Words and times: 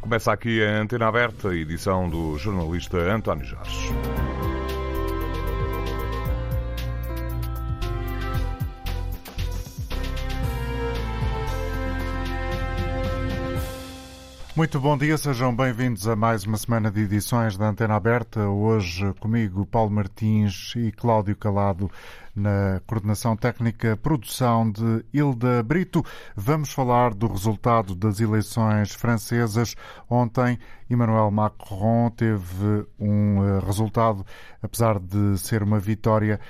Começa 0.00 0.32
aqui 0.32 0.64
a 0.64 0.80
Antena 0.80 1.08
Aberta, 1.08 1.54
edição 1.54 2.08
do 2.08 2.36
jornalista 2.38 2.96
António 2.96 3.44
Jorge. 3.44 3.90
Muito 14.56 14.80
bom 14.80 14.96
dia, 14.96 15.16
sejam 15.16 15.54
bem-vindos 15.54 16.08
a 16.08 16.16
mais 16.16 16.44
uma 16.44 16.58
semana 16.58 16.90
de 16.90 17.02
edições 17.02 17.56
da 17.56 17.68
Antena 17.68 17.94
Aberta. 17.94 18.40
Hoje 18.40 19.12
comigo 19.20 19.64
Paulo 19.64 19.90
Martins 19.90 20.74
e 20.76 20.92
Cláudio 20.92 21.36
Calado 21.36 21.90
na 22.34 22.80
coordenação 22.86 23.36
técnica 23.36 23.96
produção 23.96 24.70
de 24.70 25.04
Hilda 25.12 25.62
Brito. 25.62 26.04
Vamos 26.36 26.72
falar 26.72 27.14
do 27.14 27.26
resultado 27.26 27.94
das 27.94 28.20
eleições 28.20 28.92
francesas. 28.92 29.74
Ontem, 30.08 30.58
Emmanuel 30.88 31.30
Macron 31.30 32.10
teve 32.10 32.86
um 32.98 33.44
eh, 33.44 33.60
resultado, 33.64 34.24
apesar 34.62 34.98
de 34.98 35.38
ser 35.38 35.62
uma 35.62 35.78
vitória 35.78 36.40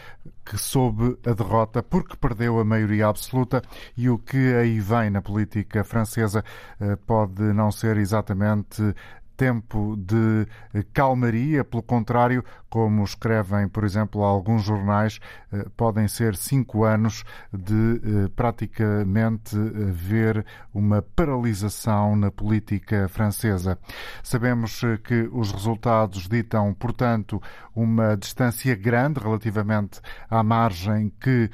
que 0.45 0.57
soube 0.57 1.19
a 1.27 1.33
derrota 1.33 1.83
porque 1.83 2.17
perdeu 2.17 2.59
a 2.59 2.65
maioria 2.65 3.07
absoluta 3.07 3.63
e 3.97 4.09
o 4.09 4.19
que 4.19 4.55
aí 4.55 4.81
vem 4.81 5.11
na 5.11 5.21
política 5.21 5.85
francesa 5.85 6.45
eh, 6.81 6.97
pode 7.07 7.43
não 7.53 7.71
ser 7.71 7.97
exatamente 7.99 8.95
tempo 9.41 9.97
de 9.97 10.47
calmaria, 10.93 11.65
pelo 11.65 11.83
contrário, 11.83 12.45
como 12.71 13.03
escrevem, 13.03 13.69
por 13.69 13.85
exemplo, 13.85 14.23
alguns 14.23 14.63
jornais, 14.63 15.19
eh, 15.53 15.67
podem 15.77 16.07
ser 16.07 16.37
cinco 16.37 16.85
anos 16.85 17.25
de 17.53 18.01
eh, 18.25 18.29
praticamente 18.37 19.57
ver 19.93 20.47
uma 20.73 21.03
paralisação 21.03 22.15
na 22.15 22.31
política 22.31 23.09
francesa. 23.09 23.77
Sabemos 24.23 24.83
eh, 24.85 24.97
que 24.99 25.29
os 25.33 25.51
resultados 25.51 26.29
ditam, 26.29 26.73
portanto, 26.73 27.43
uma 27.75 28.17
distância 28.17 28.77
grande 28.77 29.19
relativamente 29.21 30.01
à 30.29 30.43
margem 30.43 31.11
que 31.21 31.51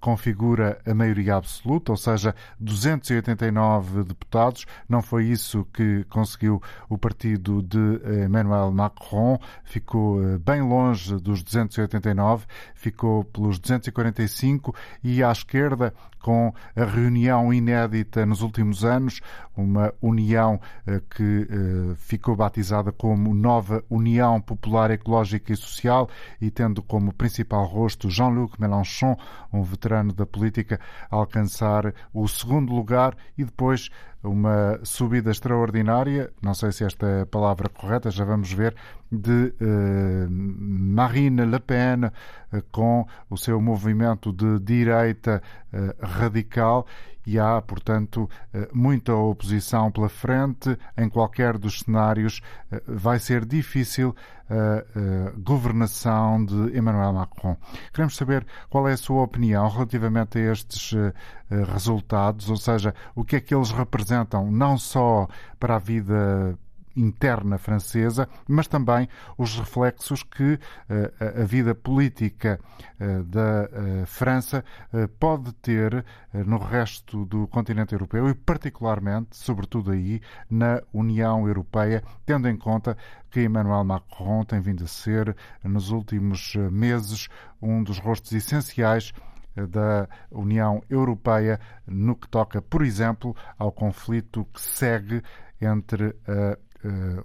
configura 0.00 0.80
a 0.84 0.92
maioria 0.92 1.36
absoluta, 1.36 1.92
ou 1.92 1.96
seja, 1.96 2.34
289 2.58 4.02
deputados. 4.02 4.66
Não 4.88 5.00
foi 5.00 5.26
isso 5.26 5.64
que 5.72 6.04
conseguiu 6.04 6.60
o 6.88 6.98
partido 6.98 7.62
de 7.62 7.78
Emmanuel 8.24 8.72
Macron, 8.72 9.38
ficou 9.62 10.18
bem 10.40 10.49
longe 10.58 11.16
dos 11.20 11.42
289, 11.42 12.46
ficou 12.74 13.22
pelos 13.22 13.58
245 13.58 14.74
e 15.04 15.22
à 15.22 15.30
esquerda, 15.30 15.94
com 16.20 16.52
a 16.76 16.84
reunião 16.84 17.52
inédita 17.52 18.24
nos 18.26 18.42
últimos 18.42 18.84
anos, 18.84 19.20
uma 19.56 19.92
união 20.00 20.60
eh, 20.86 21.00
que 21.10 21.48
eh, 21.50 21.94
ficou 21.96 22.36
batizada 22.36 22.92
como 22.92 23.34
Nova 23.34 23.82
União 23.90 24.40
Popular 24.40 24.90
Ecológica 24.90 25.52
e 25.52 25.56
Social 25.56 26.08
e 26.40 26.50
tendo 26.50 26.82
como 26.82 27.12
principal 27.12 27.64
rosto 27.66 28.08
Jean-Luc 28.10 28.60
Mélenchon, 28.60 29.16
um 29.52 29.62
veterano 29.62 30.12
da 30.12 30.26
política, 30.26 30.78
alcançar 31.10 31.92
o 32.12 32.28
segundo 32.28 32.72
lugar 32.72 33.16
e 33.36 33.44
depois 33.44 33.90
uma 34.22 34.78
subida 34.82 35.30
extraordinária, 35.30 36.30
não 36.42 36.52
sei 36.52 36.72
se 36.72 36.84
esta 36.84 37.06
é 37.06 37.20
a 37.22 37.26
palavra 37.26 37.68
correta, 37.70 38.10
já 38.10 38.24
vamos 38.24 38.52
ver, 38.52 38.74
de 39.10 39.52
uh, 39.60 40.30
Marine 40.30 41.44
Le 41.46 41.58
Pen 41.58 42.04
uh, 42.04 42.62
com 42.70 43.06
o 43.28 43.36
seu 43.36 43.60
movimento 43.60 44.32
de 44.32 44.60
direita 44.60 45.42
uh, 45.72 46.06
radical 46.10 46.86
e 47.26 47.38
há, 47.38 47.60
portanto, 47.60 48.28
muita 48.72 49.14
oposição 49.14 49.92
pela 49.92 50.08
frente. 50.08 50.76
Em 50.96 51.08
qualquer 51.08 51.58
dos 51.58 51.80
cenários, 51.80 52.40
vai 52.86 53.18
ser 53.18 53.44
difícil 53.44 54.16
a 54.48 55.30
governação 55.38 56.44
de 56.44 56.76
Emmanuel 56.76 57.12
Macron. 57.12 57.56
Queremos 57.92 58.16
saber 58.16 58.44
qual 58.68 58.88
é 58.88 58.94
a 58.94 58.96
sua 58.96 59.22
opinião 59.22 59.68
relativamente 59.68 60.38
a 60.38 60.52
estes 60.52 60.92
resultados, 61.72 62.48
ou 62.48 62.56
seja, 62.56 62.94
o 63.14 63.22
que 63.22 63.36
é 63.36 63.40
que 63.40 63.54
eles 63.54 63.70
representam 63.70 64.50
não 64.50 64.78
só 64.78 65.28
para 65.58 65.76
a 65.76 65.78
vida 65.78 66.58
interna 67.00 67.58
francesa, 67.58 68.28
mas 68.46 68.68
também 68.68 69.08
os 69.36 69.58
reflexos 69.58 70.22
que 70.22 70.54
uh, 70.54 71.40
a 71.42 71.44
vida 71.44 71.74
política 71.74 72.60
uh, 73.00 73.24
da 73.24 73.64
uh, 73.64 74.06
França 74.06 74.64
pode 75.18 75.52
ter 75.54 76.04
no 76.32 76.58
resto 76.58 77.24
do 77.24 77.46
continente 77.48 77.92
europeu 77.92 78.28
e, 78.28 78.34
particularmente, 78.34 79.36
sobretudo 79.36 79.90
aí, 79.90 80.20
na 80.48 80.82
União 80.92 81.46
Europeia, 81.46 82.02
tendo 82.26 82.48
em 82.48 82.56
conta 82.56 82.96
que 83.30 83.42
Emmanuel 83.42 83.84
Macron 83.84 84.44
tem 84.44 84.60
vindo 84.60 84.84
a 84.84 84.86
ser, 84.86 85.34
nos 85.64 85.90
últimos 85.90 86.54
meses, 86.70 87.28
um 87.60 87.82
dos 87.82 87.98
rostos 87.98 88.32
essenciais 88.32 89.12
da 89.54 90.08
União 90.30 90.82
Europeia 90.88 91.60
no 91.86 92.14
que 92.14 92.28
toca, 92.28 92.62
por 92.62 92.82
exemplo, 92.82 93.34
ao 93.58 93.72
conflito 93.72 94.46
que 94.52 94.60
segue 94.60 95.22
entre 95.60 96.16
a 96.26 96.56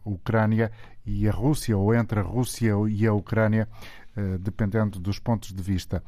Ucrânia 0.03 0.71
e 1.05 1.27
a 1.27 1.31
Rússia, 1.31 1.77
ou 1.77 1.93
entre 1.93 2.19
a 2.19 2.23
Rússia 2.23 2.73
e 2.89 3.05
a 3.05 3.13
Ucrânia, 3.13 3.67
uh, 4.17 4.37
dependendo 4.39 4.99
dos 4.99 5.19
pontos 5.19 5.53
de 5.53 5.61
vista. 5.61 6.03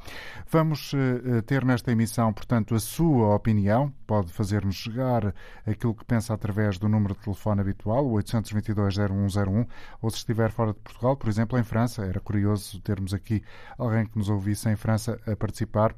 Vamos 0.49 0.93
uh, 0.93 1.41
ter 1.43 1.63
nesta 1.63 1.91
emissão, 1.91 2.33
portanto, 2.33 2.73
a 2.73 2.79
sua 2.79 3.35
opinião. 3.35 3.93
Pode 4.05 4.31
fazer-nos 4.31 4.75
chegar 4.75 5.33
aquilo 5.65 5.93
que 5.93 6.05
pensa 6.05 6.33
através 6.33 6.77
do 6.77 6.89
número 6.89 7.13
de 7.13 7.21
telefone 7.21 7.61
habitual, 7.61 8.05
o 8.05 8.13
822-0101, 8.15 9.67
ou 10.01 10.09
se 10.09 10.17
estiver 10.17 10.51
fora 10.51 10.73
de 10.73 10.79
Portugal, 10.79 11.15
por 11.15 11.29
exemplo, 11.29 11.59
em 11.59 11.63
França. 11.63 12.05
Era 12.05 12.19
curioso 12.19 12.79
termos 12.81 13.13
aqui 13.13 13.43
alguém 13.77 14.05
que 14.05 14.17
nos 14.17 14.29
ouvisse 14.29 14.69
em 14.69 14.75
França 14.75 15.19
a 15.27 15.35
participar. 15.35 15.95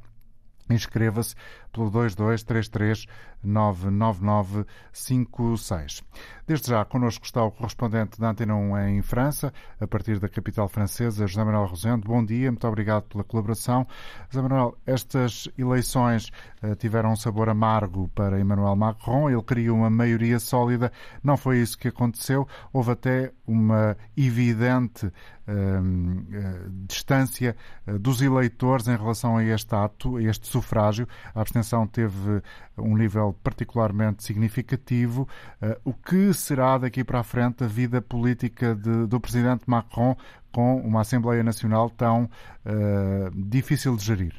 Inscreva-se 0.70 1.34
pelo 1.72 1.90
2233 1.90 3.08
99956. 3.44 6.04
Desde 6.50 6.72
já, 6.72 6.84
connosco 6.84 7.26
está 7.26 7.44
o 7.44 7.52
correspondente 7.52 8.20
da 8.20 8.32
Antena 8.32 8.56
1 8.56 8.78
em 8.88 9.02
França, 9.04 9.54
a 9.80 9.86
partir 9.86 10.18
da 10.18 10.28
capital 10.28 10.68
francesa, 10.68 11.28
José 11.28 11.44
Manuel 11.44 11.68
Rosendo. 11.68 12.08
Bom 12.08 12.26
dia, 12.26 12.52
muito 12.52 12.68
obrigado 12.68 13.04
pela 13.04 13.24
colaboração. 13.24 13.86
José 14.32 14.42
Manuel, 14.42 14.76
estas 14.84 15.48
eleições 15.56 16.32
uh, 16.64 16.76
tiveram 16.76 17.12
um 17.12 17.16
sabor 17.16 17.50
amargo 17.50 18.08
para 18.16 18.40
Emmanuel 18.40 18.76
Macron. 18.76 19.30
Ele 19.30 19.44
queria 19.44 19.72
uma 19.72 19.92
maioria 19.92 20.40
sólida. 20.40 20.92
Não 21.24 21.38
foi 21.38 21.60
isso 21.60 21.78
que 21.78 21.90
aconteceu. 21.90 22.48
Houve 22.74 22.94
até 22.94 23.32
uma 23.46 23.96
evidente 24.18 25.06
uh, 25.06 25.10
uh, 25.10 26.70
distância 26.88 27.56
dos 28.00 28.24
eleitores 28.24 28.88
em 28.88 28.98
relação 28.98 29.38
a 29.38 29.44
este 29.44 29.76
ato, 29.76 30.18
a 30.18 30.24
este 30.24 30.48
sufrágio. 30.48 31.08
A 31.36 31.42
abstenção 31.42 31.86
teve 31.86 32.42
um 32.76 32.98
nível 32.98 33.29
particularmente 33.34 34.24
significativo. 34.24 35.28
Uh, 35.62 35.90
o 35.90 35.94
que 35.94 36.34
será 36.34 36.78
daqui 36.78 37.04
para 37.04 37.20
a 37.20 37.24
frente 37.24 37.64
a 37.64 37.68
vida 37.68 38.02
política 38.02 38.76
de, 38.76 39.08
do 39.08 39.20
presidente 39.20 39.64
Macron 39.68 40.16
com 40.52 40.78
uma 40.78 41.02
Assembleia 41.02 41.44
Nacional 41.44 41.90
tão 41.90 42.26
uh, 42.26 43.50
difícil 43.50 43.96
de 43.96 44.04
gerir? 44.04 44.34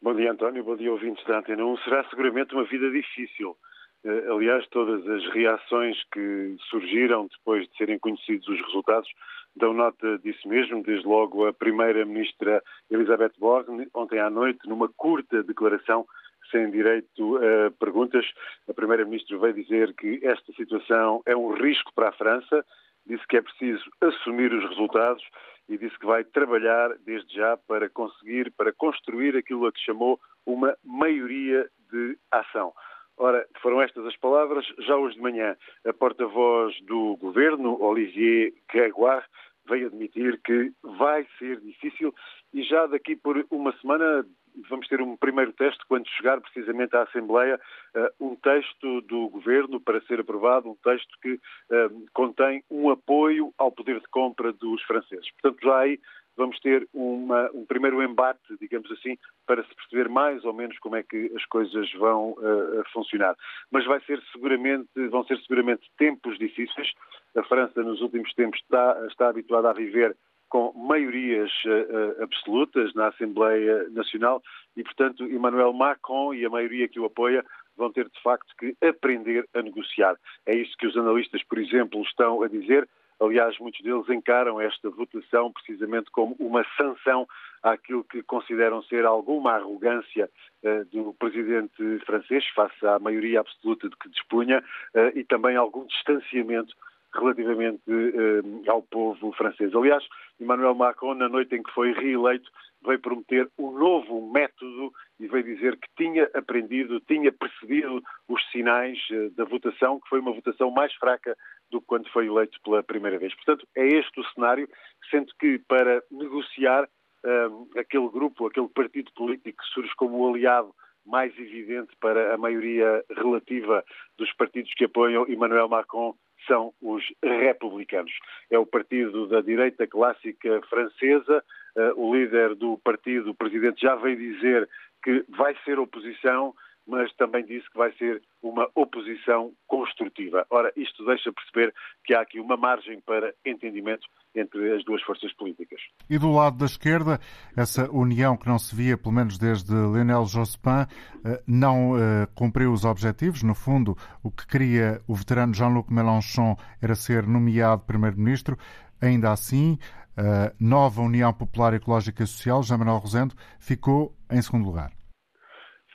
Bom 0.00 0.14
dia, 0.14 0.32
António. 0.32 0.62
Bom 0.64 0.76
dia, 0.76 0.92
ouvintes 0.92 1.24
da 1.26 1.38
Antena 1.38 1.64
1. 1.64 1.78
Será 1.78 2.04
seguramente 2.10 2.54
uma 2.54 2.64
vida 2.64 2.90
difícil. 2.90 3.56
Uh, 4.04 4.34
aliás, 4.34 4.66
todas 4.68 5.06
as 5.08 5.32
reações 5.32 5.96
que 6.12 6.56
surgiram 6.70 7.26
depois 7.26 7.66
de 7.68 7.76
serem 7.76 7.98
conhecidos 7.98 8.46
os 8.48 8.60
resultados 8.66 9.08
dão 9.56 9.72
nota 9.72 10.18
disso 10.18 10.46
mesmo, 10.46 10.82
desde 10.82 11.06
logo 11.06 11.46
a 11.46 11.52
primeira-ministra 11.52 12.62
Elizabeth 12.90 13.32
Borne, 13.38 13.88
ontem 13.94 14.20
à 14.20 14.28
noite, 14.28 14.68
numa 14.68 14.88
curta 14.88 15.42
declaração, 15.42 16.06
sem 16.56 16.70
direito 16.70 17.36
a 17.36 17.70
perguntas. 17.78 18.24
A 18.68 18.72
Primeira-Ministra 18.72 19.36
veio 19.38 19.52
dizer 19.52 19.94
que 19.94 20.20
esta 20.22 20.52
situação 20.54 21.22
é 21.26 21.36
um 21.36 21.52
risco 21.52 21.92
para 21.94 22.08
a 22.08 22.12
França, 22.12 22.64
disse 23.06 23.26
que 23.26 23.36
é 23.36 23.42
preciso 23.42 23.84
assumir 24.00 24.52
os 24.52 24.68
resultados 24.70 25.22
e 25.68 25.76
disse 25.76 25.98
que 25.98 26.06
vai 26.06 26.24
trabalhar 26.24 26.96
desde 27.04 27.34
já 27.34 27.56
para 27.68 27.90
conseguir, 27.90 28.50
para 28.52 28.72
construir 28.72 29.36
aquilo 29.36 29.66
a 29.66 29.72
que 29.72 29.80
chamou 29.80 30.18
uma 30.46 30.74
maioria 30.82 31.68
de 31.90 32.16
ação. 32.30 32.72
Ora, 33.18 33.46
foram 33.60 33.82
estas 33.82 34.04
as 34.06 34.16
palavras. 34.16 34.66
Já 34.80 34.96
hoje 34.96 35.16
de 35.16 35.22
manhã, 35.22 35.56
a 35.86 35.92
porta-voz 35.92 36.74
do 36.82 37.16
governo, 37.16 37.80
Olivier 37.82 38.52
Grégoire, 38.72 39.24
veio 39.68 39.88
admitir 39.88 40.40
que 40.42 40.72
vai 40.82 41.26
ser 41.38 41.60
difícil 41.60 42.14
e 42.54 42.62
já 42.62 42.86
daqui 42.86 43.16
por 43.16 43.44
uma 43.50 43.72
semana 43.78 44.24
vamos 44.68 44.86
ter 44.88 45.00
um 45.00 45.16
primeiro 45.16 45.52
teste 45.52 45.84
quando 45.88 46.08
chegar 46.08 46.40
precisamente 46.40 46.96
à 46.96 47.02
Assembleia 47.02 47.60
uh, 47.94 48.24
um 48.26 48.36
texto 48.36 49.00
do 49.02 49.28
Governo 49.28 49.80
para 49.80 50.00
ser 50.02 50.20
aprovado, 50.20 50.70
um 50.70 50.76
texto 50.76 51.16
que 51.20 51.34
uh, 51.34 52.06
contém 52.12 52.62
um 52.70 52.90
apoio 52.90 53.52
ao 53.58 53.70
poder 53.70 54.00
de 54.00 54.08
compra 54.08 54.52
dos 54.52 54.82
franceses. 54.82 55.30
Portanto, 55.32 55.62
já 55.62 55.78
aí 55.78 56.00
vamos 56.36 56.60
ter 56.60 56.86
uma, 56.92 57.50
um 57.54 57.64
primeiro 57.64 58.02
embate, 58.02 58.56
digamos 58.60 58.90
assim, 58.92 59.16
para 59.46 59.64
se 59.64 59.74
perceber 59.74 60.08
mais 60.08 60.44
ou 60.44 60.52
menos 60.52 60.78
como 60.78 60.96
é 60.96 61.02
que 61.02 61.32
as 61.34 61.44
coisas 61.46 61.90
vão 61.94 62.32
uh, 62.32 62.84
funcionar. 62.92 63.34
Mas 63.70 63.86
vai 63.86 64.00
ser 64.00 64.22
seguramente, 64.32 64.88
vão 65.08 65.24
ser 65.24 65.38
seguramente 65.38 65.90
tempos 65.96 66.38
difíceis. 66.38 66.92
A 67.36 67.42
França, 67.44 67.82
nos 67.82 68.00
últimos 68.00 68.32
tempos, 68.34 68.60
está, 68.60 69.06
está 69.06 69.28
habituada 69.28 69.70
a 69.70 69.72
viver 69.72 70.16
com 70.48 70.72
maiorias 70.74 71.50
uh, 71.64 72.22
absolutas 72.22 72.94
na 72.94 73.08
Assembleia 73.08 73.88
Nacional 73.90 74.42
e, 74.76 74.82
portanto, 74.82 75.24
Emmanuel 75.24 75.72
Macron 75.72 76.34
e 76.34 76.44
a 76.44 76.50
maioria 76.50 76.88
que 76.88 77.00
o 77.00 77.04
apoia 77.04 77.44
vão 77.76 77.92
ter, 77.92 78.08
de 78.08 78.22
facto, 78.22 78.54
que 78.58 78.76
aprender 78.84 79.46
a 79.54 79.62
negociar. 79.62 80.16
É 80.46 80.54
isso 80.54 80.76
que 80.78 80.86
os 80.86 80.96
analistas, 80.96 81.42
por 81.44 81.58
exemplo, 81.58 82.00
estão 82.02 82.42
a 82.42 82.48
dizer. 82.48 82.88
Aliás, 83.20 83.58
muitos 83.58 83.80
deles 83.80 84.08
encaram 84.10 84.60
esta 84.60 84.90
votação 84.90 85.50
precisamente 85.50 86.10
como 86.10 86.36
uma 86.38 86.64
sanção 86.76 87.26
àquilo 87.62 88.04
que 88.04 88.22
consideram 88.22 88.82
ser 88.82 89.06
alguma 89.06 89.52
arrogância 89.52 90.30
uh, 90.62 90.84
do 90.92 91.14
presidente 91.14 91.98
francês 92.04 92.46
face 92.54 92.86
à 92.86 92.98
maioria 92.98 93.40
absoluta 93.40 93.88
de 93.88 93.96
que 93.96 94.10
dispunha 94.10 94.62
uh, 94.94 95.18
e 95.18 95.24
também 95.24 95.56
algum 95.56 95.86
distanciamento 95.86 96.74
relativamente 97.14 97.82
uh, 97.88 98.70
ao 98.70 98.82
povo 98.82 99.32
francês. 99.32 99.74
Aliás, 99.74 100.04
Emmanuel 100.40 100.74
Macron, 100.74 101.14
na 101.14 101.28
noite 101.28 101.54
em 101.54 101.62
que 101.62 101.72
foi 101.72 101.92
reeleito, 101.92 102.50
veio 102.84 103.00
prometer 103.00 103.50
um 103.58 103.70
novo 103.72 104.30
método 104.30 104.92
e 105.18 105.26
veio 105.26 105.44
dizer 105.44 105.76
que 105.76 105.88
tinha 105.96 106.30
aprendido, 106.34 107.00
tinha 107.00 107.32
percebido 107.32 108.02
os 108.28 108.50
sinais 108.50 108.98
uh, 109.10 109.30
da 109.30 109.44
votação, 109.44 110.00
que 110.00 110.08
foi 110.08 110.20
uma 110.20 110.32
votação 110.32 110.70
mais 110.70 110.92
fraca 110.94 111.36
do 111.70 111.80
que 111.80 111.86
quando 111.86 112.08
foi 112.10 112.26
eleito 112.26 112.60
pela 112.62 112.82
primeira 112.82 113.18
vez. 113.18 113.34
Portanto, 113.34 113.66
é 113.76 113.86
este 113.86 114.20
o 114.20 114.24
cenário, 114.34 114.68
sendo 115.10 115.32
que 115.38 115.58
para 115.66 116.02
negociar 116.10 116.84
uh, 116.84 117.78
aquele 117.78 118.08
grupo, 118.08 118.46
aquele 118.46 118.68
partido 118.68 119.10
político 119.14 119.62
que 119.62 119.68
surge 119.72 119.92
como 119.96 120.18
o 120.18 120.34
aliado 120.34 120.74
mais 121.04 121.36
evidente 121.38 121.94
para 122.00 122.34
a 122.34 122.36
maioria 122.36 123.04
relativa 123.10 123.84
dos 124.18 124.32
partidos 124.34 124.72
que 124.74 124.84
apoiam 124.84 125.26
Emmanuel 125.28 125.68
Macron 125.68 126.14
são 126.46 126.72
os 126.80 127.04
republicanos. 127.22 128.12
É 128.50 128.58
o 128.58 128.66
partido 128.66 129.26
da 129.26 129.40
direita 129.40 129.86
clássica 129.86 130.60
francesa. 130.68 131.42
Uh, 131.76 132.00
o 132.00 132.14
líder 132.14 132.54
do 132.54 132.78
partido, 132.78 133.30
o 133.30 133.34
presidente, 133.34 133.82
já 133.82 133.94
veio 133.96 134.16
dizer 134.16 134.68
que 135.02 135.24
vai 135.28 135.54
ser 135.64 135.78
oposição, 135.78 136.54
mas 136.86 137.12
também 137.16 137.44
disse 137.44 137.68
que 137.70 137.78
vai 137.78 137.92
ser 137.94 138.22
uma 138.42 138.68
oposição 138.74 139.52
construtiva. 139.66 140.46
Ora, 140.50 140.72
isto 140.76 141.04
deixa 141.04 141.32
perceber 141.32 141.74
que 142.04 142.14
há 142.14 142.20
aqui 142.20 142.38
uma 142.38 142.56
margem 142.56 143.00
para 143.00 143.34
entendimento 143.44 144.06
entre 144.34 144.76
as 144.76 144.84
duas 144.84 145.02
forças 145.02 145.32
políticas. 145.34 145.80
E 146.08 146.18
do 146.18 146.30
lado 146.30 146.58
da 146.58 146.66
esquerda, 146.66 147.18
essa 147.56 147.90
união 147.90 148.36
que 148.36 148.46
não 148.46 148.58
se 148.58 148.74
via, 148.74 148.96
pelo 148.96 149.14
menos 149.14 149.38
desde 149.38 149.72
Lionel 149.72 150.26
Jospin, 150.26 150.86
eh, 151.24 151.42
não 151.46 151.96
eh, 151.96 152.26
cumpriu 152.34 152.72
os 152.72 152.84
objetivos. 152.84 153.42
No 153.42 153.54
fundo, 153.54 153.96
o 154.22 154.30
que 154.30 154.46
queria 154.46 155.00
o 155.08 155.14
veterano 155.14 155.54
Jean-Luc 155.54 155.92
Mélenchon 155.92 156.56
era 156.80 156.94
ser 156.94 157.26
nomeado 157.26 157.84
primeiro-ministro. 157.84 158.56
Ainda 159.00 159.32
assim, 159.32 159.78
a 160.16 160.52
nova 160.58 161.02
União 161.02 161.32
Popular 161.32 161.74
Ecológica 161.74 162.22
e 162.22 162.26
Social, 162.26 162.62
Jean 162.62 162.78
Manuel 162.78 162.98
Rosendo, 162.98 163.34
ficou 163.58 164.14
em 164.30 164.40
segundo 164.40 164.64
lugar. 164.64 164.92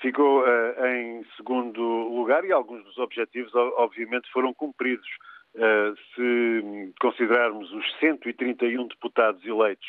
Ficou 0.01 0.41
uh, 0.41 0.85
em 0.85 1.23
segundo 1.37 1.79
lugar 1.79 2.43
e 2.43 2.51
alguns 2.51 2.83
dos 2.83 2.97
objetivos, 2.97 3.53
obviamente, 3.53 4.31
foram 4.31 4.51
cumpridos. 4.51 5.07
Uh, 5.53 5.95
se 6.15 6.93
considerarmos 6.99 7.71
os 7.71 7.85
131 7.99 8.87
deputados 8.87 9.45
eleitos 9.45 9.87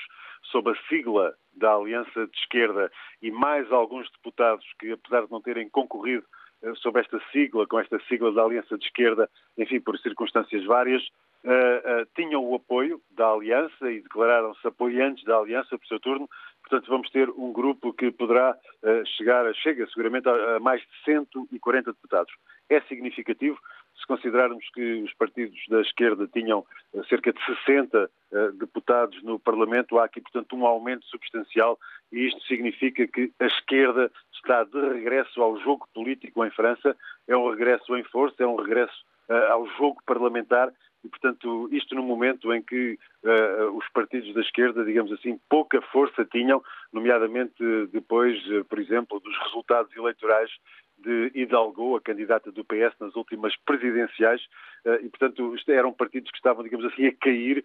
sob 0.50 0.70
a 0.70 0.74
sigla 0.88 1.34
da 1.54 1.72
Aliança 1.74 2.26
de 2.26 2.36
Esquerda 2.36 2.90
e 3.22 3.30
mais 3.30 3.70
alguns 3.72 4.10
deputados 4.10 4.66
que, 4.78 4.92
apesar 4.92 5.24
de 5.24 5.30
não 5.30 5.40
terem 5.40 5.70
concorrido 5.70 6.26
uh, 6.62 6.76
sob 6.76 7.00
esta 7.00 7.18
sigla, 7.30 7.66
com 7.66 7.80
esta 7.80 7.98
sigla 8.00 8.32
da 8.32 8.42
Aliança 8.42 8.76
de 8.76 8.84
Esquerda, 8.84 9.30
enfim, 9.56 9.80
por 9.80 9.98
circunstâncias 9.98 10.64
várias, 10.64 11.02
tinham 12.14 12.44
o 12.44 12.54
apoio 12.54 13.00
da 13.10 13.28
Aliança 13.28 13.90
e 13.90 14.00
declararam-se 14.00 14.64
apoiantes 14.64 15.24
da 15.24 15.38
Aliança 15.38 15.76
por 15.76 15.86
seu 15.88 15.98
turno, 15.98 16.28
Portanto, 16.72 16.88
vamos 16.88 17.10
ter 17.10 17.28
um 17.28 17.52
grupo 17.52 17.92
que 17.92 18.10
poderá 18.10 18.56
uh, 18.82 19.06
chegar, 19.18 19.44
chega 19.56 19.86
seguramente 19.88 20.26
a, 20.26 20.58
mais 20.58 20.80
de 20.80 21.04
140 21.04 21.92
deputados. 21.92 22.32
É 22.70 22.80
significativo 22.82 23.58
se 23.94 24.06
considerarmos 24.06 24.64
que 24.72 25.02
os 25.02 25.12
partidos 25.12 25.58
da 25.68 25.82
esquerda 25.82 26.26
tinham 26.32 26.64
uh, 26.94 27.04
cerca 27.08 27.30
de 27.30 27.44
60 27.44 28.04
uh, 28.04 28.08
eh, 28.34 28.52
deputados 28.52 29.22
no 29.22 29.38
Parlamento, 29.38 29.98
há 29.98 30.06
aqui, 30.06 30.22
portanto, 30.22 30.56
um 30.56 30.64
aumento 30.64 31.04
substancial 31.08 31.78
e 32.10 32.26
isto 32.28 32.40
significa 32.44 33.06
que 33.06 33.30
a 33.38 33.44
esquerda 33.44 34.10
está 34.32 34.64
de 34.64 34.80
regresso 34.94 35.42
ao 35.42 35.60
jogo 35.60 35.86
político 35.92 36.42
em 36.42 36.50
França, 36.52 36.96
é 37.28 37.36
um 37.36 37.50
regresso 37.50 37.94
em 37.98 38.04
força, 38.04 38.42
é 38.42 38.46
um 38.46 38.56
regresso 38.56 39.04
ao 39.50 39.66
jogo 39.76 40.02
parlamentar 40.06 40.72
e, 41.04 41.08
portanto, 41.08 41.68
isto 41.72 41.94
no 41.94 42.02
momento 42.02 42.52
em 42.52 42.62
que 42.62 42.98
uh, 43.24 43.76
os 43.76 43.88
partidos 43.92 44.32
da 44.34 44.40
esquerda, 44.40 44.84
digamos 44.84 45.12
assim, 45.12 45.38
pouca 45.48 45.80
força 45.82 46.24
tinham, 46.24 46.62
nomeadamente 46.92 47.62
depois, 47.92 48.38
uh, 48.50 48.64
por 48.64 48.78
exemplo, 48.78 49.18
dos 49.18 49.36
resultados 49.44 49.94
eleitorais 49.96 50.50
de 50.98 51.32
Hidalgo, 51.34 51.96
a 51.96 52.00
candidata 52.00 52.52
do 52.52 52.64
PS 52.64 52.94
nas 53.00 53.16
últimas 53.16 53.52
presidenciais, 53.66 54.40
uh, 54.86 55.04
e, 55.04 55.08
portanto, 55.08 55.54
eram 55.68 55.92
partidos 55.92 56.30
que 56.30 56.36
estavam, 56.36 56.62
digamos 56.62 56.86
assim, 56.86 57.06
a 57.06 57.14
cair, 57.14 57.64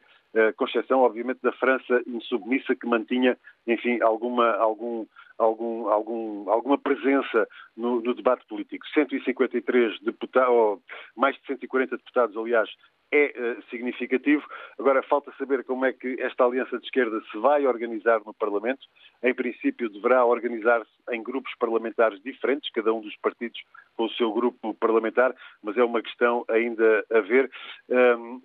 com 0.56 0.66
exceção, 0.66 1.00
obviamente, 1.00 1.40
da 1.42 1.54
França 1.54 2.04
insubmissa, 2.06 2.76
que 2.76 2.86
mantinha, 2.86 3.38
enfim, 3.66 4.00
alguma, 4.02 4.52
algum, 4.58 5.06
algum, 5.38 5.88
algum, 5.88 6.50
alguma 6.50 6.78
presença 6.78 7.48
no, 7.76 8.02
no, 8.02 8.14
debate 8.14 8.46
político. 8.46 8.86
153 8.94 10.00
deputados, 10.02 10.80
mais 11.16 11.36
de 11.38 11.46
140 11.48 11.98
deputados, 11.98 12.38
aliás, 12.38 12.70
é 13.12 13.34
uh, 13.38 13.64
significativo. 13.70 14.44
Agora, 14.78 15.02
falta 15.04 15.32
saber 15.38 15.64
como 15.64 15.86
é 15.86 15.94
que 15.94 16.16
esta 16.20 16.44
aliança 16.44 16.78
de 16.78 16.86
esquerda 16.86 17.22
se 17.32 17.38
vai 17.38 17.66
organizar 17.66 18.20
no 18.26 18.34
Parlamento. 18.34 18.86
Em 19.24 19.34
princípio, 19.34 19.90
deverá 19.90 20.26
organizar-se 20.26 20.92
em 21.12 21.24
grupos 21.24 21.54
parlamentares 21.60 22.22
diferentes, 22.22 22.72
cada 22.72 22.94
um 22.94 23.02
dos 23.02 23.16
partidos 23.18 23.60
com 23.96 24.06
o 24.06 24.12
seu 24.12 24.32
grupo 24.32 24.74
parlamentar, 24.76 25.34
mas 25.64 25.78
é 25.78 25.84
uma 25.84 26.02
questão 26.02 26.46
ainda 26.50 27.06
a 27.12 27.20
ver. 27.22 27.50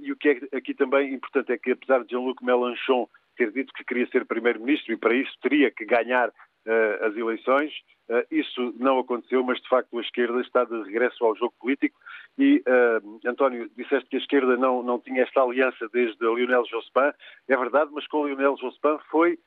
E 0.01 0.13
o 0.13 0.17
que 0.17 0.29
é 0.31 0.57
aqui 0.57 0.73
também 0.73 1.13
importante 1.13 1.53
é 1.53 1.59
que, 1.59 1.73
apesar 1.73 2.05
de 2.05 2.11
Jean-Luc 2.13 2.43
Mélenchon 2.43 3.09
ter 3.37 3.51
dito 3.51 3.73
que 3.73 3.85
queria 3.85 4.07
ser 4.09 4.25
primeiro-ministro 4.27 4.93
e 4.93 4.97
para 4.97 5.15
isso 5.15 5.33
teria 5.43 5.71
que 5.71 5.85
ganhar 5.85 6.33
uh, 6.67 7.07
as 7.07 7.17
eleições, 7.17 7.73
uh, 8.09 8.25
isso 8.31 8.75
não 8.79 8.99
aconteceu, 8.99 9.43
mas 9.43 9.61
de 9.61 9.69
facto 9.69 9.99
a 9.99 10.03
esquerda 10.03 10.41
está 10.41 10.65
de 10.65 10.83
regresso 10.83 11.25
ao 11.25 11.37
jogo 11.37 11.55
político 11.61 11.99
e, 12.39 12.63
uh, 12.67 13.21
António, 13.27 13.71
disseste 13.77 14.09
que 14.09 14.17
a 14.17 14.21
esquerda 14.21 14.57
não, 14.57 14.83
não 14.83 14.99
tinha 14.99 15.23
esta 15.23 15.43
aliança 15.43 15.89
desde 15.93 16.25
Lionel 16.25 16.65
Jospin. 16.67 17.13
É 17.49 17.57
verdade, 17.57 17.91
mas 17.93 18.07
com 18.07 18.27
Lionel 18.27 18.57
Jospin 18.57 18.99
foi 19.11 19.39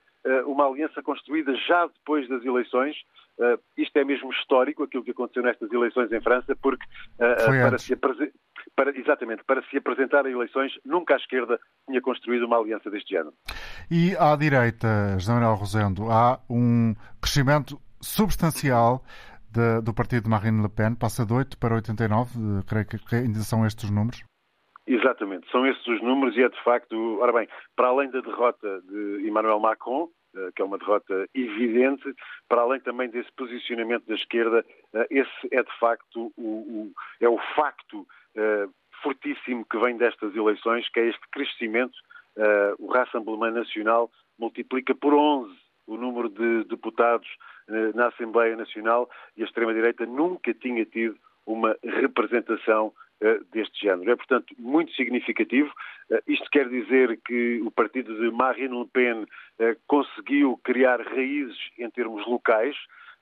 uma 0.48 0.68
aliança 0.68 1.04
construída 1.04 1.54
já 1.68 1.86
depois 1.86 2.28
das 2.28 2.44
eleições. 2.44 2.96
Isto 3.78 3.98
é 3.98 4.04
mesmo 4.04 4.32
histórico, 4.32 4.82
aquilo 4.82 5.04
que 5.04 5.12
aconteceu 5.12 5.44
nestas 5.44 5.72
eleições 5.72 6.12
em 6.12 6.20
França, 6.20 6.56
porque 6.56 6.84
para 7.62 7.78
se 7.78 7.94
para, 8.76 8.98
exatamente, 8.98 9.44
para 9.46 9.64
se 9.64 9.78
apresentar 9.78 10.26
a 10.26 10.30
eleições, 10.30 10.72
nunca 10.84 11.14
a 11.14 11.18
esquerda 11.18 11.60
tinha 11.88 12.02
construído 12.02 12.46
uma 12.46 12.58
aliança 12.58 12.90
deste 12.90 13.10
género. 13.12 13.34
E 13.90 14.16
à 14.18 14.36
direita, 14.36 15.18
José 15.18 15.34
Manuel 15.34 15.56
Rosendo, 15.56 16.12
há 16.12 16.40
um 16.50 16.94
crescimento 17.22 17.80
substancial 18.02 19.04
de, 19.52 19.82
do 19.82 19.94
partido 19.94 20.24
de 20.24 20.30
Marine 20.30 20.62
Le 20.62 20.70
Pen 20.70 20.96
passa 20.96 21.26
de 21.26 21.34
8 21.34 21.58
para 21.58 21.76
89, 21.76 22.64
creio 22.68 22.86
que 22.86 23.16
ainda 23.16 23.40
são 23.40 23.66
estes 23.66 23.86
os 23.86 23.92
números? 23.92 24.24
Exatamente, 24.88 25.50
são 25.50 25.66
estes 25.66 25.88
os 25.88 26.02
números 26.04 26.36
e 26.38 26.44
é 26.44 26.50
de 26.50 26.64
facto, 26.64 27.20
ora 27.20 27.34
bem, 27.34 27.48
para 27.76 27.88
além 27.88 28.12
da 28.12 28.22
derrota 28.22 28.82
de 28.82 29.28
Emmanuel 29.28 29.60
Macron, 29.60 30.10
eh, 30.36 30.50
que 30.56 30.62
é 30.62 30.66
uma 30.66 30.78
derrota 30.78 31.28
evidente, 31.34 32.14
para 32.48 32.62
além 32.62 32.80
também 32.82 33.10
desse 33.10 33.32
posicionamento 33.36 34.06
da 34.06 34.14
esquerda, 34.14 34.64
eh, 34.94 35.08
esse 35.10 35.48
é 35.52 35.64
de 35.64 35.80
facto 35.80 36.32
o, 36.38 36.42
o 36.42 36.92
é 37.20 37.28
o 37.28 37.40
facto 37.56 38.06
uh, 38.36 38.74
fortíssimo 39.02 39.66
que 39.66 39.78
vem 39.78 39.98
destas 39.98 40.36
eleições, 40.36 40.88
que 40.90 41.00
é 41.00 41.08
este 41.08 41.28
crescimento. 41.32 41.96
Uh, 42.36 42.76
o 42.80 42.92
Rassemblement 42.92 43.52
Nacional 43.52 44.12
multiplica 44.38 44.94
por 44.94 45.14
11 45.14 45.56
o 45.88 45.98
número 45.98 46.30
de 46.30 46.64
deputados 46.66 47.28
eh, 47.68 47.92
na 47.94 48.08
Assembleia 48.08 48.56
Nacional 48.56 49.10
e 49.36 49.42
a 49.42 49.46
extrema-direita 49.46 50.06
nunca 50.06 50.54
tinha 50.54 50.86
tido 50.86 51.18
uma 51.46 51.78
representação 51.84 52.92
eh, 53.22 53.40
deste 53.52 53.82
género. 53.82 54.12
É, 54.12 54.16
portanto, 54.16 54.54
muito 54.58 54.92
significativo. 54.94 55.72
Eh, 56.12 56.24
isto 56.28 56.50
quer 56.52 56.70
dizer 56.70 57.20
que 57.26 57.62
o 57.62 57.72
partido 57.72 58.16
de 58.16 58.32
Marine 58.32 58.78
Le 58.78 58.88
Pen 58.88 59.26
conseguiu 59.88 60.60
criar 60.64 61.00
raízes 61.02 61.58
em 61.78 61.90
termos 61.90 62.26
locais, 62.28 62.76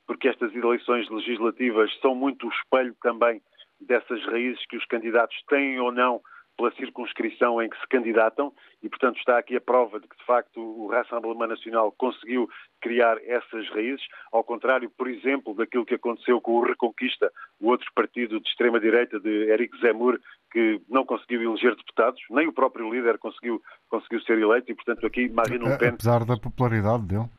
porque 0.07 0.27
estas 0.27 0.53
eleições 0.55 1.09
legislativas 1.09 1.93
são 2.01 2.15
muito 2.15 2.47
o 2.47 2.51
espelho 2.51 2.95
também 3.01 3.41
dessas 3.85 4.23
raízes 4.25 4.65
que 4.67 4.77
os 4.77 4.85
candidatos 4.85 5.35
têm 5.47 5.79
ou 5.79 5.91
não 5.91 6.21
pela 6.57 6.71
circunscrição 6.75 7.61
em 7.61 7.69
que 7.69 7.79
se 7.79 7.87
candidatam 7.87 8.53
e, 8.81 8.89
portanto, 8.89 9.17
está 9.17 9.37
aqui 9.37 9.55
a 9.55 9.61
prova 9.61 9.99
de 9.99 10.07
que, 10.07 10.15
de 10.15 10.25
facto, 10.25 10.59
o 10.59 10.87
Rassemblement 10.87 11.47
Nacional 11.47 11.91
conseguiu 11.97 12.47
criar 12.81 13.17
essas 13.25 13.67
raízes, 13.69 14.05
ao 14.31 14.43
contrário, 14.43 14.89
por 14.89 15.07
exemplo, 15.07 15.55
daquilo 15.55 15.85
que 15.85 15.95
aconteceu 15.95 16.39
com 16.41 16.53
o 16.53 16.63
Reconquista, 16.63 17.31
o 17.59 17.69
outro 17.69 17.87
partido 17.95 18.39
de 18.39 18.47
extrema-direita 18.47 19.19
de 19.19 19.49
Eric 19.51 19.75
Zemmour, 19.79 20.19
que 20.51 20.79
não 20.87 21.05
conseguiu 21.05 21.41
eleger 21.41 21.75
deputados, 21.75 22.21
nem 22.29 22.47
o 22.47 22.53
próprio 22.53 22.91
líder 22.93 23.17
conseguiu, 23.17 23.61
conseguiu 23.89 24.21
ser 24.21 24.37
eleito 24.37 24.71
e, 24.71 24.75
portanto, 24.75 25.05
aqui 25.05 25.29
Marine 25.29 25.67
Le 25.67 25.77
Pen... 25.77 25.89
Apesar 25.89 26.25
da 26.25 26.37
popularidade 26.37 27.03
dele. 27.07 27.29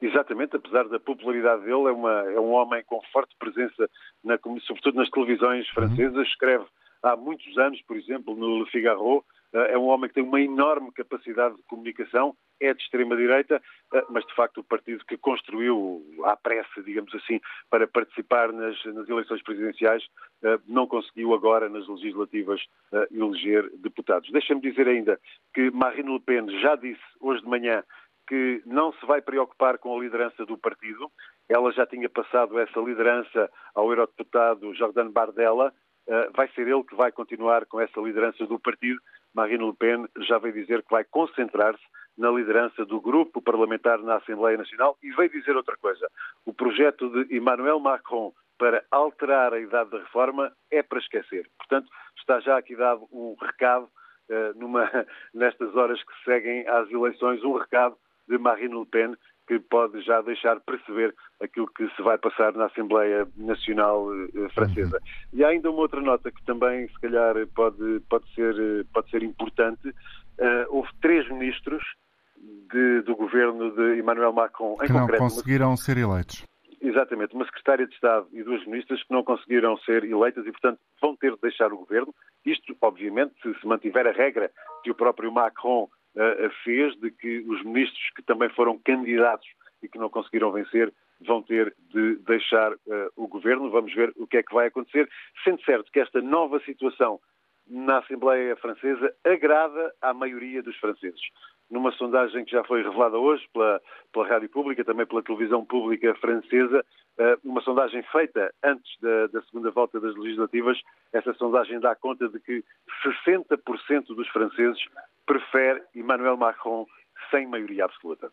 Exatamente, 0.00 0.56
apesar 0.56 0.88
da 0.88 1.00
popularidade 1.00 1.62
dele, 1.62 1.88
é, 1.88 1.92
uma, 1.92 2.32
é 2.32 2.40
um 2.40 2.52
homem 2.52 2.82
com 2.84 3.00
forte 3.12 3.34
presença, 3.38 3.88
na, 4.22 4.38
sobretudo 4.66 4.96
nas 4.96 5.10
televisões 5.10 5.68
francesas, 5.68 6.14
uhum. 6.14 6.22
escreve 6.22 6.64
há 7.02 7.16
muitos 7.16 7.56
anos, 7.58 7.80
por 7.82 7.96
exemplo, 7.96 8.34
no 8.34 8.58
Le 8.58 8.70
Figaro, 8.70 9.24
eh, 9.54 9.74
é 9.74 9.78
um 9.78 9.86
homem 9.86 10.08
que 10.08 10.14
tem 10.14 10.24
uma 10.24 10.40
enorme 10.40 10.90
capacidade 10.92 11.56
de 11.56 11.62
comunicação, 11.64 12.34
é 12.60 12.72
de 12.74 12.82
extrema-direita, 12.82 13.62
eh, 13.92 14.04
mas 14.10 14.26
de 14.26 14.34
facto 14.34 14.58
o 14.58 14.64
partido 14.64 15.04
que 15.04 15.16
construiu 15.16 16.02
à 16.24 16.36
pressa, 16.36 16.82
digamos 16.82 17.14
assim, 17.14 17.40
para 17.70 17.86
participar 17.86 18.52
nas, 18.52 18.82
nas 18.86 19.08
eleições 19.08 19.42
presidenciais, 19.42 20.02
eh, 20.42 20.58
não 20.66 20.86
conseguiu 20.86 21.34
agora, 21.34 21.68
nas 21.68 21.86
legislativas, 21.86 22.60
eleger 23.10 23.70
deputados. 23.78 24.30
Deixa-me 24.30 24.60
dizer 24.60 24.88
ainda 24.88 25.20
que 25.52 25.70
Marine 25.70 26.12
Le 26.12 26.20
Pen 26.20 26.48
já 26.60 26.74
disse 26.76 27.02
hoje 27.20 27.42
de 27.42 27.48
manhã 27.48 27.82
que 28.26 28.62
não 28.64 28.92
se 28.94 29.06
vai 29.06 29.20
preocupar 29.20 29.78
com 29.78 29.96
a 29.96 30.00
liderança 30.00 30.44
do 30.46 30.56
partido. 30.56 31.10
Ela 31.48 31.72
já 31.72 31.86
tinha 31.86 32.08
passado 32.08 32.58
essa 32.58 32.80
liderança 32.80 33.50
ao 33.74 33.90
eurodeputado 33.90 34.74
Jordan 34.74 35.10
Bardella, 35.10 35.72
eh, 36.06 36.30
vai 36.34 36.48
ser 36.48 36.68
ele 36.68 36.84
que 36.84 36.94
vai 36.94 37.10
continuar 37.10 37.66
com 37.66 37.80
essa 37.80 38.00
liderança 38.00 38.46
do 38.46 38.58
partido. 38.58 39.00
Marine 39.34 39.66
Le 39.66 39.74
Pen 39.74 40.06
já 40.26 40.38
veio 40.38 40.54
dizer 40.54 40.82
que 40.82 40.90
vai 40.90 41.04
concentrar-se 41.04 41.82
na 42.16 42.30
liderança 42.30 42.84
do 42.84 43.00
grupo 43.00 43.42
parlamentar 43.42 43.98
na 43.98 44.16
Assembleia 44.16 44.56
Nacional 44.56 44.96
e 45.02 45.10
veio 45.12 45.30
dizer 45.30 45.56
outra 45.56 45.76
coisa. 45.76 46.08
O 46.44 46.52
projeto 46.52 47.08
de 47.10 47.36
Emmanuel 47.36 47.80
Macron 47.80 48.32
para 48.58 48.84
alterar 48.90 49.52
a 49.52 49.58
idade 49.58 49.90
da 49.90 49.98
reforma 49.98 50.52
é 50.70 50.82
para 50.82 51.00
esquecer. 51.00 51.48
Portanto, 51.58 51.90
está 52.18 52.38
já 52.40 52.56
aqui 52.56 52.76
dado 52.76 53.08
um 53.10 53.34
recado, 53.40 53.84
uh, 54.30 54.58
numa, 54.58 54.88
nestas 55.34 55.74
horas 55.74 56.00
que 56.02 56.24
seguem 56.24 56.66
às 56.68 56.88
eleições, 56.90 57.42
um 57.42 57.56
recado 57.58 57.96
de 58.28 58.38
Marine 58.38 58.78
Le 58.78 58.86
Pen 58.86 59.14
que 59.46 59.58
pode 59.58 60.00
já 60.02 60.22
deixar 60.22 60.58
perceber 60.60 61.14
aquilo 61.40 61.66
que 61.68 61.88
se 61.90 62.02
vai 62.02 62.16
passar 62.18 62.54
na 62.54 62.66
Assembleia 62.66 63.28
Nacional 63.36 64.08
eh, 64.14 64.48
Francesa. 64.54 64.96
Uhum. 64.96 65.38
E 65.38 65.44
há 65.44 65.48
ainda 65.48 65.70
uma 65.70 65.80
outra 65.80 66.00
nota 66.00 66.30
que 66.30 66.42
também, 66.44 66.88
se 66.88 67.00
calhar, 67.00 67.34
pode, 67.54 68.00
pode, 68.08 68.32
ser, 68.34 68.86
pode 68.92 69.10
ser 69.10 69.22
importante. 69.22 69.88
Uh, 69.88 70.66
houve 70.68 70.88
três 71.00 71.28
ministros 71.28 71.84
de, 72.72 73.02
do 73.02 73.14
governo 73.14 73.70
de 73.70 73.98
Emmanuel 73.98 74.32
Macron, 74.32 74.74
em 74.82 74.86
que 74.86 74.92
concreto, 74.92 75.22
não 75.22 75.30
conseguiram 75.30 75.68
uma... 75.68 75.76
ser 75.76 75.98
eleitos. 75.98 76.44
Exatamente, 76.80 77.34
uma 77.34 77.46
secretária 77.46 77.86
de 77.86 77.94
Estado 77.94 78.26
e 78.32 78.42
duas 78.42 78.64
ministras 78.66 79.02
que 79.02 79.12
não 79.12 79.24
conseguiram 79.24 79.76
ser 79.78 80.04
eleitas 80.04 80.46
e, 80.46 80.52
portanto, 80.52 80.78
vão 81.00 81.16
ter 81.16 81.32
de 81.32 81.40
deixar 81.40 81.72
o 81.72 81.78
governo. 81.78 82.14
Isto, 82.44 82.76
obviamente, 82.80 83.34
se 83.42 83.58
se 83.58 83.66
mantiver 83.66 84.06
a 84.06 84.12
regra 84.12 84.50
que 84.82 84.90
o 84.90 84.94
próprio 84.94 85.32
Macron 85.32 85.88
fez 86.62 86.94
de 87.00 87.10
que 87.10 87.38
os 87.48 87.62
ministros 87.64 88.10
que 88.14 88.22
também 88.22 88.48
foram 88.50 88.78
candidatos 88.78 89.48
e 89.82 89.88
que 89.88 89.98
não 89.98 90.08
conseguiram 90.08 90.52
vencer 90.52 90.92
vão 91.20 91.42
ter 91.42 91.74
de 91.90 92.16
deixar 92.16 92.72
uh, 92.72 92.78
o 93.16 93.26
governo. 93.26 93.70
Vamos 93.70 93.92
ver 93.94 94.12
o 94.16 94.26
que 94.26 94.38
é 94.38 94.42
que 94.42 94.54
vai 94.54 94.66
acontecer. 94.66 95.08
Sendo 95.42 95.62
certo 95.62 95.90
que 95.92 96.00
esta 96.00 96.20
nova 96.20 96.60
situação 96.60 97.20
na 97.66 97.98
Assembleia 97.98 98.56
Francesa 98.56 99.14
agrada 99.24 99.92
à 100.02 100.12
maioria 100.12 100.62
dos 100.62 100.76
franceses. 100.76 101.20
Numa 101.70 101.92
sondagem 101.92 102.44
que 102.44 102.52
já 102.52 102.62
foi 102.62 102.82
revelada 102.82 103.16
hoje 103.16 103.48
pela, 103.52 103.80
pela 104.12 104.28
Rádio 104.28 104.50
Pública, 104.50 104.84
também 104.84 105.06
pela 105.06 105.22
televisão 105.22 105.64
pública 105.64 106.14
francesa, 106.16 106.84
uh, 107.18 107.40
uma 107.48 107.62
sondagem 107.62 108.02
feita 108.12 108.52
antes 108.62 108.92
da, 109.00 109.28
da 109.28 109.42
segunda 109.42 109.70
volta 109.70 109.98
das 109.98 110.14
legislativas, 110.14 110.78
essa 111.12 111.32
sondagem 111.34 111.80
dá 111.80 111.94
conta 111.94 112.28
de 112.28 112.38
que 112.40 112.62
60% 113.02 114.14
dos 114.14 114.28
franceses 114.28 114.82
prefere 115.26 115.82
Emmanuel 115.94 116.36
Macron 116.36 116.86
sem 117.30 117.48
maioria 117.48 117.84
absoluta. 117.84 118.30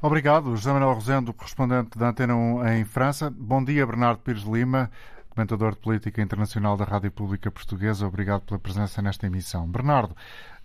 Obrigado, 0.00 0.50
José 0.56 0.72
Manuel 0.72 0.94
Rosendo, 0.94 1.32
correspondente 1.32 1.96
da 1.96 2.08
Antena 2.08 2.34
1 2.34 2.68
em 2.68 2.84
França. 2.84 3.30
Bom 3.30 3.62
dia, 3.62 3.86
Bernardo 3.86 4.20
Pires 4.20 4.42
Lima, 4.42 4.90
comentador 5.30 5.74
de 5.74 5.80
política 5.80 6.20
internacional 6.20 6.76
da 6.76 6.84
Rádio 6.84 7.12
Pública 7.12 7.52
Portuguesa. 7.52 8.06
Obrigado 8.06 8.42
pela 8.42 8.58
presença 8.58 9.00
nesta 9.00 9.28
emissão. 9.28 9.64
Bernardo, 9.68 10.16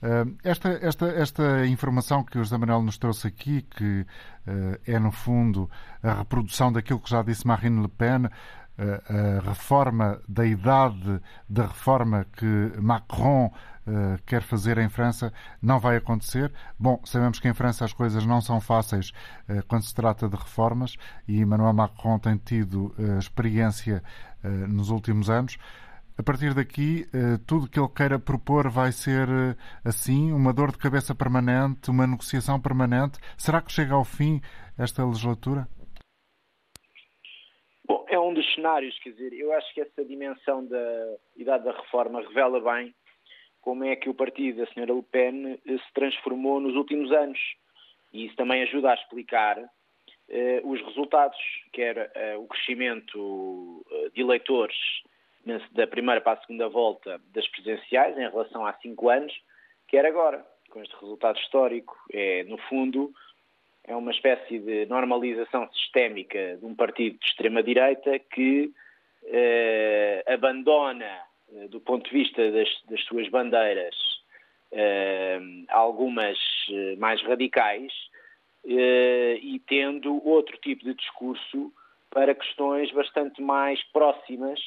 eh, 0.01 0.25
esta, 0.43 0.69
esta, 0.81 1.05
esta 1.09 1.67
informação 1.67 2.23
que 2.23 2.39
o 2.39 2.43
José 2.43 2.57
Manuel 2.57 2.81
nos 2.81 2.97
trouxe 2.97 3.27
aqui, 3.27 3.61
que 3.61 4.07
eh, 4.47 4.79
é, 4.87 4.99
no 4.99 5.11
fundo, 5.11 5.69
a 6.01 6.13
reprodução 6.13 6.71
daquilo 6.71 6.99
que 6.99 7.09
já 7.11 7.21
disse 7.21 7.45
Marine 7.45 7.81
Le 7.81 7.89
Pen, 7.89 8.29
a 8.79 9.41
reforma 9.41 10.21
da 10.29 10.45
idade 10.45 11.19
da 11.49 11.65
reforma 11.65 12.27
que 12.31 12.71
Macron 12.79 13.51
uh, 13.87 14.21
quer 14.25 14.41
fazer 14.41 14.77
em 14.77 14.89
França 14.89 15.33
não 15.61 15.79
vai 15.79 15.95
acontecer. 15.97 16.51
Bom, 16.77 17.01
sabemos 17.05 17.39
que 17.39 17.47
em 17.47 17.53
França 17.53 17.85
as 17.85 17.93
coisas 17.93 18.25
não 18.25 18.41
são 18.41 18.59
fáceis 18.59 19.11
uh, 19.49 19.65
quando 19.67 19.83
se 19.83 19.95
trata 19.95 20.27
de 20.27 20.35
reformas 20.35 20.95
e 21.27 21.39
Emmanuel 21.39 21.73
Macron 21.73 22.19
tem 22.19 22.37
tido 22.37 22.93
uh, 22.99 23.17
experiência 23.17 24.03
nos 24.69 24.91
últimos 24.91 25.29
anos. 25.29 25.57
A 26.17 26.23
partir 26.23 26.53
daqui, 26.53 27.05
tudo 27.45 27.67
que 27.69 27.79
ele 27.79 27.89
queira 27.89 28.17
propor 28.17 28.69
vai 28.69 28.91
ser 28.91 29.27
assim, 29.83 30.31
uma 30.31 30.53
dor 30.53 30.71
de 30.71 30.77
cabeça 30.77 31.13
permanente, 31.13 31.89
uma 31.89 32.07
negociação 32.07 32.61
permanente. 32.61 33.19
Será 33.35 33.61
que 33.61 33.71
chega 33.71 33.93
ao 33.93 34.05
fim 34.05 34.39
esta 34.77 35.03
legislatura? 35.03 35.67
Bom, 37.87 38.05
é 38.07 38.17
um 38.19 38.33
dos 38.33 38.45
cenários, 38.53 38.97
quer 38.99 39.09
dizer, 39.09 39.33
eu 39.33 39.51
acho 39.53 39.73
que 39.73 39.81
essa 39.81 40.05
dimensão 40.05 40.65
da 40.65 41.15
idade 41.35 41.65
da 41.65 41.71
reforma 41.71 42.21
revela 42.21 42.61
bem 42.61 42.95
como 43.67 43.83
é 43.83 43.97
que 43.97 44.09
o 44.09 44.13
partido 44.13 44.59
da 44.59 44.71
senhora 44.71 44.93
Le 44.93 45.03
Pen 45.03 45.59
eh, 45.67 45.77
se 45.77 45.93
transformou 45.93 46.61
nos 46.61 46.73
últimos 46.77 47.11
anos. 47.11 47.37
E 48.13 48.25
isso 48.25 48.35
também 48.37 48.63
ajuda 48.63 48.91
a 48.91 48.93
explicar 48.93 49.61
eh, 50.29 50.61
os 50.63 50.81
resultados, 50.85 51.37
quer 51.73 52.09
eh, 52.15 52.37
o 52.37 52.47
crescimento 52.47 53.85
de 54.13 54.21
eleitores 54.21 54.77
da 55.73 55.85
primeira 55.85 56.21
para 56.21 56.39
a 56.39 56.41
segunda 56.41 56.69
volta 56.69 57.19
das 57.33 57.45
presidenciais 57.49 58.17
em 58.17 58.29
relação 58.29 58.65
a 58.65 58.71
cinco 58.75 59.09
anos, 59.09 59.33
quer 59.89 60.05
agora, 60.05 60.45
com 60.69 60.81
este 60.81 60.95
resultado 61.01 61.37
histórico. 61.37 61.93
É, 62.13 62.45
no 62.45 62.57
fundo, 62.69 63.11
é 63.83 63.93
uma 63.93 64.11
espécie 64.11 64.59
de 64.59 64.85
normalização 64.85 65.69
sistémica 65.73 66.55
de 66.55 66.65
um 66.65 66.73
partido 66.73 67.19
de 67.19 67.25
extrema-direita 67.25 68.17
que 68.17 68.71
abandona, 70.25 71.26
do 71.69 71.79
ponto 71.79 72.09
de 72.09 72.17
vista 72.17 72.51
das, 72.51 72.69
das 72.89 73.03
suas 73.05 73.27
bandeiras, 73.29 73.95
eh, 74.71 75.39
algumas 75.69 76.37
eh, 76.69 76.95
mais 76.97 77.21
radicais 77.23 77.91
eh, 78.65 79.39
e 79.41 79.59
tendo 79.59 80.21
outro 80.27 80.57
tipo 80.57 80.83
de 80.83 80.93
discurso 80.93 81.71
para 82.09 82.35
questões 82.35 82.91
bastante 82.91 83.41
mais 83.41 83.81
próximas 83.91 84.59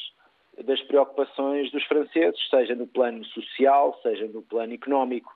das 0.65 0.81
preocupações 0.83 1.71
dos 1.71 1.85
franceses, 1.85 2.41
seja 2.49 2.75
no 2.75 2.87
plano 2.87 3.25
social, 3.27 3.99
seja 4.03 4.27
no 4.27 4.43
plano 4.43 4.73
económico. 4.73 5.33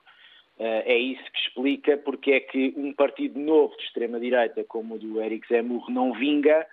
Eh, 0.57 0.93
é 0.93 0.97
isso 0.97 1.23
que 1.31 1.39
explica 1.39 1.97
porque 1.97 2.31
é 2.31 2.39
que 2.39 2.73
um 2.77 2.93
partido 2.93 3.39
novo 3.39 3.75
de 3.77 3.83
extrema-direita, 3.83 4.63
como 4.63 4.95
o 4.95 4.99
do 4.99 5.21
Eric 5.21 5.47
Zemmour, 5.47 5.89
não 5.91 6.13
vinga 6.13 6.65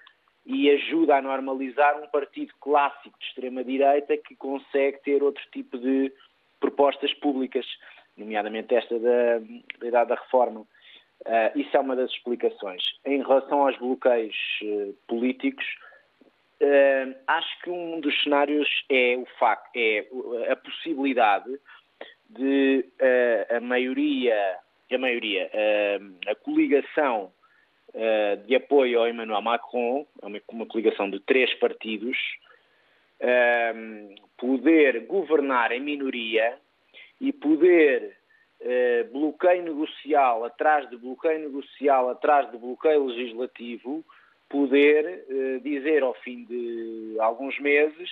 e 0.44 0.70
ajuda 0.70 1.16
a 1.16 1.22
normalizar 1.22 2.02
um 2.02 2.06
partido 2.08 2.52
clássico 2.60 3.16
de 3.18 3.26
extrema-direita 3.26 4.16
que 4.16 4.34
consegue 4.34 4.98
ter 5.02 5.22
outro 5.22 5.42
tipo 5.52 5.78
de 5.78 6.12
propostas 6.58 7.12
públicas, 7.14 7.66
nomeadamente 8.16 8.74
esta 8.74 8.98
da, 8.98 9.38
da 9.78 9.86
idade 9.86 10.08
da 10.08 10.14
reforma. 10.16 10.60
Uh, 10.60 11.56
isso 11.58 11.76
é 11.76 11.80
uma 11.80 11.94
das 11.94 12.10
explicações. 12.10 12.82
Em 13.04 13.22
relação 13.22 13.66
aos 13.66 13.78
bloqueios 13.78 14.36
uh, 14.62 14.92
políticos, 15.06 15.64
uh, 16.60 17.14
acho 17.28 17.62
que 17.62 17.70
um 17.70 18.00
dos 18.00 18.20
cenários 18.22 18.68
é 18.88 19.16
o 19.16 19.26
facto, 19.38 19.70
é 19.76 20.04
a 20.50 20.56
possibilidade 20.56 21.56
de 22.28 22.84
uh, 23.00 23.56
a 23.56 23.60
maioria, 23.60 24.58
a 24.90 24.98
maioria, 24.98 25.50
a 26.26 26.34
coligação 26.34 27.32
de 28.46 28.54
apoio 28.54 29.00
ao 29.00 29.08
Emmanuel 29.08 29.42
Macron, 29.42 30.06
é 30.22 30.26
uma, 30.26 30.66
coligação 30.66 31.10
de 31.10 31.20
três 31.20 31.52
partidos, 31.54 32.16
poder 34.36 35.06
governar 35.06 35.72
em 35.72 35.80
minoria 35.80 36.56
e 37.20 37.32
poder 37.32 38.16
bloqueio 39.12 39.62
negocial 39.62 40.44
atrás 40.44 40.88
de 40.88 40.96
bloqueio 40.96 41.40
negocial 41.40 42.08
atrás 42.08 42.50
de 42.50 42.56
bloqueio 42.56 43.04
legislativo, 43.04 44.04
poder 44.48 45.24
dizer 45.62 46.02
ao 46.02 46.14
fim 46.14 46.44
de 46.44 47.16
alguns 47.18 47.58
meses 47.60 48.10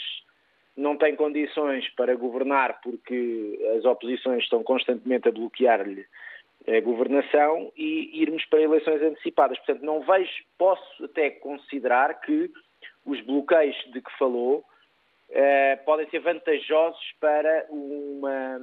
não 0.76 0.96
tem 0.96 1.14
condições 1.14 1.88
para 1.90 2.14
governar 2.14 2.80
porque 2.82 3.58
as 3.76 3.84
oposições 3.84 4.42
estão 4.42 4.62
constantemente 4.62 5.28
a 5.28 5.32
bloquear-lhe 5.32 6.06
governação 6.82 7.72
e 7.76 8.22
irmos 8.22 8.44
para 8.46 8.60
eleições 8.60 9.02
antecipadas. 9.02 9.58
Portanto, 9.58 9.82
não 9.84 10.00
vejo, 10.00 10.30
posso 10.58 11.04
até 11.04 11.30
considerar 11.30 12.20
que 12.20 12.50
os 13.04 13.20
bloqueios 13.22 13.76
de 13.92 14.00
que 14.00 14.18
falou 14.18 14.64
eh, 15.32 15.76
podem 15.84 16.10
ser 16.10 16.18
vantajosos 16.18 17.12
para 17.20 17.66
uma, 17.70 18.58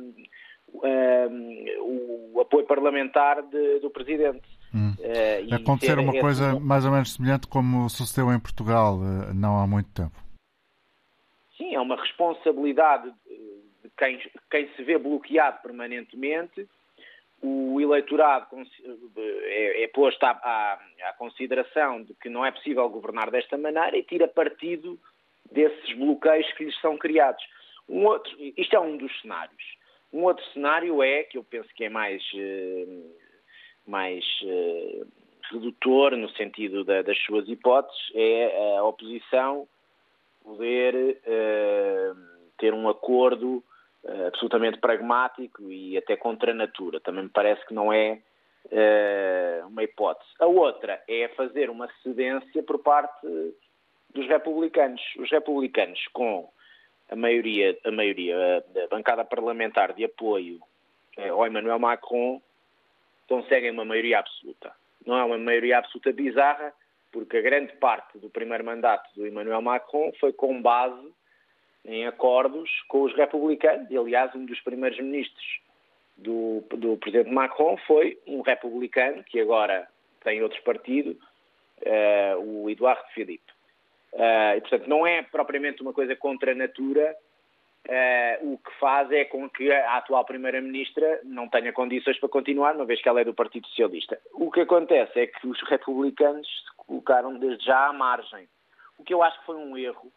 uh, 0.68 2.34
o 2.34 2.42
apoio 2.42 2.66
parlamentar 2.66 3.42
de, 3.44 3.80
do 3.80 3.90
Presidente. 3.90 4.46
Hum. 4.76 4.94
Uh, 5.00 5.56
Acontecer 5.56 5.98
uma 5.98 6.20
coisa 6.20 6.60
mais 6.60 6.84
ou 6.84 6.92
menos 6.92 7.14
semelhante 7.14 7.48
como 7.48 7.90
sucedeu 7.90 8.34
em 8.34 8.40
Portugal 8.40 8.98
não 9.34 9.58
há 9.58 9.66
muito 9.66 9.90
tempo. 9.94 10.16
Sim, 11.58 11.74
é 11.74 11.80
uma 11.80 11.96
responsabilidade 11.96 13.14
de 13.82 13.90
quem, 13.98 14.20
quem 14.52 14.68
se 14.76 14.84
vê 14.84 14.98
bloqueado 14.98 15.62
permanentemente 15.62 16.68
o 17.42 17.80
eleitorado 17.80 18.48
é, 19.16 19.84
é 19.84 19.88
posto 19.90 20.24
à, 20.24 20.32
à, 20.32 20.80
à, 21.10 21.14
consideração 21.14 22.04
de 22.04 22.14
que 22.16 22.30
não 22.30 22.46
é 22.46 22.52
possível 22.52 22.88
governar 22.90 23.30
desta 23.30 23.58
maneira 23.58 23.98
e 23.98 24.04
tira 24.04 24.28
partido 24.28 25.00
desses 25.52 25.94
bloqueios 25.94 26.52
que 26.54 26.66
lhes 26.66 26.80
são 26.82 26.98
criados. 26.98 27.44
Um 27.88 28.06
outro, 28.06 28.36
isto 28.58 28.76
é 28.76 28.80
um 28.80 28.98
dos 28.98 29.22
cenários. 29.22 29.78
Um 30.12 30.24
outro 30.24 30.44
cenário 30.52 31.02
é, 31.04 31.24
que 31.24 31.38
eu 31.38 31.44
penso 31.44 31.70
que 31.76 31.86
é 31.86 31.90
mais, 31.90 32.24
eh, 32.36 32.86
mais 33.86 34.26
eh, 34.44 35.06
redutor 35.52 36.18
no 36.18 36.30
sentido 36.32 36.84
da, 36.84 37.02
das 37.02 37.18
suas 37.24 37.48
hipóteses, 37.48 38.12
é 38.16 38.78
a 38.78 38.84
oposição 38.84 39.68
poder 40.44 40.96
uh, 40.96 42.18
ter 42.58 42.74
um 42.74 42.88
acordo 42.88 43.62
uh, 44.04 44.28
absolutamente 44.28 44.80
pragmático 44.80 45.72
e 45.72 45.98
até 45.98 46.16
contra 46.16 46.52
a 46.52 46.56
natura. 46.56 47.00
Também 47.00 47.24
me 47.24 47.30
parece 47.30 47.66
que 47.66 47.74
não 47.74 47.92
é 47.92 48.20
uh, 48.66 49.68
uma 49.68 49.84
hipótese. 49.84 50.30
A 50.40 50.46
outra 50.46 51.02
é 51.08 51.28
fazer 51.30 51.70
uma 51.70 51.90
cedência 52.04 52.64
por 52.64 52.80
parte 52.80 53.26
dos 54.14 54.28
republicanos. 54.28 55.02
Os 55.18 55.30
republicanos, 55.30 56.00
com 56.14 56.50
a 57.10 57.16
maioria, 57.16 57.78
a 57.86 57.92
maioria 57.92 58.64
da 58.74 58.88
bancada 58.88 59.24
parlamentar 59.24 59.94
de 59.94 60.04
apoio 60.06 60.60
eh, 61.18 61.30
ao 61.30 61.46
Emmanuel 61.48 61.80
Macron, 61.80 62.42
conseguem 63.28 63.72
uma 63.72 63.86
maioria 63.86 64.20
absoluta. 64.20 64.74
Não 65.06 65.18
é 65.18 65.24
uma 65.24 65.38
maioria 65.38 65.78
absoluta 65.78 66.12
bizarra, 66.12 66.74
porque 67.12 67.38
a 67.38 67.42
grande 67.42 67.74
parte 67.78 68.18
do 68.18 68.30
primeiro 68.30 68.66
mandato 68.66 69.10
do 69.16 69.26
Emmanuel 69.26 69.62
Macron 69.62 70.12
foi 70.20 70.34
com 70.34 70.62
base 70.62 71.14
em 71.88 72.06
acordos 72.06 72.70
com 72.90 73.04
os 73.04 73.16
republicanos, 73.16 73.90
e 73.90 73.98
aliás, 73.98 74.36
um 74.36 74.46
dos 74.46 74.60
primeiros 74.60 75.00
ministros 75.00 75.62
do, 76.18 76.62
do 76.72 76.98
presidente 76.98 77.32
Macron 77.32 77.78
foi 77.88 78.20
um 78.28 78.42
republicano, 78.42 79.24
que 79.24 79.40
agora 79.40 79.88
tem 80.22 80.44
outro 80.44 80.62
partido, 80.64 81.18
uh, 81.84 82.40
o 82.40 82.70
Eduardo 82.70 83.08
Philippe. 83.14 83.52
Uh, 84.12 84.58
e, 84.58 84.62
portanto, 84.62 84.88
não 84.88 85.08
é 85.08 85.24
propriamente 85.24 85.82
uma 85.82 85.94
coisa 85.94 86.14
contra 86.16 86.52
a 86.52 86.56
natura, 86.56 87.16
uh, 87.88 88.54
o 88.54 88.58
que 88.58 88.80
faz 88.80 89.10
é 89.12 89.24
com 89.24 89.50
que 89.50 89.72
a 89.72 89.96
atual 89.96 90.26
Primeira-Ministra 90.26 91.22
não 91.24 91.48
tenha 91.48 91.72
condições 91.72 92.20
para 92.20 92.28
continuar, 92.28 92.76
uma 92.76 92.86
vez 92.86 93.02
que 93.02 93.08
ela 93.08 93.22
é 93.22 93.24
do 93.24 93.34
Partido 93.34 93.66
Socialista. 93.68 94.20
O 94.34 94.52
que 94.52 94.62
acontece 94.62 95.18
é 95.20 95.28
que 95.28 95.48
os 95.48 95.62
republicanos 95.70 96.48
se 96.48 96.76
colocaram 96.76 97.38
desde 97.40 97.66
já 97.66 97.88
à 97.88 97.94
margem, 97.94 98.46
o 98.98 99.04
que 99.04 99.14
eu 99.14 99.24
acho 99.24 99.40
que 99.40 99.46
foi 99.46 99.56
um 99.56 99.78
erro, 99.78 100.12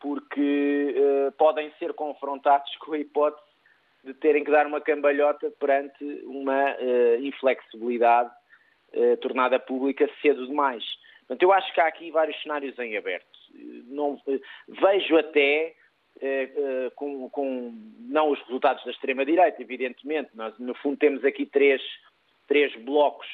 porque 0.00 0.94
podem 1.38 1.72
ser 1.78 1.92
confrontados 1.94 2.74
com 2.80 2.92
a 2.92 2.98
hipótese 2.98 3.42
de 4.04 4.14
terem 4.14 4.44
que 4.44 4.50
dar 4.50 4.66
uma 4.66 4.80
cambalhota 4.80 5.50
perante 5.58 6.04
uma 6.24 6.76
inflexibilidade 7.20 8.30
tornada 9.20 9.58
pública 9.58 10.08
cedo 10.20 10.46
demais. 10.46 10.84
Portanto, 11.20 11.42
eu 11.42 11.52
acho 11.52 11.72
que 11.72 11.80
há 11.80 11.86
aqui 11.86 12.10
vários 12.10 12.40
cenários 12.42 12.78
em 12.78 12.96
aberto. 12.96 13.26
Não, 13.86 14.20
vejo 14.68 15.16
até 15.16 15.74
eh, 16.20 16.50
eh, 16.56 16.90
com, 16.94 17.28
com, 17.30 17.74
não 18.08 18.30
os 18.30 18.40
resultados 18.42 18.84
da 18.84 18.92
extrema-direita, 18.92 19.60
evidentemente. 19.60 20.30
Nós, 20.34 20.56
no 20.58 20.74
fundo, 20.74 20.96
temos 20.96 21.24
aqui 21.24 21.44
três, 21.44 21.82
três 22.46 22.74
blocos 22.82 23.26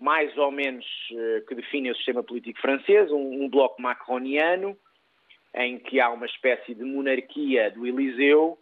mais 0.00 0.36
ou 0.36 0.50
menos 0.50 0.84
eh, 1.12 1.42
que 1.46 1.54
definem 1.54 1.92
o 1.92 1.96
sistema 1.96 2.22
político 2.22 2.60
francês. 2.60 3.10
Um, 3.10 3.44
um, 3.44 3.48
bloco 3.48 3.80
macroniano, 3.80 4.76
em 5.54 5.78
que 5.78 6.00
há 6.00 6.10
uma 6.10 6.26
espécie 6.26 6.74
de 6.74 6.84
monarquia 6.84 7.70
do 7.70 7.86
Eliseu, 7.86 8.58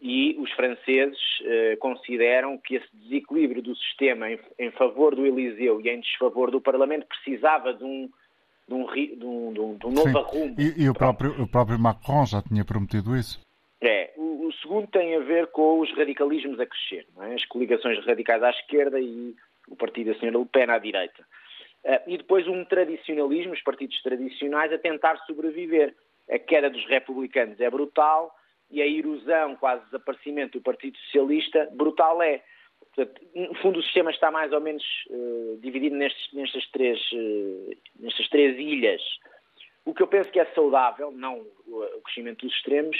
e 0.00 0.36
os 0.38 0.50
franceses 0.52 1.18
eh, 1.44 1.76
consideram 1.76 2.58
que 2.58 2.76
esse 2.76 2.88
desequilíbrio 2.94 3.62
do 3.62 3.74
sistema 3.76 4.30
em, 4.30 4.38
em, 4.58 4.70
favor 4.72 5.14
do 5.14 5.24
Eliseu 5.24 5.80
e 5.80 5.88
em 5.88 6.00
desfavor 6.00 6.50
do 6.50 6.60
Parlamento 6.60 7.06
precisava 7.06 7.72
de 7.72 7.84
um, 7.84 8.10
de 8.68 8.74
um, 8.74 8.86
de 8.86 9.24
um, 9.24 9.52
de 9.52 9.60
um, 9.60 9.76
de 9.76 9.86
um 9.86 9.90
novo 9.90 10.18
arrumo. 10.18 10.54
E, 10.58 10.84
e 10.84 10.88
o, 10.90 10.94
próprio, 10.94 11.42
o 11.42 11.48
próprio 11.48 11.78
Macron 11.78 12.26
já 12.26 12.42
tinha 12.42 12.64
prometido 12.64 13.16
isso? 13.16 13.40
É. 13.80 14.12
O, 14.16 14.48
o 14.48 14.52
segundo 14.54 14.86
tem 14.88 15.14
a 15.16 15.20
ver 15.20 15.46
com 15.48 15.80
os 15.80 15.90
radicalismos 15.96 16.60
a 16.60 16.66
crescer, 16.66 17.06
é? 17.22 17.34
as 17.34 17.44
coligações 17.46 18.04
radicais 18.04 18.42
à 18.42 18.50
esquerda 18.50 19.00
e 19.00 19.34
o 19.68 19.76
partido 19.76 20.12
da 20.12 20.18
senhora 20.18 20.38
Le 20.38 20.46
Pen 20.46 20.70
à 20.70 20.78
direita. 20.78 21.22
Uh, 21.84 22.10
e 22.10 22.16
depois 22.16 22.46
um 22.48 22.64
tradicionalismo, 22.64 23.52
os 23.52 23.62
partidos 23.62 24.00
tradicionais, 24.02 24.72
a 24.72 24.78
tentar 24.78 25.16
sobreviver. 25.26 25.94
A 26.30 26.38
queda 26.38 26.70
dos 26.70 26.86
republicanos 26.86 27.60
é 27.60 27.68
brutal, 27.68 28.34
e 28.70 28.82
a 28.82 28.86
erosão, 28.86 29.56
quase 29.56 29.84
desaparecimento 29.86 30.58
do 30.58 30.62
Partido 30.62 30.96
Socialista, 30.98 31.68
brutal 31.72 32.22
é. 32.22 32.42
Portanto, 32.94 33.20
no 33.34 33.54
fundo, 33.56 33.78
o 33.78 33.82
sistema 33.82 34.10
está 34.10 34.30
mais 34.30 34.52
ou 34.52 34.60
menos 34.60 34.84
uh, 35.10 35.58
dividido 35.60 35.96
nestes, 35.96 36.32
nestas, 36.32 36.66
três, 36.70 37.00
uh, 37.12 37.70
nestas 37.98 38.28
três 38.28 38.58
ilhas. 38.58 39.02
O 39.84 39.92
que 39.92 40.02
eu 40.02 40.06
penso 40.06 40.30
que 40.30 40.40
é 40.40 40.44
saudável, 40.54 41.10
não 41.10 41.46
o 41.66 42.00
crescimento 42.02 42.46
dos 42.46 42.54
extremos, 42.54 42.96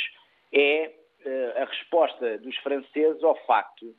é 0.53 0.93
uh, 1.25 1.63
a 1.63 1.65
resposta 1.65 2.39
dos 2.39 2.57
franceses 2.59 3.23
ao 3.23 3.37
facto 3.47 3.95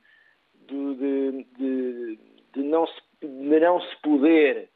de, 0.54 0.94
de, 0.94 1.44
de, 1.58 2.18
de 2.56 2.62
não, 2.62 2.86
se, 2.86 3.00
de 3.22 3.60
não 3.60 3.80
se 3.80 3.96
poder 4.02 4.68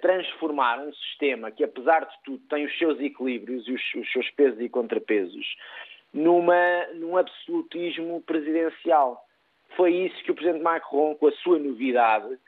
transformar 0.00 0.80
um 0.80 0.92
sistema 0.94 1.50
que, 1.50 1.62
apesar 1.62 2.06
de 2.06 2.14
tudo, 2.24 2.42
tem 2.48 2.64
os 2.64 2.78
seus 2.78 2.98
equilíbrios 2.98 3.68
e 3.68 3.72
os, 3.72 3.94
os 3.94 4.10
seus 4.10 4.30
pesos 4.30 4.58
e 4.60 4.70
contrapesos, 4.70 5.46
numa, 6.14 6.86
num 6.94 7.16
absolutismo 7.16 8.22
presidencial. 8.22 9.22
Foi 9.76 9.92
isso 9.92 10.24
que 10.24 10.30
o 10.30 10.34
Presidente 10.34 10.62
Macron, 10.62 11.14
com 11.16 11.26
a 11.26 11.32
sua 11.32 11.58
novidade, 11.58 12.38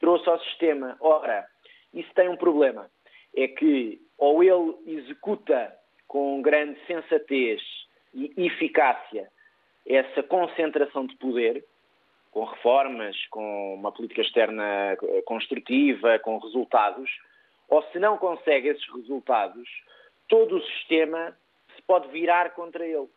trouxe 0.00 0.28
ao 0.28 0.40
sistema. 0.40 0.96
Ora, 1.00 1.46
isso 1.92 2.08
tem 2.14 2.28
um 2.28 2.36
problema. 2.36 2.90
É 3.36 3.48
que 3.48 4.00
ou 4.16 4.42
ele 4.42 4.74
executa 4.86 5.76
com 6.08 6.40
grande 6.40 6.78
sensatez 6.86 7.60
e 8.14 8.32
eficácia 8.36 9.28
essa 9.86 10.22
concentração 10.22 11.06
de 11.06 11.16
poder, 11.16 11.64
com 12.32 12.44
reformas, 12.44 13.14
com 13.26 13.74
uma 13.74 13.92
política 13.92 14.22
externa 14.22 14.96
construtiva, 15.24 16.18
com 16.18 16.38
resultados, 16.38 17.08
ou 17.68 17.82
se 17.84 17.98
não 17.98 18.16
consegue 18.16 18.68
esses 18.68 18.86
resultados, 18.94 19.68
todo 20.28 20.56
o 20.56 20.62
sistema 20.62 21.36
se 21.76 21.82
pode 21.82 22.08
virar 22.08 22.54
contra 22.54 22.84
ele. 22.86 23.08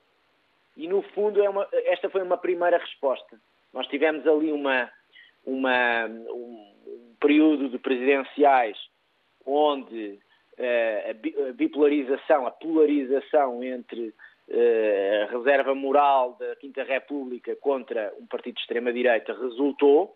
E, 0.77 0.87
no 0.87 1.01
fundo, 1.01 1.41
é 1.41 1.49
uma, 1.49 1.67
esta 1.71 2.09
foi 2.09 2.21
uma 2.21 2.37
primeira 2.37 2.77
resposta. 2.77 3.39
Nós 3.73 3.87
tivemos 3.87 4.27
ali 4.27 4.51
uma, 4.51 4.91
uma, 5.45 6.05
um, 6.07 6.73
período 7.19 7.69
de 7.69 7.79
presidenciais 7.79 8.77
onde 9.45 10.19
uh, 10.57 11.49
a 11.49 11.53
bipolarização, 11.53 12.45
a 12.45 12.51
polarização 12.51 13.63
entre 13.63 14.13
uh, 14.49 15.23
a 15.23 15.37
reserva 15.37 15.73
moral 15.75 16.35
da 16.39 16.55
Quinta 16.55 16.83
República 16.83 17.55
contra 17.57 18.13
um 18.19 18.25
partido 18.25 18.55
de 18.55 18.61
extrema-direita 18.61 19.33
resultou. 19.33 20.15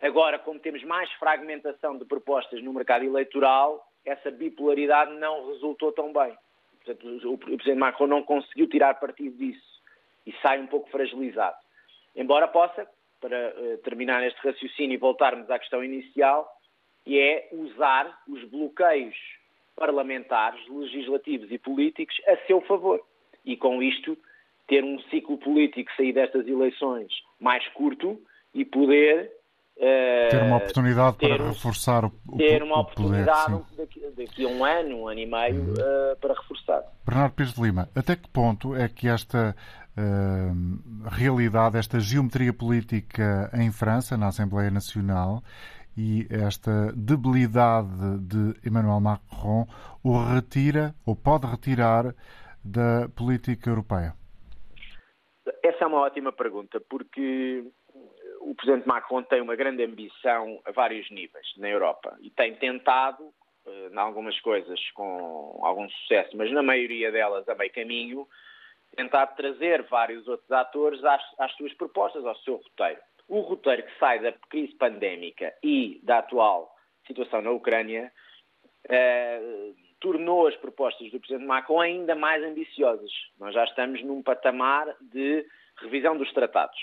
Agora, 0.00 0.38
como 0.38 0.58
temos 0.58 0.82
mais 0.84 1.10
fragmentação 1.12 1.96
de 1.96 2.04
propostas 2.04 2.62
no 2.62 2.72
mercado 2.72 3.04
eleitoral, 3.04 3.86
essa 4.04 4.30
bipolaridade 4.30 5.12
não 5.14 5.48
resultou 5.52 5.92
tão 5.92 6.12
bem. 6.12 6.36
Portanto, 6.84 7.32
o 7.32 7.38
Presidente 7.38 7.78
Macron 7.78 8.06
não 8.06 8.22
conseguiu 8.22 8.68
tirar 8.68 9.00
partido 9.00 9.36
disso 9.36 9.82
e 10.26 10.32
sai 10.42 10.60
um 10.60 10.66
pouco 10.66 10.90
fragilizado. 10.90 11.56
Embora 12.14 12.46
possa, 12.46 12.86
para 13.20 13.54
uh, 13.56 13.78
terminar 13.78 14.22
este 14.26 14.38
raciocínio 14.46 14.94
e 14.94 14.98
voltarmos 14.98 15.50
à 15.50 15.58
questão 15.58 15.82
inicial, 15.82 16.50
é 17.06 17.48
usar 17.52 18.22
os 18.28 18.44
bloqueios 18.44 19.16
parlamentares, 19.76 20.60
legislativos 20.68 21.50
e 21.50 21.58
políticos 21.58 22.20
a 22.26 22.36
seu 22.46 22.60
favor. 22.62 23.04
E 23.44 23.56
com 23.56 23.82
isto 23.82 24.16
ter 24.66 24.82
um 24.82 24.98
ciclo 25.10 25.38
político 25.38 25.90
sair 25.96 26.12
destas 26.12 26.46
eleições 26.46 27.08
mais 27.38 27.66
curto 27.68 28.18
e 28.54 28.64
poder 28.64 29.30
ter 30.30 30.42
uma 30.42 30.56
oportunidade 30.56 31.16
ter 31.18 31.36
para 31.36 31.48
reforçar 31.48 32.04
o, 32.04 32.12
ter 32.36 32.62
uma 32.62 32.80
oportunidade 32.80 33.60
daqui, 33.76 34.00
daqui, 34.16 34.44
a 34.44 34.48
um 34.48 34.64
ano, 34.64 34.96
um 34.98 35.08
ano 35.08 35.20
e 35.20 35.26
meio 35.26 35.72
uh, 35.72 36.16
para 36.20 36.34
reforçar. 36.34 36.82
Bernardo 37.04 37.34
Pires 37.34 37.54
de 37.54 37.60
Lima, 37.60 37.88
até 37.94 38.14
que 38.14 38.28
ponto 38.28 38.74
é 38.76 38.88
que 38.88 39.08
esta 39.08 39.54
uh, 39.98 41.08
realidade, 41.08 41.76
esta 41.76 41.98
geometria 41.98 42.52
política 42.52 43.50
em 43.52 43.72
França, 43.72 44.16
na 44.16 44.28
Assembleia 44.28 44.70
Nacional, 44.70 45.42
e 45.96 46.26
esta 46.30 46.92
debilidade 46.92 48.18
de 48.20 48.68
Emmanuel 48.68 49.00
Macron 49.00 49.66
o 50.02 50.18
retira 50.24 50.94
ou 51.06 51.14
pode 51.14 51.46
retirar 51.46 52.14
da 52.64 53.08
política 53.14 53.70
europeia? 53.70 54.14
Essa 55.62 55.84
é 55.84 55.86
uma 55.86 56.00
ótima 56.00 56.32
pergunta, 56.32 56.80
porque 56.80 57.64
o 58.40 58.54
Presidente 58.54 58.86
Macron 58.86 59.22
tem 59.22 59.40
uma 59.40 59.56
grande 59.56 59.82
ambição 59.82 60.60
a 60.64 60.72
vários 60.72 61.10
níveis 61.10 61.46
na 61.56 61.68
Europa 61.68 62.16
e 62.20 62.30
tem 62.30 62.54
tentado, 62.54 63.32
eh, 63.66 63.88
em 63.92 63.98
algumas 63.98 64.38
coisas 64.40 64.78
com 64.92 65.60
algum 65.62 65.88
sucesso, 65.88 66.36
mas 66.36 66.50
na 66.52 66.62
maioria 66.62 67.10
delas 67.10 67.48
a 67.48 67.54
meio 67.54 67.72
caminho, 67.72 68.28
tentar 68.96 69.26
trazer 69.28 69.82
vários 69.84 70.26
outros 70.28 70.50
atores 70.52 71.02
às, 71.04 71.22
às 71.38 71.52
suas 71.56 71.74
propostas, 71.74 72.24
ao 72.24 72.36
seu 72.36 72.56
roteiro. 72.56 73.00
O 73.28 73.40
roteiro 73.40 73.82
que 73.82 73.98
sai 73.98 74.20
da 74.20 74.32
crise 74.50 74.74
pandémica 74.74 75.52
e 75.62 76.00
da 76.02 76.18
atual 76.18 76.74
situação 77.06 77.42
na 77.42 77.50
Ucrânia 77.50 78.12
eh, 78.88 79.72
tornou 80.04 80.46
as 80.46 80.54
propostas 80.56 81.10
do 81.10 81.18
Presidente 81.18 81.46
Macron 81.46 81.80
ainda 81.80 82.14
mais 82.14 82.44
ambiciosas. 82.44 83.10
Nós 83.40 83.54
já 83.54 83.64
estamos 83.64 84.04
num 84.04 84.22
patamar 84.22 84.94
de 85.00 85.46
revisão 85.78 86.14
dos 86.14 86.30
tratados. 86.34 86.78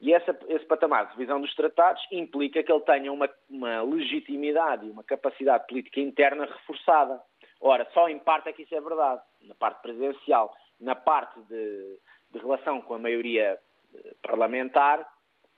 E 0.00 0.14
essa, 0.14 0.34
esse 0.48 0.64
patamar 0.64 1.04
de 1.04 1.12
revisão 1.12 1.38
dos 1.38 1.54
tratados 1.54 2.02
implica 2.10 2.62
que 2.62 2.72
ele 2.72 2.80
tenha 2.80 3.12
uma, 3.12 3.28
uma 3.50 3.82
legitimidade 3.82 4.86
e 4.86 4.90
uma 4.90 5.04
capacidade 5.04 5.66
política 5.66 6.00
interna 6.00 6.46
reforçada. 6.46 7.20
Ora, 7.60 7.86
só 7.92 8.08
em 8.08 8.18
parte 8.18 8.48
é 8.48 8.54
que 8.54 8.62
isso 8.62 8.74
é 8.74 8.80
verdade, 8.80 9.20
na 9.42 9.54
parte 9.54 9.82
presidencial. 9.82 10.56
Na 10.80 10.94
parte 10.94 11.38
de, 11.42 11.98
de 12.30 12.38
relação 12.38 12.80
com 12.80 12.94
a 12.94 12.98
maioria 12.98 13.58
eh, 13.94 14.14
parlamentar, 14.22 15.06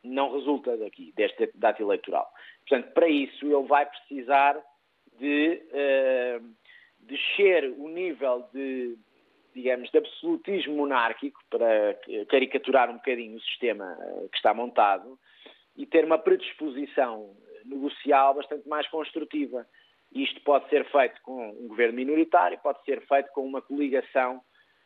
não 0.02 0.32
resulta 0.32 0.76
daqui, 0.76 1.12
deste 1.14 1.48
data 1.54 1.80
eleitoral. 1.80 2.28
Portanto, 2.66 2.92
para 2.92 3.08
isso 3.08 3.46
ele 3.46 3.68
vai 3.68 3.86
precisar 3.86 4.60
de 5.20 5.62
uh, 5.70 6.61
descer 7.02 7.72
o 7.76 7.88
nível 7.88 8.48
de, 8.52 8.96
digamos, 9.54 9.90
de 9.90 9.98
absolutismo 9.98 10.76
monárquico, 10.76 11.40
para 11.50 11.98
caricaturar 12.28 12.90
um 12.90 12.94
bocadinho 12.94 13.36
o 13.36 13.40
sistema 13.40 13.96
eh, 14.00 14.28
que 14.30 14.36
está 14.36 14.54
montado, 14.54 15.18
e 15.76 15.86
ter 15.86 16.04
uma 16.04 16.18
predisposição 16.18 17.34
negocial 17.64 18.34
bastante 18.34 18.68
mais 18.68 18.86
construtiva. 18.88 19.66
Isto 20.14 20.40
pode 20.42 20.68
ser 20.68 20.84
feito 20.90 21.20
com 21.22 21.50
um 21.50 21.68
governo 21.68 21.94
minoritário, 21.94 22.58
pode 22.62 22.82
ser 22.84 23.00
feito 23.06 23.30
com 23.32 23.44
uma 23.44 23.62
coligação 23.62 24.40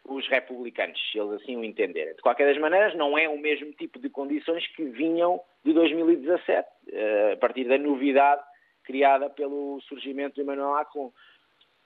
os 0.08 0.26
republicanos, 0.28 0.98
se 1.10 1.18
eles 1.18 1.42
assim 1.42 1.56
o 1.56 1.64
entenderem. 1.64 2.14
De 2.14 2.22
qualquer 2.22 2.46
das 2.46 2.60
maneiras, 2.60 2.94
não 2.94 3.18
é 3.18 3.28
o 3.28 3.38
mesmo 3.38 3.72
tipo 3.72 3.98
de 3.98 4.08
condições 4.08 4.66
que 4.68 4.84
vinham 4.84 5.40
de 5.64 5.72
2017, 5.72 6.68
eh, 6.92 7.32
a 7.32 7.36
partir 7.36 7.64
da 7.64 7.76
novidade 7.76 8.42
criada 8.84 9.28
pelo 9.28 9.80
surgimento 9.82 10.36
de 10.36 10.42
Emmanuel 10.42 10.70
Macron. 10.70 11.12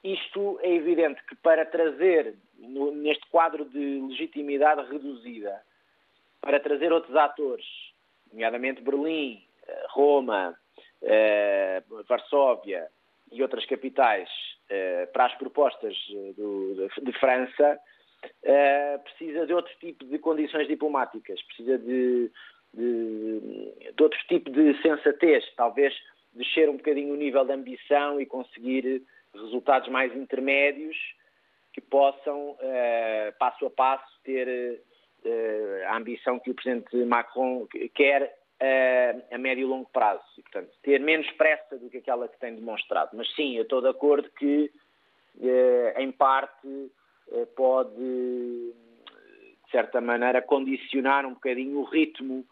Isto 0.02 0.58
é 0.62 0.72
evidente 0.74 1.22
que 1.26 1.36
para 1.36 1.66
trazer, 1.66 2.34
no, 2.58 2.90
neste 2.90 3.26
quadro 3.28 3.64
de 3.66 4.00
legitimidade 4.08 4.90
reduzida, 4.90 5.60
para 6.40 6.58
trazer 6.58 6.92
outros 6.92 7.14
atores, 7.16 7.66
nomeadamente 8.32 8.80
Berlim, 8.80 9.44
eh, 9.66 9.86
Roma, 9.90 10.56
eh, 11.02 11.82
Varsóvia 12.08 12.88
e 13.30 13.42
outras 13.42 13.66
capitais, 13.66 14.28
eh, 14.70 15.06
para 15.12 15.26
as 15.26 15.34
propostas 15.34 15.94
do, 16.36 16.74
de, 16.74 17.04
de, 17.04 17.12
França, 17.18 17.78
eh, 18.42 18.98
precisa 18.98 19.46
de 19.46 19.52
outro 19.52 19.72
tipo 19.80 20.04
de 20.06 20.18
condições 20.18 20.66
diplomáticas, 20.66 21.42
precisa 21.42 21.78
de, 21.78 22.30
de, 22.72 23.40
de 23.94 24.02
outro 24.02 24.18
tipo 24.28 24.50
de 24.50 24.80
sensatez, 24.80 25.44
talvez 25.56 25.94
descer 26.32 26.68
um 26.68 26.76
bocadinho 26.76 27.12
o 27.12 27.16
nível 27.16 27.44
de 27.44 27.52
ambição 27.52 28.20
e 28.20 28.26
conseguir 28.26 29.02
resultados 29.34 29.88
mais 29.88 30.14
intermédios 30.14 30.96
que 31.72 31.80
possam, 31.80 32.50
uh, 32.50 33.38
passo 33.38 33.66
a 33.66 33.70
passo, 33.70 34.20
ter 34.24 34.80
uh, 35.24 35.86
a 35.88 35.96
ambição 35.96 36.38
que 36.38 36.50
o 36.50 36.54
Presidente 36.54 36.96
Macron 37.04 37.66
quer 37.94 38.22
uh, 38.24 39.34
a 39.34 39.38
médio 39.38 39.62
e 39.62 39.66
longo 39.66 39.88
prazo. 39.92 40.24
E, 40.38 40.42
portanto, 40.42 40.70
ter 40.82 41.00
menos 41.00 41.30
pressa 41.32 41.78
do 41.78 41.88
que 41.88 41.98
aquela 41.98 42.28
que 42.28 42.38
tem 42.38 42.54
demonstrado. 42.54 43.16
Mas 43.16 43.32
sim, 43.34 43.56
eu 43.56 43.62
estou 43.62 43.80
de 43.80 43.88
acordo 43.88 44.28
que, 44.30 44.70
em 45.96 46.12
parte, 46.12 46.92
pode, 47.54 47.94
de 47.94 49.70
certa 49.70 50.00
maneira, 50.00 50.42
condicionar 50.42 51.24
um 51.24 51.34
bocadinho 51.34 51.78
o 51.78 51.84
ritmo 51.84 52.44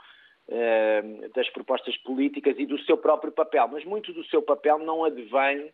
das 1.34 1.50
propostas 1.50 1.96
políticas 1.98 2.56
e 2.58 2.64
do 2.64 2.78
seu 2.84 2.96
próprio 2.96 3.32
papel. 3.32 3.68
Mas 3.68 3.84
muito 3.84 4.12
do 4.12 4.24
seu 4.26 4.40
papel 4.40 4.78
não 4.78 5.04
advém 5.04 5.72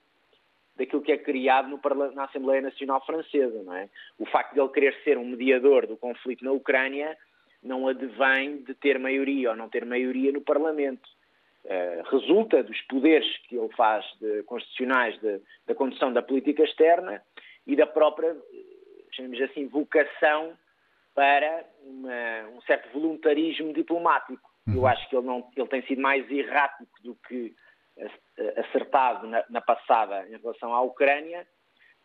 daquilo 0.77 1.03
que 1.03 1.13
é 1.13 1.19
criado 1.19 1.69
no, 1.69 1.81
na 2.13 2.25
Assembleia 2.25 2.61
Nacional 2.61 3.05
Francesa. 3.05 3.63
Não 3.63 3.75
é? 3.75 3.89
O 4.19 4.27
facto 4.27 4.55
de 4.55 4.61
ele 4.61 4.69
querer 4.71 4.95
ser 5.05 5.19
um 5.19 5.27
mediador 5.27 5.87
do 5.87 5.97
conflito 5.97 6.45
na 6.45 6.53
Ucrânia 6.53 7.17
não 7.63 7.89
advém 7.89 8.59
de 8.59 8.75
ter 8.75 8.99
maioria 8.99 9.51
ou 9.51 9.57
não 9.57 9.69
ter 9.69 9.85
maioria 9.85 10.31
no 10.33 10.43
Parlamento. 10.43 11.09
Uh, 11.65 12.03
resulta 12.11 12.63
dos 12.63 12.79
poderes 12.83 13.27
que 13.49 13.57
ele 13.57 13.71
faz 13.75 14.05
de, 14.21 14.43
constitucionais 14.43 15.19
de, 15.21 15.41
da 15.67 15.75
condução 15.75 16.13
da 16.13 16.21
política 16.21 16.63
externa 16.63 17.23
e 17.67 17.75
da 17.75 17.87
própria, 17.87 18.37
chamemos 19.13 19.41
assim, 19.41 19.67
vocação 19.67 20.53
para 21.15 21.65
uma, 21.83 22.49
um 22.55 22.61
certo 22.63 22.93
voluntarismo 22.93 23.73
diplomático. 23.73 24.51
Eu 24.67 24.81
uhum. 24.81 24.87
acho 24.87 25.09
que 25.09 25.17
ele, 25.17 25.27
não, 25.27 25.51
ele 25.57 25.69
tem 25.69 25.83
sido 25.87 26.03
mais 26.03 26.31
errático 26.31 26.93
do 27.03 27.15
que 27.27 27.55
acertado 28.57 29.27
na, 29.27 29.45
na 29.49 29.61
passada 29.61 30.27
em 30.29 30.37
relação 30.39 30.75
à 30.75 30.81
Ucrânia, 30.83 31.47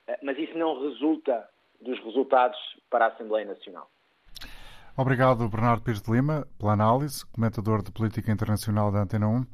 eh, 0.08 0.20
mas 0.24 0.38
isso 0.38 0.58
não 0.58 0.82
resulta 0.82 1.48
dos 1.82 2.00
resultados 2.04 2.58
para 2.90 3.06
a 3.06 3.08
Assembleia 3.10 3.46
Nacional. 3.46 3.90
Obrigado, 4.98 5.48
Bernardo 5.48 5.82
Pires 5.82 6.02
de 6.02 6.12
Lima, 6.12 6.46
pela 6.60 6.74
análise, 6.74 7.26
comentador 7.28 7.82
de 7.82 7.92
política 7.92 8.32
internacional 8.32 8.92
da 8.92 9.00
Antena 9.00 9.30
1. 9.30 9.46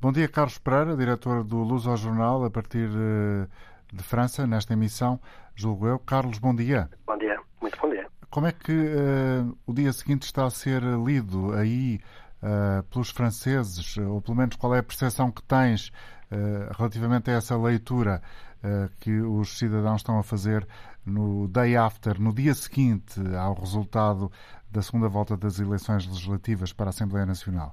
Bom 0.00 0.12
dia, 0.12 0.28
Carlos 0.28 0.58
Pereira, 0.58 0.96
diretor 0.96 1.42
do 1.42 1.56
Luz 1.56 1.86
ao 1.86 1.96
Jornal, 1.96 2.44
a 2.44 2.50
partir 2.50 2.88
eh, 2.88 3.48
de 3.92 4.02
França, 4.02 4.46
nesta 4.46 4.72
emissão, 4.74 5.20
julgo 5.54 5.86
eu. 5.88 5.98
Carlos, 5.98 6.38
bom 6.38 6.54
dia. 6.54 6.88
Bom 7.04 7.18
dia, 7.18 7.38
muito 7.60 7.78
bom 7.80 7.90
dia. 7.90 8.06
Como 8.30 8.46
é 8.46 8.52
que 8.52 8.72
uh, 8.72 9.58
o 9.66 9.74
dia 9.74 9.92
seguinte 9.92 10.22
está 10.22 10.46
a 10.46 10.50
ser 10.50 10.82
lido 10.82 11.52
aí 11.52 12.00
uh, 12.42 12.82
pelos 12.90 13.10
franceses, 13.10 13.96
ou 13.98 14.20
pelo 14.20 14.36
menos 14.36 14.56
qual 14.56 14.74
é 14.74 14.80
a 14.80 14.82
percepção 14.82 15.30
que 15.30 15.42
tens 15.42 15.88
uh, 16.30 16.76
relativamente 16.76 17.30
a 17.30 17.34
essa 17.34 17.56
leitura 17.56 18.20
uh, 18.64 18.90
que 19.00 19.20
os 19.20 19.58
cidadãos 19.58 20.00
estão 20.00 20.18
a 20.18 20.22
fazer 20.22 20.66
no 21.06 21.48
day 21.48 21.76
after, 21.76 22.20
no 22.20 22.34
dia 22.34 22.54
seguinte 22.54 23.20
ao 23.36 23.54
resultado 23.54 24.30
da 24.70 24.82
segunda 24.82 25.08
volta 25.08 25.36
das 25.36 25.58
eleições 25.58 26.06
legislativas 26.06 26.72
para 26.72 26.86
a 26.86 26.90
Assembleia 26.90 27.26
Nacional? 27.26 27.72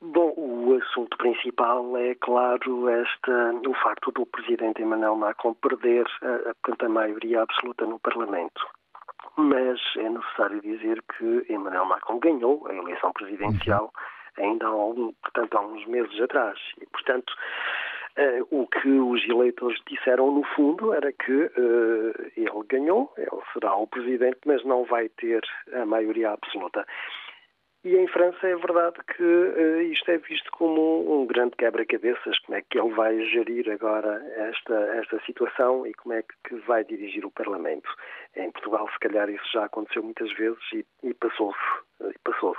Bom, 0.00 0.34
o 0.36 0.74
assunto 0.82 1.16
principal 1.16 1.96
é, 1.96 2.14
claro, 2.16 2.88
esta, 2.88 3.52
o 3.68 3.74
facto 3.82 4.10
do 4.10 4.26
presidente 4.26 4.82
Emmanuel 4.82 5.16
Macron 5.16 5.54
perder 5.54 6.04
a, 6.22 6.84
a 6.84 6.88
maioria 6.88 7.42
absoluta 7.42 7.86
no 7.86 8.00
Parlamento 8.00 8.60
mas 9.36 9.80
é 9.96 10.08
necessário 10.08 10.60
dizer 10.60 11.02
que 11.16 11.46
Emmanuel 11.52 11.86
Macron 11.86 12.18
ganhou 12.18 12.66
a 12.68 12.74
eleição 12.74 13.12
presidencial 13.12 13.92
ainda 14.38 14.66
há, 14.66 14.70
algum, 14.70 15.12
portanto, 15.12 15.56
há 15.56 15.60
uns 15.60 15.86
meses 15.86 16.20
atrás. 16.20 16.58
E, 16.80 16.86
portanto, 16.86 17.32
Uh, 18.14 18.44
o 18.50 18.66
que 18.66 18.90
os 18.90 19.26
eleitores 19.26 19.80
disseram, 19.86 20.30
no 20.30 20.44
fundo, 20.54 20.92
era 20.92 21.10
que 21.14 21.32
uh, 21.32 22.12
ele 22.36 22.66
ganhou, 22.68 23.10
ele 23.16 23.40
será 23.54 23.74
o 23.74 23.86
presidente, 23.86 24.38
mas 24.44 24.62
não 24.66 24.84
vai 24.84 25.08
ter 25.08 25.40
a 25.72 25.86
maioria 25.86 26.32
absoluta. 26.32 26.86
E 27.84 27.96
em 27.96 28.06
França 28.06 28.46
é 28.46 28.54
verdade 28.54 28.96
que 29.16 29.22
uh, 29.22 29.82
isto 29.82 30.08
é 30.08 30.18
visto 30.18 30.50
como 30.52 31.20
um, 31.20 31.26
grande 31.26 31.56
quebra-cabeças, 31.56 32.38
como 32.40 32.56
é 32.56 32.62
que 32.62 32.78
ele 32.78 32.94
vai 32.94 33.18
gerir 33.26 33.68
agora 33.70 34.24
esta, 34.36 34.74
esta 35.00 35.20
situação 35.24 35.84
e 35.84 35.92
como 35.94 36.14
é 36.14 36.22
que 36.22 36.54
vai 36.66 36.84
dirigir 36.84 37.26
o 37.26 37.30
Parlamento. 37.30 37.88
Em 38.36 38.52
Portugal, 38.52 38.88
se 38.92 38.98
calhar, 39.00 39.28
isso 39.28 39.50
já 39.52 39.64
aconteceu 39.64 40.02
muitas 40.02 40.32
vezes 40.34 40.62
e, 40.72 40.86
e 41.02 41.14
passou-se. 41.14 41.58
Passou 42.22 42.56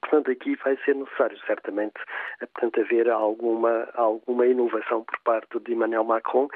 portanto, 0.00 0.30
aqui 0.30 0.56
vai 0.56 0.76
ser 0.84 0.94
necessário, 0.94 1.38
certamente, 1.46 2.00
portanto, 2.38 2.80
haver 2.80 3.10
alguma, 3.10 3.88
alguma 3.94 4.46
inovação 4.46 5.04
por 5.04 5.18
parte 5.20 5.58
de 5.60 5.72
Emmanuel 5.72 6.04
Macron 6.04 6.48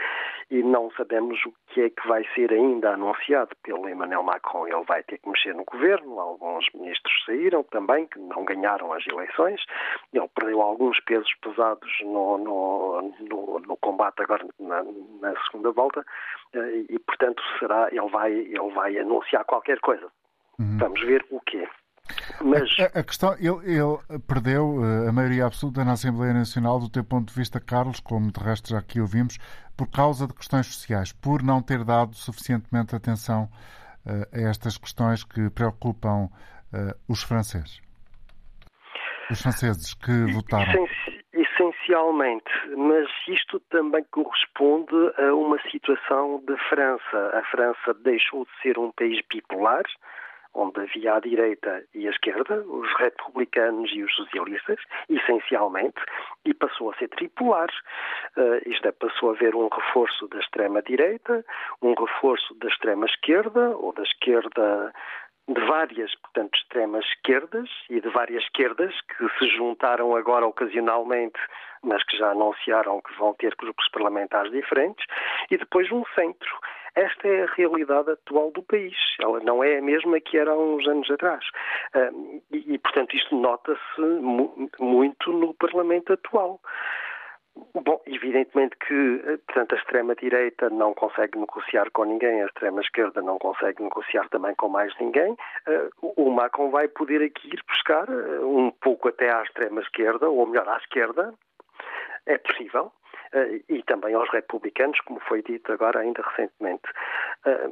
e 0.50 0.62
não 0.62 0.90
sabemos 0.92 1.44
o 1.44 1.52
que 1.68 1.82
é 1.82 1.90
que 1.90 2.06
vai 2.06 2.24
ser 2.34 2.52
ainda 2.52 2.94
anunciado 2.94 3.54
pelo 3.62 3.88
Emmanuel 3.88 4.22
Macron. 4.22 4.66
Ele 4.66 4.84
vai 4.84 5.02
ter 5.02 5.18
que 5.18 5.28
mexer 5.28 5.54
no 5.54 5.64
governo, 5.64 6.18
alguns 6.20 6.66
ministros 6.74 7.24
saíram 7.24 7.62
também, 7.64 8.06
que 8.06 8.18
não 8.18 8.44
ganharam 8.44 8.92
as 8.92 9.06
eleições, 9.06 9.60
ele 10.12 10.28
perdeu 10.34 10.62
alguns 10.62 11.00
pesos 11.00 11.32
pesados 11.42 11.90
no, 12.02 12.38
no, 12.38 13.14
no, 13.20 13.60
no 13.60 13.76
combate 13.78 14.22
agora 14.22 14.46
na, 14.60 14.82
na, 15.20 15.34
segunda 15.44 15.72
volta 15.72 16.04
eh, 16.54 16.84
e, 16.88 16.98
portanto, 17.00 17.42
será, 17.58 17.88
ele 17.90 18.08
vai, 18.08 18.32
ele 18.32 18.70
vai 18.72 18.98
anunciar 18.98 19.44
qualquer 19.44 19.80
coisa. 19.80 20.06
Uhum. 20.58 20.78
Vamos 20.78 21.00
ver 21.02 21.24
o 21.30 21.40
quê. 21.40 21.68
Mas... 22.44 22.68
A, 22.78 23.00
a, 23.00 23.04
questão, 23.04 23.34
ele, 23.34 23.78
ele, 23.78 24.20
perdeu 24.26 24.84
eh, 24.84 25.08
a 25.08 25.12
maioria 25.12 25.46
absoluta 25.46 25.84
na 25.84 25.92
Assembleia 25.92 26.32
Nacional, 26.32 26.78
do 26.78 26.90
teu 26.90 27.04
ponto 27.04 27.28
de 27.28 27.34
vista, 27.38 27.60
Carlos, 27.60 28.00
como 28.00 28.30
de 28.30 28.40
resto 28.40 28.70
já 28.70 28.78
aqui 28.78 29.00
ouvimos, 29.00 29.38
por 29.76 29.90
causa 29.90 30.26
de 30.26 30.34
questões 30.34 30.66
sociais, 30.66 31.12
por 31.12 31.42
não 31.42 31.62
ter 31.62 31.84
dado 31.84 32.14
suficientemente 32.14 32.94
atenção 32.94 33.48
uh, 34.06 34.36
a 34.36 34.50
estas 34.50 34.78
questões 34.78 35.24
que 35.24 35.50
preocupam 35.50 36.26
uh, 36.26 36.94
os 37.08 37.22
franceses. 37.22 37.80
Os 39.30 39.42
franceses 39.42 39.94
que 39.94 40.32
votaram. 40.32 40.86
Essencialmente, 41.32 42.50
mas 42.76 43.06
isto 43.28 43.60
também 43.70 44.04
corresponde 44.10 44.94
a 45.18 45.34
uma 45.34 45.60
situação 45.70 46.42
da 46.46 46.56
França. 46.68 47.30
A 47.34 47.42
França 47.50 47.92
deixou 48.02 48.44
de 48.44 48.50
ser 48.62 48.78
um 48.78 48.90
país 48.92 49.20
bipolar, 49.28 49.84
onde 50.56 50.80
havia 50.80 51.14
a 51.14 51.20
direita 51.20 51.84
e 51.94 52.08
a 52.08 52.10
esquerda, 52.10 52.64
os 52.66 52.90
republicanos 52.98 53.92
e 53.92 54.02
os 54.02 54.14
socialistas, 54.14 54.78
essencialmente, 55.08 56.00
e 56.44 56.54
passou 56.54 56.90
a 56.90 56.94
ser 56.96 57.08
tripolar. 57.08 57.68
Uh, 58.36 58.68
isto 58.68 58.88
é, 58.88 58.92
passou 58.92 59.30
a 59.30 59.32
haver 59.34 59.54
um 59.54 59.68
reforço 59.68 60.26
da 60.28 60.38
extrema-direita, 60.38 61.44
um 61.82 61.94
reforço 61.94 62.54
da 62.54 62.68
extrema-esquerda, 62.68 63.76
ou 63.76 63.92
da 63.92 64.02
esquerda 64.02 64.92
de 65.48 65.60
várias, 65.66 66.12
portanto, 66.16 66.56
extremas 66.56 67.04
esquerdas 67.06 67.68
e 67.88 68.00
de 68.00 68.08
várias 68.08 68.42
esquerdas 68.42 68.92
que 69.02 69.28
se 69.38 69.48
juntaram 69.56 70.16
agora 70.16 70.46
ocasionalmente, 70.46 71.38
mas 71.82 72.02
que 72.04 72.16
já 72.16 72.30
anunciaram 72.30 73.00
que 73.00 73.16
vão 73.16 73.32
ter 73.34 73.54
grupos 73.56 73.88
parlamentares 73.90 74.50
diferentes, 74.50 75.06
e 75.50 75.56
depois 75.56 75.90
um 75.92 76.02
centro. 76.16 76.50
Esta 76.96 77.28
é 77.28 77.42
a 77.42 77.54
realidade 77.54 78.10
atual 78.10 78.50
do 78.52 78.62
país. 78.62 78.96
Ela 79.20 79.40
não 79.40 79.62
é 79.62 79.78
a 79.78 79.82
mesma 79.82 80.18
que 80.18 80.38
era 80.38 80.50
há 80.50 80.58
uns 80.58 80.88
anos 80.88 81.10
atrás. 81.10 81.44
E, 82.50 82.78
portanto, 82.78 83.14
isto 83.14 83.36
nota-se 83.36 84.00
muito 84.80 85.30
no 85.30 85.52
Parlamento 85.54 86.14
atual. 86.14 86.58
Bom, 87.74 88.02
evidentemente 88.06 88.76
que, 88.76 89.38
portanto, 89.46 89.74
a 89.74 89.78
extrema-direita 89.78 90.70
não 90.70 90.94
consegue 90.94 91.38
negociar 91.38 91.90
com 91.90 92.04
ninguém, 92.04 92.42
a 92.42 92.46
extrema-esquerda 92.46 93.22
não 93.22 93.38
consegue 93.38 93.82
negociar 93.82 94.28
também 94.30 94.54
com 94.54 94.68
mais 94.68 94.92
ninguém. 94.98 95.36
O 96.00 96.30
Macron 96.30 96.70
vai 96.70 96.88
poder 96.88 97.22
aqui 97.22 97.48
ir 97.48 97.62
buscar 97.68 98.08
um 98.42 98.70
pouco 98.70 99.08
até 99.08 99.30
à 99.34 99.42
extrema-esquerda, 99.42 100.28
ou 100.28 100.46
melhor, 100.46 100.68
à 100.68 100.76
esquerda, 100.78 101.32
é 102.26 102.36
possível, 102.38 102.86
eh, 102.86 103.05
e 103.68 103.82
também 103.84 104.14
aos 104.14 104.28
republicanos, 104.30 105.00
como 105.00 105.20
foi 105.20 105.42
dito 105.42 105.72
agora 105.72 106.00
ainda 106.00 106.22
recentemente. 106.22 106.82
Eh, 107.44 107.70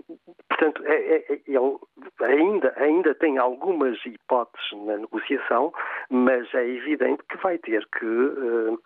portanto, 0.49 0.83
é, 0.87 0.95
é, 0.95 1.33
é, 1.33 1.41
ele 1.47 1.79
ainda, 2.21 2.73
ainda 2.77 3.15
tem 3.15 3.39
algumas 3.39 3.99
hipóteses 4.05 4.73
na 4.85 4.99
negociação, 4.99 5.73
mas 6.11 6.53
é 6.55 6.67
evidente 6.67 7.23
que 7.29 7.37
vai 7.39 7.59
ter 7.59 7.87
que 7.99 8.07
eh, 8.07 8.77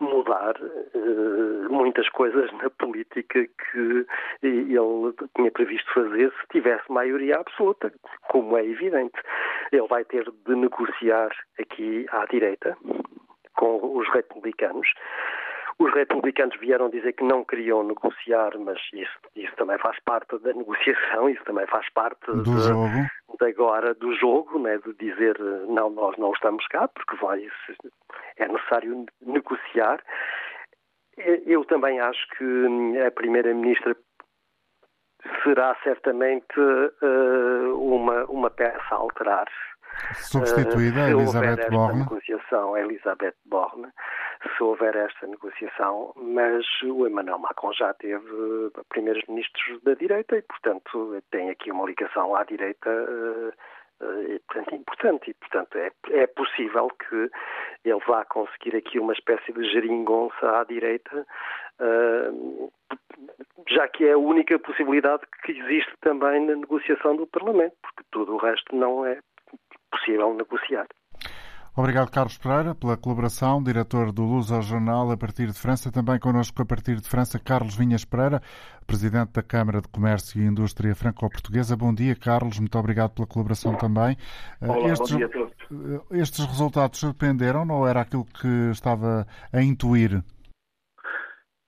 mudar 0.00 0.54
muitas 1.68 2.08
coisas 2.08 2.50
na 2.52 2.70
política 2.70 3.46
que 3.46 4.06
ele 4.42 5.14
tinha 5.36 5.50
previsto 5.50 5.92
fazer 5.92 6.32
se 6.32 6.46
tivesse 6.50 6.90
maioria 6.90 7.36
absoluta, 7.36 7.92
como 8.28 8.56
é 8.56 8.64
evidente. 8.64 9.20
Ele 9.70 9.86
vai 9.86 10.04
ter 10.04 10.24
de 10.24 10.54
negociar 10.54 11.30
aqui 11.58 12.06
à 12.10 12.24
direita 12.24 12.76
com 13.56 13.98
os 13.98 14.08
republicanos 14.12 14.88
os 15.78 15.92
republicanos 15.94 16.58
vieram 16.58 16.90
dizer 16.90 17.12
que 17.14 17.24
não 17.24 17.44
queriam 17.44 17.82
negociar, 17.82 18.56
mas 18.58 18.78
isso, 18.92 19.18
isso 19.34 19.54
também 19.56 19.78
faz 19.78 19.98
parte 20.04 20.38
da 20.38 20.52
negociação, 20.52 21.28
isso 21.28 21.42
também 21.44 21.66
faz 21.66 21.88
parte 21.90 22.26
do 22.26 22.42
de, 22.42 22.68
jogo. 22.68 22.88
de 23.38 23.46
agora 23.46 23.94
do 23.94 24.14
jogo, 24.14 24.58
né, 24.58 24.78
de 24.78 24.94
dizer 24.94 25.38
não, 25.68 25.90
nós 25.90 26.16
não 26.18 26.32
estamos 26.32 26.66
cá, 26.68 26.88
porque 26.88 27.16
vai, 27.16 27.46
é 28.36 28.48
necessário 28.48 29.06
negociar. 29.20 30.02
Eu 31.46 31.64
também 31.64 32.00
acho 32.00 32.26
que 32.36 32.98
a 33.06 33.10
Primeira-Ministra 33.10 33.94
será 35.42 35.76
certamente 35.82 36.58
uh, 36.58 37.76
uma, 37.76 38.24
uma 38.24 38.50
peça 38.50 38.82
a 38.90 38.96
alterar. 38.96 39.46
Substituída 40.14 41.04
uh, 41.04 41.20
Elizabeth 41.20 41.70
Borne. 41.70 42.00
negociação, 42.00 42.76
Elizabeth 42.76 43.34
Borne 43.44 43.88
se 44.56 44.62
houver 44.62 44.94
esta 44.96 45.26
negociação, 45.26 46.12
mas 46.16 46.64
o 46.82 47.06
Emmanuel 47.06 47.38
Macron 47.38 47.72
já 47.72 47.94
teve 47.94 48.26
primeiros 48.88 49.22
ministros 49.28 49.80
da 49.82 49.94
direita 49.94 50.36
e, 50.36 50.42
portanto, 50.42 51.22
tem 51.30 51.50
aqui 51.50 51.70
uma 51.70 51.86
ligação 51.86 52.34
à 52.34 52.44
direita 52.44 52.90
uh, 52.90 53.48
uh, 54.04 54.40
portanto, 54.48 54.74
importante 54.74 55.30
e, 55.30 55.34
portanto, 55.34 55.78
é, 55.78 55.90
é 56.10 56.26
possível 56.26 56.88
que 57.08 57.30
ele 57.84 58.00
vá 58.06 58.24
conseguir 58.24 58.76
aqui 58.76 58.98
uma 58.98 59.12
espécie 59.12 59.52
de 59.52 59.64
geringonça 59.70 60.60
à 60.60 60.64
direita, 60.64 61.26
uh, 61.80 62.72
já 63.68 63.86
que 63.88 64.04
é 64.04 64.12
a 64.12 64.18
única 64.18 64.58
possibilidade 64.58 65.22
que 65.44 65.52
existe 65.52 65.92
também 66.00 66.44
na 66.46 66.56
negociação 66.56 67.16
do 67.16 67.26
Parlamento, 67.26 67.76
porque 67.80 68.02
tudo 68.10 68.34
o 68.34 68.38
resto 68.38 68.74
não 68.74 69.06
é 69.06 69.20
possível 69.92 70.34
negociar. 70.34 70.86
Obrigado, 71.74 72.10
Carlos 72.10 72.36
Pereira, 72.36 72.74
pela 72.74 72.98
colaboração, 72.98 73.62
diretor 73.62 74.12
do 74.12 74.24
Luz 74.24 74.52
ao 74.52 74.60
Jornal 74.60 75.10
a 75.10 75.16
partir 75.16 75.46
de 75.46 75.58
França. 75.58 75.90
Também 75.90 76.18
connosco 76.18 76.60
a 76.60 76.66
partir 76.66 76.96
de 76.96 77.08
França, 77.08 77.40
Carlos 77.42 77.74
Vinhas 77.74 78.04
Pereira, 78.04 78.42
presidente 78.86 79.32
da 79.32 79.42
Câmara 79.42 79.80
de 79.80 79.88
Comércio 79.88 80.38
e 80.38 80.44
Indústria 80.44 80.94
Franco-Portuguesa. 80.94 81.74
Bom 81.74 81.94
dia, 81.94 82.14
Carlos. 82.14 82.58
Muito 82.58 82.78
obrigado 82.78 83.14
pela 83.14 83.26
colaboração 83.26 83.74
também. 83.74 84.18
Olá, 84.60 84.92
estes, 84.92 85.12
bom 85.12 85.16
dia 85.16 85.26
a 85.26 85.30
todos. 85.30 86.10
Estes 86.10 86.44
resultados 86.44 87.00
surpreenderam 87.00 87.66
ou 87.70 87.88
era 87.88 88.02
aquilo 88.02 88.26
que 88.26 88.70
estava 88.70 89.26
a 89.50 89.62
intuir? 89.62 90.22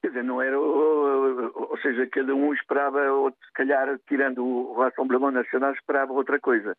Quer 0.02 0.08
dizer, 0.08 0.22
não 0.22 0.42
era. 0.42 0.60
Ou 0.60 1.78
seja, 1.80 2.06
cada 2.12 2.34
um 2.34 2.52
esperava, 2.52 2.98
ou 3.10 3.30
se 3.30 3.52
calhar, 3.54 3.98
tirando 4.06 4.44
o 4.44 4.78
Rassemblement 4.78 5.32
Nacional, 5.32 5.72
esperava 5.72 6.12
outra 6.12 6.38
coisa. 6.38 6.76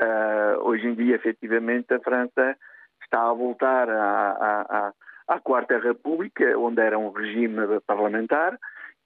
Uh, 0.00 0.66
hoje 0.66 0.86
em 0.86 0.94
dia, 0.94 1.16
efetivamente, 1.16 1.92
a 1.94 2.00
França 2.00 2.56
está 3.02 3.28
a 3.28 3.32
voltar 3.32 3.88
à, 3.88 4.66
à, 4.68 4.92
à 5.28 5.40
Quarta 5.40 5.78
República, 5.78 6.58
onde 6.58 6.80
era 6.80 6.98
um 6.98 7.10
regime 7.10 7.80
parlamentar, 7.86 8.58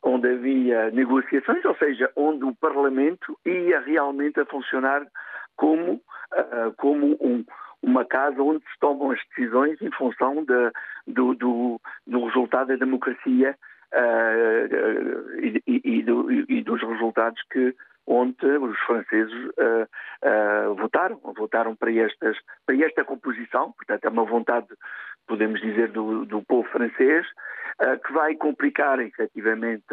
onde 0.02 0.28
havia 0.28 0.90
negociações, 0.90 1.64
ou 1.64 1.76
seja, 1.76 2.10
onde 2.16 2.44
o 2.44 2.54
Parlamento 2.54 3.38
ia 3.44 3.80
realmente 3.80 4.40
a 4.40 4.46
funcionar 4.46 5.06
como, 5.56 5.94
uh, 5.94 6.72
como 6.76 7.16
um, 7.20 7.44
uma 7.82 8.04
casa 8.04 8.40
onde 8.42 8.62
se 8.64 8.78
tomam 8.80 9.10
as 9.10 9.20
decisões 9.28 9.80
em 9.80 9.90
função 9.92 10.44
de, 10.44 10.70
do, 11.06 11.34
do, 11.34 11.80
do, 12.06 12.24
resultado 12.26 12.68
da 12.68 12.76
democracia 12.76 13.56
uh, 13.92 15.40
e, 15.40 15.62
e, 15.66 15.80
e, 15.84 16.02
do, 16.02 16.30
e, 16.30 16.62
dos 16.62 16.80
resultados 16.82 17.40
que 17.50 17.74
ontem 18.06 18.56
os 18.58 18.78
franceses 18.80 19.32
uh, 19.32 20.70
uh, 20.70 20.74
votaram, 20.74 21.20
votaram 21.36 21.74
para, 21.74 21.92
estas, 21.92 22.36
para 22.64 22.76
esta 22.84 23.04
composição, 23.04 23.72
portanto 23.72 24.04
é 24.04 24.08
uma 24.08 24.24
vontade, 24.24 24.68
podemos 25.26 25.60
dizer, 25.60 25.90
do, 25.90 26.24
do 26.24 26.42
povo 26.42 26.68
francês, 26.70 27.26
uh, 27.82 27.98
que 28.04 28.12
vai 28.12 28.34
complicar 28.36 29.00
efetivamente 29.00 29.84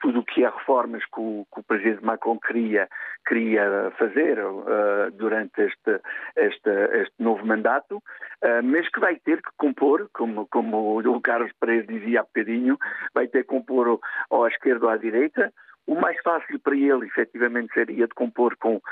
tudo 0.00 0.20
o 0.20 0.24
que 0.24 0.44
é 0.44 0.48
reformas 0.48 1.02
que 1.04 1.20
o, 1.20 1.46
que 1.52 1.60
o, 1.60 1.62
presidente 1.64 2.04
Macron 2.04 2.38
queria, 2.38 2.88
queria 3.26 3.90
fazer 3.98 4.38
uh, 4.38 5.10
durante 5.12 5.62
este, 5.62 6.00
este, 6.36 6.70
este, 7.00 7.14
novo 7.18 7.44
mandato, 7.44 7.96
uh, 7.96 8.62
mas 8.62 8.88
que 8.88 9.00
vai 9.00 9.16
ter 9.16 9.42
que 9.42 9.50
compor, 9.56 10.08
como, 10.12 10.46
como 10.48 10.98
o 10.98 11.20
Carlos 11.20 11.50
Pereira 11.58 11.86
dizia 11.86 12.20
há 12.20 12.22
bocadinho, 12.22 12.78
vai 13.14 13.26
ter 13.26 13.42
que 13.42 13.48
compor 13.48 13.98
ou 14.30 14.44
à 14.44 14.48
esquerda 14.48 14.86
ou 14.86 14.90
à 14.90 14.96
direita, 14.96 15.52
o 15.86 15.94
mais 15.94 16.20
fácil 16.22 16.58
para 16.60 16.76
ele, 16.76 17.06
efetivamente, 17.06 17.72
seria 17.72 18.06
de 18.06 18.14
compor 18.14 18.56
com, 18.56 18.76
uh, 18.76 18.82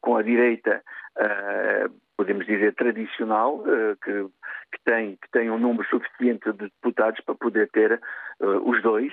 com 0.00 0.16
a 0.16 0.22
direita, 0.22 0.82
uh, 1.16 1.92
podemos 2.16 2.46
dizer, 2.46 2.74
tradicional, 2.74 3.56
uh, 3.56 3.96
que, 4.02 4.26
que, 4.72 4.84
tem, 4.84 5.16
que 5.16 5.30
tem 5.30 5.50
um 5.50 5.58
número 5.58 5.88
suficiente 5.88 6.50
de 6.52 6.64
deputados 6.64 7.20
para 7.24 7.34
poder 7.34 7.68
ter 7.70 8.00
os 8.38 8.82
dois, 8.82 9.12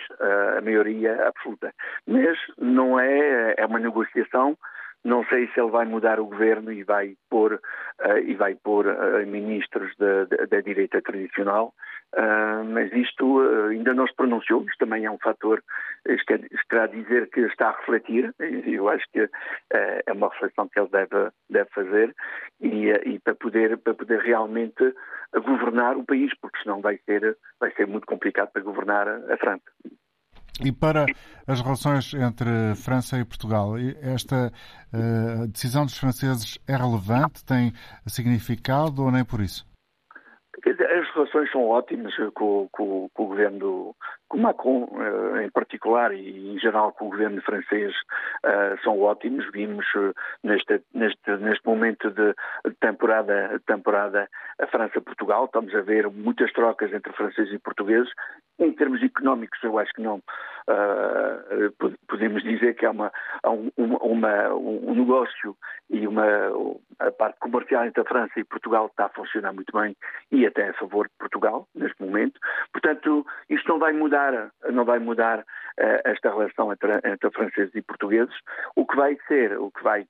a 0.58 0.60
maioria 0.60 1.28
absoluta. 1.28 1.74
Mas 2.06 2.38
não 2.58 3.00
é, 3.00 3.56
é 3.58 3.66
uma 3.66 3.80
negociação 3.80 4.58
Não 5.04 5.26
sei 5.26 5.48
se 5.48 5.60
ele 5.60 5.70
vai 5.70 5.86
mudar 5.86 6.20
o 6.20 6.26
governo 6.26 6.72
e 6.72 6.84
vai 6.84 7.16
pôr, 7.30 7.56
uh, 7.56 8.18
e 8.26 8.34
vai 8.36 8.56
pôr 8.56 8.88
uh, 8.88 9.28
ministros 9.28 9.94
da, 9.98 10.62
direita 10.62 11.02
tradicional, 11.02 11.74
uh, 12.14 12.64
mas 12.64 12.92
isto 12.94 13.42
ainda 13.70 13.94
não 13.94 14.08
se 14.08 14.16
pronunciou. 14.16 14.64
Isto 14.64 14.80
também 14.80 15.04
é 15.04 15.12
um 15.12 15.18
fator, 15.18 15.62
isto, 16.08 16.26
quer, 16.70 16.88
dizer 16.90 17.30
que 17.30 17.42
está 17.42 17.70
a 17.70 17.78
refletir. 17.78 18.34
Eu 18.40 18.90
acho 18.90 19.06
que 19.12 19.30
é 19.72 20.12
uma 20.12 20.30
reflexão 20.30 20.68
que 20.68 20.80
ele 20.80 20.90
deve, 20.90 21.32
deve 21.50 21.70
fazer 21.72 22.16
e, 22.62 22.90
e, 22.90 23.20
para, 23.20 23.36
poder, 23.36 23.78
para 23.78 23.94
poder 23.94 24.20
realmente 24.20 24.94
governar 25.34 25.98
o 25.98 26.06
país, 26.06 26.32
porque 26.40 26.60
senão 26.62 26.82
vai 26.82 27.00
ser, 27.06 27.38
vai 27.60 27.72
ser 27.74 27.88
muito 27.88 28.06
complicado 28.06 28.52
para 28.52 28.62
governar 28.62 29.08
a 29.08 29.38
França. 29.38 29.64
E 30.64 30.72
para 30.72 31.06
as 31.48 31.62
relações 31.62 32.14
entre 32.14 32.76
França 32.76 33.18
e 33.18 33.26
Portugal, 33.26 33.74
esta 34.02 34.52
uh, 34.94 35.48
decisão 35.48 35.84
dos 35.84 35.98
franceses 35.98 36.60
é 36.68 36.76
relevante? 36.76 37.44
Tem 37.44 37.74
significado 38.06 39.04
ou 39.04 39.12
nem 39.12 39.26
por 39.26 39.42
isso? 39.42 39.66
As 40.66 41.10
relações 41.14 41.52
são 41.52 41.68
ótimas 41.68 42.16
com, 42.34 42.70
com, 42.72 43.10
com 43.14 43.24
o 43.24 43.28
governo 43.28 43.60
do 43.60 43.96
com 44.30 44.38
Macron 44.40 44.90
eh, 44.98 45.46
em 45.46 45.50
particular 45.52 46.12
e 46.14 46.56
em 46.56 46.58
geral 46.58 46.92
com 46.94 47.06
o 47.06 47.10
governo 47.10 47.42
francês 47.42 47.94
eh, 48.44 48.76
são 48.84 49.00
ótimos. 49.02 49.46
Vimos 49.52 49.86
neste, 50.44 50.82
neste, 50.94 51.32
neste 51.38 51.66
momento 51.68 52.10
de 52.10 52.34
temporada, 52.80 53.62
temporada 53.68 54.28
a 54.60 54.68
França-Portugal, 54.68 55.46
estamos 55.46 55.76
a 55.76 55.82
ver 55.82 56.10
muitas 56.10 56.52
trocas 56.54 56.92
entre 56.94 57.14
franceses 57.14 57.54
e 57.54 57.60
portugueses. 57.60 58.10
Em 58.58 58.72
termos 58.72 59.04
económicos, 59.04 59.62
eu 59.64 59.78
acho 59.78 59.92
que 59.94 60.02
não 60.02 60.22
podemos 62.08 62.42
dizer 62.44 62.76
que 62.76 62.86
há, 62.86 62.92
uma, 62.92 63.12
um, 63.46 63.70
uma, 63.78 64.54
um 64.54 64.96
negócio 64.96 65.56
e 65.90 66.08
uma, 66.08 66.26
a 67.00 67.12
parte 67.12 67.40
comercial 67.40 67.86
entre 67.86 68.02
a 68.02 68.06
França 68.06 68.40
e 68.40 68.44
Portugal 68.44 68.88
está 68.88 69.06
a 69.06 69.10
funcionar 69.10 69.54
muito 69.54 69.78
bem 69.78 69.96
e 70.32 70.46
até 70.54 70.70
a 70.70 70.74
favor 70.74 71.08
de 71.08 71.14
Portugal 71.18 71.68
neste 71.76 72.02
momento. 72.02 72.40
Portanto, 72.72 73.26
isto 73.50 73.68
não 73.68 73.80
vai 73.80 73.92
mudar, 73.92 74.52
não 74.72 74.86
vai 74.86 75.00
mudar 75.00 75.40
uh, 75.40 76.02
esta 76.06 76.30
relação 76.30 76.72
entre, 76.72 76.94
entre 77.04 77.32
franceses 77.32 77.74
e 77.76 77.82
portugueses. 77.82 78.36
O 78.76 78.86
que 78.86 78.96
vai 78.96 79.18
ser, 79.28 79.58
o 79.60 79.72
que 79.72 79.84
vai 79.84 80.06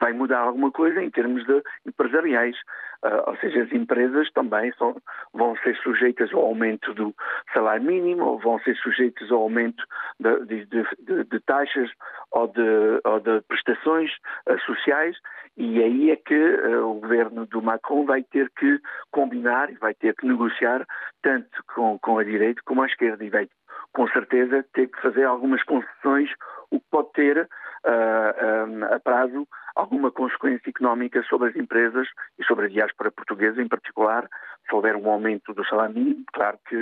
vai 0.00 0.12
mudar 0.12 0.40
alguma 0.40 0.72
coisa 0.72 1.00
em 1.00 1.10
termos 1.10 1.46
de 1.46 1.62
empresariais. 1.86 2.56
Uh, 3.04 3.28
ou 3.28 3.36
seja, 3.36 3.64
as 3.64 3.72
empresas 3.72 4.30
também 4.32 4.72
são, 4.78 4.96
vão 5.34 5.54
ser 5.58 5.76
sujeitas 5.76 6.32
ao 6.32 6.40
aumento 6.40 6.94
do 6.94 7.14
salário 7.52 7.84
mínimo, 7.84 8.24
ou 8.24 8.38
vão 8.38 8.58
ser 8.60 8.74
sujeitas 8.76 9.30
ao 9.30 9.42
aumento 9.42 9.84
de, 10.18 10.64
de, 10.64 10.64
de, 11.00 11.24
de 11.24 11.40
taxas 11.40 11.90
ou 12.30 12.48
de, 12.48 13.00
ou 13.04 13.20
de 13.20 13.42
prestações 13.42 14.10
uh, 14.48 14.58
sociais, 14.60 15.18
e 15.56 15.82
aí 15.82 16.10
é 16.12 16.16
que 16.16 16.34
uh, 16.34 16.88
o 16.88 17.00
governo 17.00 17.44
do 17.44 17.60
Macron 17.60 18.06
vai 18.06 18.22
ter 18.22 18.50
que 18.58 18.80
combinar 19.10 19.70
e 19.70 19.74
vai 19.74 19.92
ter 19.92 20.14
que 20.14 20.26
negociar 20.26 20.86
tanto 21.22 21.62
com, 21.74 21.98
com 21.98 22.18
a 22.18 22.24
direita 22.24 22.62
como 22.64 22.82
a 22.82 22.86
esquerda, 22.86 23.22
e 23.22 23.28
vai 23.28 23.46
com 23.92 24.08
certeza 24.08 24.64
ter 24.72 24.88
que 24.88 25.00
fazer 25.02 25.24
algumas 25.24 25.62
concessões, 25.64 26.30
o 26.70 26.80
que 26.80 26.86
pode 26.90 27.12
ter 27.12 27.48
a 27.86 29.00
prazo 29.00 29.46
alguma 29.74 30.10
consequência 30.10 30.70
económica 30.70 31.22
sobre 31.24 31.50
as 31.50 31.56
empresas 31.56 32.06
e 32.38 32.44
sobre 32.44 32.66
a 32.66 32.68
diáspora 32.68 33.10
portuguesa, 33.10 33.60
em 33.60 33.68
particular, 33.68 34.28
se 34.68 34.74
houver 34.74 34.96
um 34.96 35.10
aumento 35.10 35.52
do 35.52 35.64
salário 35.66 35.94
mínimo, 35.94 36.24
claro 36.32 36.58
que 36.68 36.76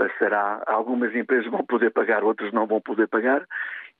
eh, 0.00 0.08
será, 0.18 0.62
algumas 0.66 1.14
empresas 1.14 1.50
vão 1.50 1.64
poder 1.64 1.90
pagar, 1.90 2.24
outras 2.24 2.52
não 2.52 2.66
vão 2.66 2.80
poder 2.80 3.06
pagar, 3.06 3.46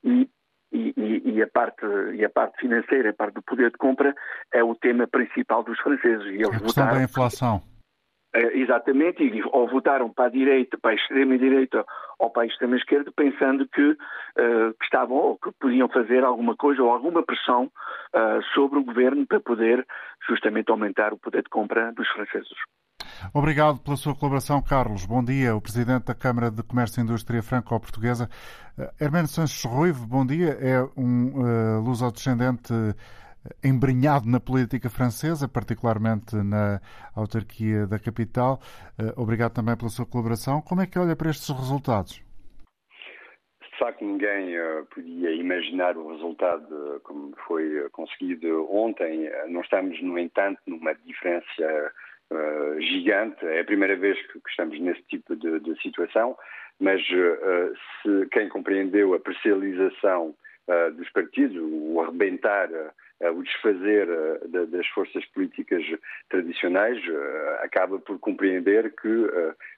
e, 0.02 0.28
e, 0.72 1.22
e, 1.24 1.42
a 1.42 1.46
parte, 1.46 1.86
e 2.14 2.24
a 2.24 2.30
parte 2.30 2.58
financeira, 2.58 3.10
a 3.10 3.14
parte 3.14 3.34
do 3.34 3.42
poder 3.42 3.70
de 3.70 3.76
compra, 3.76 4.14
é 4.52 4.62
o 4.64 4.74
tema 4.74 5.06
principal 5.06 5.62
dos 5.62 5.78
franceses. 5.80 6.26
E 6.26 6.36
eles 6.36 6.48
a 6.48 6.60
questão 6.60 6.84
votaram, 6.84 6.98
da 6.98 7.04
inflação. 7.04 7.62
Eh, 8.34 8.60
exatamente, 8.60 9.22
e 9.22 9.42
ou 9.52 9.68
votaram 9.68 10.08
para 10.08 10.24
a 10.26 10.30
direita, 10.30 10.78
para 10.78 10.92
a 10.92 10.94
extrema-direita 10.94 11.84
ou 12.18 12.30
para 12.30 12.44
a 12.44 12.46
extrema-esquerda, 12.46 13.12
pensando 13.14 13.68
que, 13.68 13.90
uh, 13.90 14.72
que, 14.78 14.84
estavam 14.84 15.16
ou 15.16 15.36
que 15.36 15.52
podiam 15.60 15.86
fazer 15.88 16.24
alguma 16.24 16.56
coisa 16.56 16.82
ou 16.82 16.90
alguma 16.90 17.22
pressão 17.22 17.64
uh, 17.64 18.42
sobre 18.54 18.78
o 18.78 18.84
governo 18.84 19.26
para 19.26 19.38
poder 19.38 19.86
justamente 20.26 20.70
aumentar 20.70 21.12
o 21.12 21.18
poder 21.18 21.42
de 21.42 21.50
compra 21.50 21.92
dos 21.92 22.08
franceses. 22.08 22.56
Obrigado 23.34 23.80
pela 23.80 23.96
sua 23.96 24.14
colaboração, 24.14 24.62
Carlos. 24.62 25.04
Bom 25.04 25.22
dia. 25.22 25.54
O 25.54 25.60
Presidente 25.60 26.06
da 26.06 26.14
Câmara 26.14 26.50
de 26.50 26.62
Comércio 26.62 27.00
e 27.00 27.04
Indústria 27.04 27.42
Franco-Portuguesa, 27.42 28.30
Hermano 28.98 29.28
Sanches 29.28 29.62
Ruivo, 29.64 30.06
bom 30.06 30.24
dia. 30.24 30.56
É 30.58 30.82
um 30.96 31.32
uh, 31.34 31.80
luso-descendente 31.82 32.72
embrenhado 33.62 34.28
na 34.28 34.40
política 34.40 34.88
francesa, 34.88 35.48
particularmente 35.48 36.36
na 36.36 36.80
autarquia 37.14 37.86
da 37.86 37.98
capital. 37.98 38.60
Eh, 38.98 39.12
obrigado 39.16 39.52
também 39.52 39.76
pela 39.76 39.90
sua 39.90 40.06
colaboração. 40.06 40.62
Como 40.62 40.80
é 40.80 40.86
que 40.86 40.98
olha 40.98 41.16
para 41.16 41.30
estes 41.30 41.48
resultados? 41.48 42.22
De 43.60 43.78
facto, 43.78 44.04
ninguém 44.04 44.56
uh, 44.56 44.86
podia 44.94 45.32
imaginar 45.32 45.96
o 45.96 46.12
resultado 46.12 46.72
uh, 46.72 47.00
como 47.00 47.34
foi 47.48 47.88
conseguido 47.90 48.72
ontem. 48.72 49.28
Não 49.48 49.60
estamos, 49.60 50.00
no 50.02 50.18
entanto, 50.18 50.60
numa 50.66 50.94
diferença 50.94 51.92
gigante. 52.78 53.44
É 53.44 53.60
a 53.60 53.64
primeira 53.64 53.94
vez 53.94 54.18
que, 54.28 54.40
que 54.40 54.50
estamos 54.50 54.80
nesse 54.80 55.02
tipo 55.02 55.36
de, 55.36 55.60
de 55.60 55.82
situação, 55.82 56.34
mas 56.80 57.02
se 57.06 58.26
quem 58.30 58.48
compreendeu 58.48 59.12
a 59.12 59.20
parcialização 59.20 60.34
dos 60.96 61.10
partidos, 61.10 61.58
o 61.60 62.00
arrebentar 62.00 62.70
o 63.30 63.42
desfazer 63.42 64.08
eh, 64.08 64.66
das 64.66 64.86
forças 64.88 65.24
políticas 65.26 65.84
tradicionais 66.28 66.98
eh, 67.06 67.58
acaba 67.62 67.98
por 67.98 68.18
compreender 68.18 68.94
que 68.96 69.26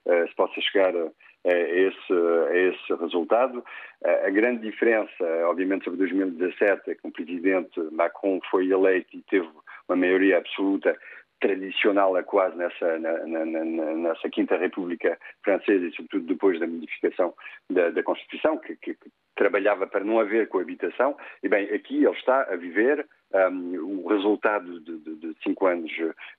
eh, 0.07 0.27
se 0.27 0.35
possa 0.35 0.61
chegar 0.61 0.95
a 0.97 1.51
esse, 1.51 2.13
a 2.51 2.57
esse 2.57 2.95
resultado. 2.95 3.63
A 4.03 4.31
grande 4.31 4.63
diferença, 4.63 5.25
obviamente, 5.47 5.85
sobre 5.85 5.99
2017 5.99 6.91
é 6.91 6.95
que 6.95 7.07
o 7.07 7.13
presidente 7.13 7.79
Macron 7.93 8.41
foi 8.51 8.71
eleito 8.71 9.15
e 9.15 9.23
teve 9.23 9.49
uma 9.87 9.97
maioria 9.97 10.39
absoluta 10.39 10.97
tradicional 11.41 12.17
a 12.17 12.23
quase 12.23 12.57
nessa, 12.57 12.99
na, 12.99 13.27
na, 13.27 13.55
nessa 13.55 14.31
Quinta 14.31 14.57
República 14.57 15.19
Francesa 15.43 15.85
e, 15.85 15.93
sobretudo, 15.95 16.27
depois 16.27 16.59
da 16.59 16.67
modificação 16.67 17.35
da, 17.69 17.91
da 17.91 18.03
Constituição, 18.03 18.57
que, 18.57 18.77
que, 18.77 18.97
trabalhava 19.35 19.87
para 19.87 20.05
não 20.05 20.21
haver 20.21 20.49
coabitação. 20.49 21.17
E, 21.43 21.49
bem, 21.49 21.65
aqui 21.71 22.05
ele 22.05 22.17
está 22.17 22.43
a 22.43 22.57
viver 22.57 23.07
um, 23.35 24.05
o 24.05 24.09
resultado 24.09 24.81
de, 24.81 24.99
de, 24.99 25.15
de, 25.17 25.37
cinco 25.43 25.67
anos 25.67 25.91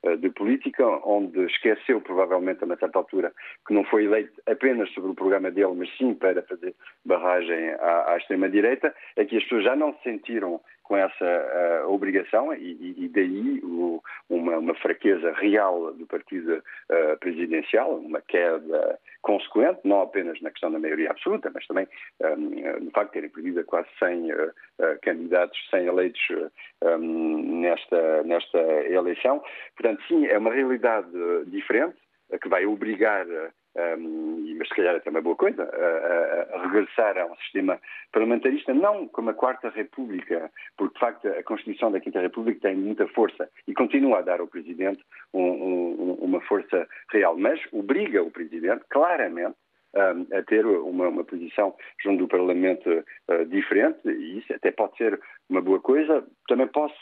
uh, 0.04 0.18
de 0.18 0.30
política, 0.30 0.86
onde 1.06 1.44
esqueceu, 1.46 2.00
provavelmente, 2.00 2.64
a 2.64 2.66
uma 2.66 2.78
certa 2.78 2.98
altura, 2.98 3.34
que 3.68 3.74
não 3.74 3.84
foi 3.84 4.06
eleito 4.06 4.42
apenas 4.46 4.90
sobre 4.94 5.12
o 5.12 5.16
programa 5.16 5.52
dele, 5.52 5.74
mas 5.76 5.90
sim 5.98 6.14
para 6.14 6.42
fazer 6.44 6.74
barragem 7.04 7.72
à, 7.80 8.14
à 8.14 8.18
extrema-direita, 8.18 8.96
é 9.18 9.26
que 9.26 9.38
as 9.38 9.44
pessoas 9.44 9.66
já 9.66 9.76
não 9.76 9.94
se 9.96 10.04
sentiram 10.04 10.62
com 10.86 10.96
essa 10.96 11.84
uh, 11.84 11.92
obrigação 11.92 12.54
e, 12.54 13.06
e 13.06 13.10
daí 13.10 13.60
o, 13.64 14.02
uma, 14.30 14.58
uma, 14.60 14.76
fraqueza 14.76 15.34
real 15.34 15.92
do 15.94 16.06
partido 16.06 16.58
uh, 16.58 17.18
presidencial, 17.20 17.96
uma 17.96 18.22
queda 18.22 19.00
consequente, 19.24 19.80
não 19.84 20.02
apenas 20.02 20.40
na 20.42 20.52
questão 20.52 20.72
da 20.72 20.78
maioria 20.78 21.10
absoluta, 21.10 21.50
mas 21.52 21.66
também 21.66 21.88
um, 22.22 22.85
no 22.86 22.92
facto 22.92 23.08
de 23.08 23.14
terem 23.14 23.30
perdido 23.30 23.64
quase 23.66 23.88
100 24.00 24.32
uh, 24.32 24.54
candidatos, 25.02 25.58
100 25.70 25.86
eleitos 25.86 26.22
um, 26.84 27.62
nesta, 27.62 28.24
nesta 28.24 28.60
eleição. 28.60 29.44
Portanto, 29.76 30.02
sim, 30.08 30.26
é 30.28 30.38
uma 30.38 30.54
realidade 30.54 31.10
diferente 31.48 31.98
que 32.42 32.50
vai 32.50 32.66
obrigar 32.66 33.26
mas 34.58 34.68
se 34.70 34.76
calhar 34.76 34.96
é 34.96 34.98
até 34.98 35.10
uma 35.10 35.22
boa 35.22 35.36
coisa, 35.36 35.64
a, 35.64 36.56
a, 36.56 36.64
regressar 36.64 37.18
a 37.18 37.26
um 37.26 37.36
sistema 37.38 37.80
parlamentarista, 38.12 38.74
não 38.74 39.08
como 39.08 39.30
a 39.30 39.34
Quarta 39.34 39.70
República, 39.70 40.50
porque 40.78 40.94
de 40.94 41.00
facto 41.00 41.28
a 41.28 41.44
Constituição 41.44 41.92
da 41.92 42.00
Quinta 42.00 42.22
República 42.22 42.70
tem 42.70 42.76
muita 42.76 43.08
força 43.10 43.50
e 43.68 43.74
continua 43.74 44.20
a 44.20 44.22
dar 44.22 44.40
ao 44.40 44.48
Presidente 44.48 45.04
um, 45.34 45.42
um, 45.42 46.14
uma 46.22 46.40
força 46.42 46.88
real, 47.12 47.38
mas 47.38 47.60
obriga 47.74 48.24
o 48.24 48.32
Presidente 48.32 48.86
claramente 48.90 49.56
a 49.96 50.42
ter 50.44 50.66
uma, 50.66 51.08
uma, 51.08 51.24
posição 51.24 51.74
junto 52.04 52.20
do 52.20 52.28
Parlamento 52.28 52.90
uh, 52.90 53.46
diferente, 53.46 54.00
e 54.06 54.40
isso 54.40 54.54
até 54.54 54.72
pode 54.72 54.98
ser 54.98 55.20
uma 55.50 55.62
boa 55.62 55.80
coisa. 55.80 56.26
Também 56.48 56.68
posso 56.68 56.96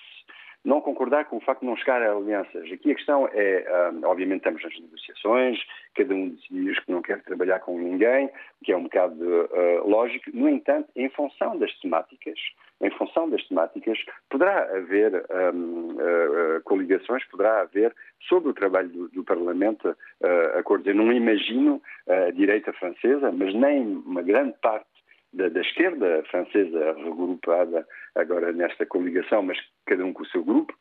não 0.64 0.80
concordar 0.80 1.26
com 1.26 1.38
o 1.38 1.42
facto 1.42 1.62
de 1.62 1.66
não 1.66 1.76
chegar 1.76 2.02
a 2.02 2.14
alianças. 2.14 2.72
Aqui 2.72 2.92
a 2.92 2.96
questão 2.96 3.28
é, 3.34 3.92
um, 3.94 4.06
obviamente 4.08 4.40
estamos 4.40 4.64
nas 4.64 4.80
negociações, 4.80 5.60
cada 5.94 6.14
um 6.14 6.30
diz 6.50 6.80
que 6.80 6.92
não 6.92 7.02
quer 7.02 7.22
trabalhar 7.24 7.60
com 7.60 7.78
ninguém, 7.78 8.28
o 8.28 8.66
que 8.66 8.72
é 8.72 8.78
um 8.78 8.84
bocado 8.84 9.16
uh, 9.22 9.88
lógico. 9.88 10.32
No 10.34 10.48
entanto, 10.48 10.90
em 10.96 11.10
função 11.10 11.58
das 11.58 11.74
temáticas, 11.80 12.40
em 12.82 12.90
função 12.92 13.30
das 13.30 13.46
temáticas, 13.48 13.98
poderá 14.30 14.64
haver 14.76 15.26
um, 15.54 15.92
uh, 15.92 16.62
coligações, 16.64 17.24
poderá 17.26 17.62
haver, 17.62 17.94
sobre 18.28 18.50
o 18.50 18.54
trabalho 18.54 18.90
do, 18.90 19.10
do 19.10 19.24
Parlamento, 19.24 19.90
uh, 19.90 20.58
acordos. 20.58 20.88
Eu 20.88 20.96
não 20.96 21.12
imagino 21.12 21.82
a 22.08 22.32
direita 22.32 22.72
francesa, 22.74 23.32
mas 23.32 23.54
nem 23.54 23.82
uma 24.06 24.22
grande 24.22 24.56
parte 24.62 24.86
da, 25.34 25.50
da, 25.50 25.62
esquerda 25.62 26.24
francesa 26.30 26.94
regrupada 26.94 27.86
agora 28.16 28.52
nesta 28.52 28.86
coligação, 28.86 29.42
mas 29.42 29.58
cada 29.86 30.06
um 30.06 30.14
com 30.14 30.24
o 30.24 30.28
seu 30.28 30.44
grupo, 30.44 30.74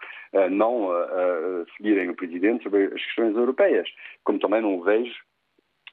não 0.51 0.89
seguirem 1.77 2.11
o 2.11 2.15
presidente 2.15 2.63
sobre 2.63 2.85
as 2.85 3.05
questões 3.05 3.35
europeias. 3.37 3.89
Como 4.25 4.39
também 4.39 4.63
não 4.63 4.81
vejo 4.83 5.15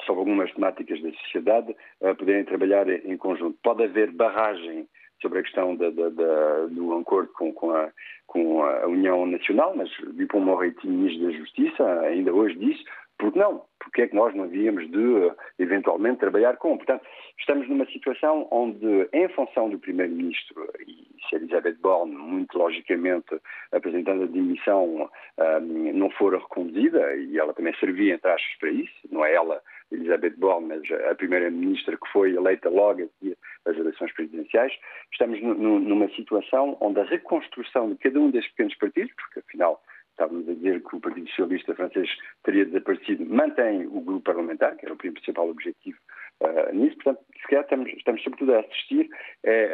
sobre 0.06 0.20
algumas 0.20 0.52
temáticas 0.54 1.02
da 1.02 1.12
sociedade 1.12 1.76
poderem 2.18 2.46
trabalhar 2.46 2.88
em 2.90 3.18
conjunto. 3.18 3.58
Pode 3.64 3.84
haver 3.84 4.12
barragem 4.12 4.88
sobre 5.22 5.40
a 5.40 5.44
questão 5.44 5.76
da, 5.76 5.90
da, 5.90 6.10
da, 6.10 6.66
do 6.68 6.94
acordo 6.94 7.32
com, 7.34 7.54
com, 7.54 7.72
a, 7.72 7.92
com, 8.28 8.64
a, 8.64 8.88
União 8.88 9.26
Nacional, 9.26 9.76
mas 9.76 9.90
Dupont-Moretti, 10.14 10.88
ministro 10.88 11.28
da 11.28 11.38
Justiça, 11.38 12.00
ainda 12.02 12.34
hoje 12.34 12.56
disse 12.56 12.84
porque 13.20 13.38
não? 13.38 13.62
Porque 13.80 14.04
é 14.04 14.08
que 14.08 14.16
nós 14.16 14.34
não 14.34 14.46
havíamos 14.46 14.90
de, 14.90 15.32
eventualmente, 15.60 16.20
trabalhar 16.20 16.56
com? 16.58 16.78
Portanto, 16.78 17.06
estamos 17.38 17.68
numa 17.68 17.86
situação 17.88 18.48
onde, 18.50 19.10
em 19.12 19.28
função 19.30 19.70
do 19.70 19.78
Primeiro-Ministro, 19.78 20.70
e 20.88 21.06
se 21.28 21.36
Elizabeth 21.36 21.76
Borne, 21.82 22.16
muito 22.16 22.58
logicamente, 22.58 23.40
apresentando 23.74 24.24
a 24.24 24.26
demissão, 24.26 25.10
um, 25.38 25.94
não 25.94 26.10
for 26.12 26.34
reconduzida, 26.34 27.16
e 27.18 27.38
ela 27.38 27.54
também 27.54 27.76
servia, 27.76 28.16
entre 28.16 28.32
aspas, 28.32 28.58
para 28.60 28.70
isso, 28.70 28.94
não 29.12 29.26
é 29.26 29.34
ela, 29.34 29.62
Elizabeth 29.92 30.36
Borne, 30.38 30.68
mas 30.68 31.02
a 31.12 31.16
Primeira-Ministra 31.16 31.98
que 31.98 32.12
foi 32.12 32.36
eleita 32.36 32.70
logo 32.70 33.04
a 33.04 33.08
seguir 33.20 33.38
as 33.66 33.76
eleições 33.76 34.14
presidenciais, 34.14 34.74
estamos 35.12 35.42
numa 35.42 36.08
situação 36.10 36.78
onde 36.80 37.00
a 37.02 37.04
reconstrução 37.04 37.90
de 37.90 37.98
cada 37.98 38.20
um 38.20 38.32
destes 38.32 38.52
pequenos 38.52 38.76
partidos, 38.76 39.12
porque 39.16 39.40
afinal 39.40 39.82
estávamos 40.20 40.50
a 40.50 40.54
dizer 40.54 40.84
que 40.84 40.96
o 40.96 41.00
Partido 41.00 41.28
Socialista 41.30 41.76
francês 41.76 42.10
teria 42.44 42.66
desaparecido, 42.66 43.26
mantém 43.26 43.88
o 43.88 44.02
grupo 44.02 44.22
parlamentar, 44.22 44.76
que 44.76 44.86
era 44.86 44.94
o 44.94 44.98
principal 44.98 45.50
objetivo 45.50 45.98
uh, 46.42 46.76
nisso. 46.76 46.98
Portanto, 46.98 47.26
se 47.40 47.48
calhar 47.48 47.64
estamos, 47.64 47.90
estamos 47.94 48.24
sobretudo 48.24 48.54
a 48.56 48.60
assistir 48.60 49.10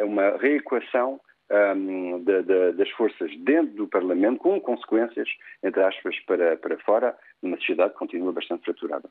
a 0.01 0.05
uma 0.05 0.37
reequação 0.37 1.19
um, 1.51 2.23
de, 2.23 2.43
de, 2.43 2.71
das 2.73 2.89
forças 2.91 3.31
dentro 3.43 3.75
do 3.75 3.87
Parlamento, 3.87 4.39
com 4.39 4.59
consequências, 4.61 5.27
entre 5.63 5.83
aspas, 5.83 6.15
para, 6.25 6.57
para 6.57 6.77
fora, 6.79 7.15
numa 7.41 7.57
sociedade 7.57 7.93
que 7.93 7.99
continua 7.99 8.31
bastante 8.31 8.63
fraturada. 8.63 9.09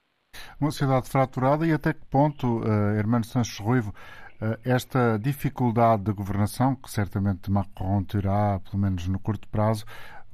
Uma 0.61 0.70
sociedade 0.70 1.11
fraturada 1.11 1.66
e 1.66 1.72
até 1.72 1.93
que 1.93 2.05
ponto, 2.11 2.61
uh, 2.61 2.99
Hermano 2.99 3.24
Ruivo, 3.61 3.91
uh, 3.91 4.59
esta 4.64 5.18
dificuldade 5.18 6.05
de 6.05 6.12
governação, 6.12 6.74
que 6.76 6.91
certamente 6.91 7.51
Macron 7.51 8.03
terá, 8.05 8.61
pelo 8.61 8.82
menos 8.82 9.07
no 9.09 9.18
curto 9.20 9.49
prazo, 9.49 9.85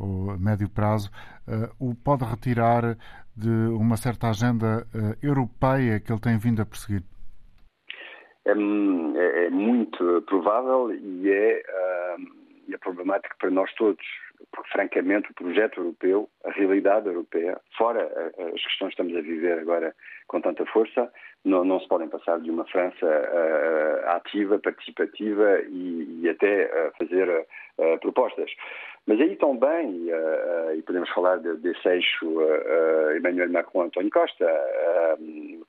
ou 0.00 0.38
médio 0.38 0.68
prazo, 0.68 1.10
uh, 1.46 1.70
o 1.78 1.94
pode 1.94 2.24
retirar 2.24 2.96
de 3.36 3.50
uma 3.50 3.96
certa 3.96 4.28
agenda 4.28 4.86
uh, 4.94 5.16
europeia 5.22 6.00
que 6.00 6.10
ele 6.12 6.20
tem 6.20 6.38
vindo 6.38 6.62
a 6.62 6.66
perseguir? 6.66 7.02
É, 8.44 8.52
é, 8.52 9.46
é 9.46 9.50
muito 9.50 10.22
provável 10.22 10.92
e 10.92 11.30
é, 11.30 11.62
uh, 12.18 12.74
é 12.74 12.78
problemático 12.78 13.36
para 13.38 13.50
nós 13.50 13.72
todos, 13.74 14.04
porque 14.52 14.70
francamente 14.70 15.30
o 15.30 15.34
projeto 15.34 15.80
europeu, 15.80 16.28
a 16.44 16.50
realidade 16.50 17.08
europeia, 17.08 17.60
fora 17.76 18.04
as 18.38 18.62
questões 18.62 18.94
que 18.94 19.02
estamos 19.02 19.16
a 19.16 19.20
viver 19.20 19.58
agora 19.58 19.94
com 20.26 20.40
tanta 20.40 20.64
força, 20.66 21.10
não, 21.44 21.64
não 21.64 21.80
se 21.80 21.88
podem 21.88 22.08
passar 22.08 22.40
de 22.40 22.50
uma 22.50 22.64
França 22.66 23.06
uh, 23.06 24.10
ativa, 24.10 24.58
participativa 24.58 25.60
e, 25.68 26.20
e 26.22 26.28
até 26.28 26.66
uh, 26.66 26.92
fazer 26.98 27.28
uh, 27.28 27.98
propostas. 28.00 28.50
Mas 29.06 29.20
aí 29.20 29.34
também, 29.36 30.08
e 30.76 30.82
podemos 30.82 31.08
falar 31.10 31.38
desse 31.38 31.88
eixo 31.88 32.26
Emmanuel 33.16 33.50
Macron-António 33.50 34.10
Costa, 34.10 34.46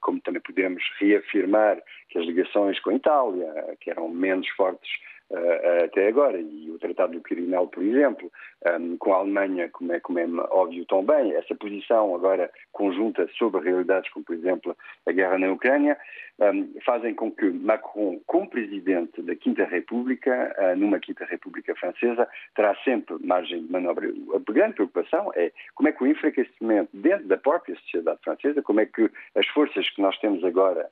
como 0.02 0.20
também 0.20 0.42
podemos 0.42 0.84
reafirmar 1.00 1.82
que 2.10 2.20
as 2.20 2.26
ligações 2.26 2.80
com 2.82 2.90
a 2.90 2.96
Itália, 2.96 3.78
que 3.80 3.90
eram 3.90 4.10
menos 4.10 4.48
fortes 4.50 4.92
uh, 5.32 5.86
até 5.86 6.08
agora. 6.08 6.40
E 6.40 6.70
o 6.70 6.78
Tratado 6.78 7.14
do 7.14 7.22
Quirinal, 7.22 7.68
por 7.68 7.84
exemplo, 7.84 8.32
um, 8.80 8.98
com 8.98 9.14
a 9.14 9.18
Alemanha, 9.18 9.70
como 9.70 9.94
é, 9.94 10.00
como 10.00 10.20
é 10.20 10.28
óbvio 10.52 10.86
também, 10.86 11.34
essa 11.34 11.56
posição 11.56 12.14
agora 12.14 12.52
conjunta 12.72 13.28
sobre 13.38 13.62
realidades 13.62 14.12
como, 14.12 14.26
por 14.26 14.36
exemplo, 14.36 14.76
a 15.08 15.12
guerra 15.12 15.38
na 15.38 15.52
Ucrânia, 15.52 15.98
um, 16.40 16.74
fazem 16.86 17.14
com 17.14 17.32
que 17.32 17.50
Macron, 17.50 18.20
como 18.26 18.50
presidente 18.50 19.22
da 19.22 19.36
Quinta 19.36 19.64
República, 19.66 20.56
uh, 20.60 20.78
numa 20.78 21.00
Quinta 21.00 21.26
República 21.26 21.76
Francesa, 21.76 22.28
terá 22.56 22.76
sempre 22.84 23.16
margem 23.24 23.66
de 23.66 23.72
manobra. 23.72 24.12
A 24.36 24.52
grande 24.52 24.76
preocupação 24.76 25.32
é 25.36 25.52
como 25.76 25.90
é 25.90 25.92
que 25.92 26.04
o 26.04 26.08
enfraquecimento 26.08 26.90
dentro 26.94 27.28
da 27.28 27.38
própria 27.38 27.76
sociedade 27.76 28.20
francesa, 28.24 28.62
como 28.62 28.80
é 28.80 28.86
que 28.86 29.10
as 29.36 29.48
forças 29.48 29.90
que 29.90 30.02
nós 30.02 30.18
temos 30.20 30.44
agora 30.44 30.90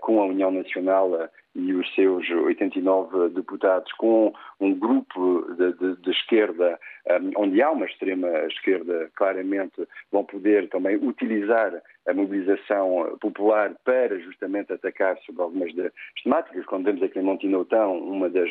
com 0.00 0.20
a 0.20 0.26
União 0.26 0.50
Nacional 0.50 1.12
uh, 1.12 1.28
e 1.54 1.72
os 1.74 1.94
seus 1.94 2.28
89 2.28 3.28
deputados, 3.30 3.92
com 3.92 4.32
um 4.58 4.74
grupo 4.74 5.46
de, 5.54 5.72
de, 5.74 5.96
de 6.00 6.10
esquerda, 6.10 6.78
um, 7.08 7.42
onde 7.42 7.62
há 7.62 7.70
uma 7.70 7.86
extrema 7.86 8.28
esquerda, 8.46 9.10
claramente 9.14 9.86
vão 10.10 10.24
poder 10.24 10.68
também 10.68 10.96
utilizar 10.96 11.80
a 12.06 12.14
mobilização 12.14 13.16
popular 13.20 13.72
para 13.84 14.18
justamente 14.18 14.72
atacar 14.72 15.16
sobre 15.18 15.42
algumas 15.42 15.74
das 15.74 15.92
temáticas. 16.22 16.64
Quando 16.66 16.86
vemos 16.86 17.02
aqui 17.02 17.18
em 17.18 17.22
Montinotão, 17.22 17.98
uma 17.98 18.28
das 18.28 18.50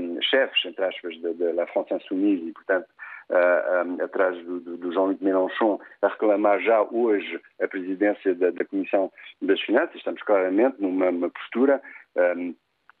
um, 0.00 0.22
chefes, 0.22 0.64
entre 0.64 0.84
aspas, 0.84 1.20
da, 1.20 1.52
da 1.52 1.66
France 1.66 1.92
Insoumise, 1.92 2.48
e 2.48 2.52
portanto 2.52 2.86
uh, 3.30 4.02
atrás 4.02 4.36
do, 4.44 4.60
do, 4.60 4.76
do 4.76 4.92
Jean-Luc 4.92 5.22
Mélenchon, 5.22 5.80
a 6.02 6.08
reclamar 6.08 6.60
já 6.60 6.82
hoje 6.82 7.40
a 7.60 7.68
presidência 7.68 8.34
da, 8.34 8.50
da 8.50 8.64
Comissão 8.64 9.10
das 9.42 9.60
Finanças. 9.60 9.96
Estamos 9.96 10.22
claramente 10.22 10.80
numa 10.80 11.30
postura. 11.30 11.80
Um, 12.16 12.54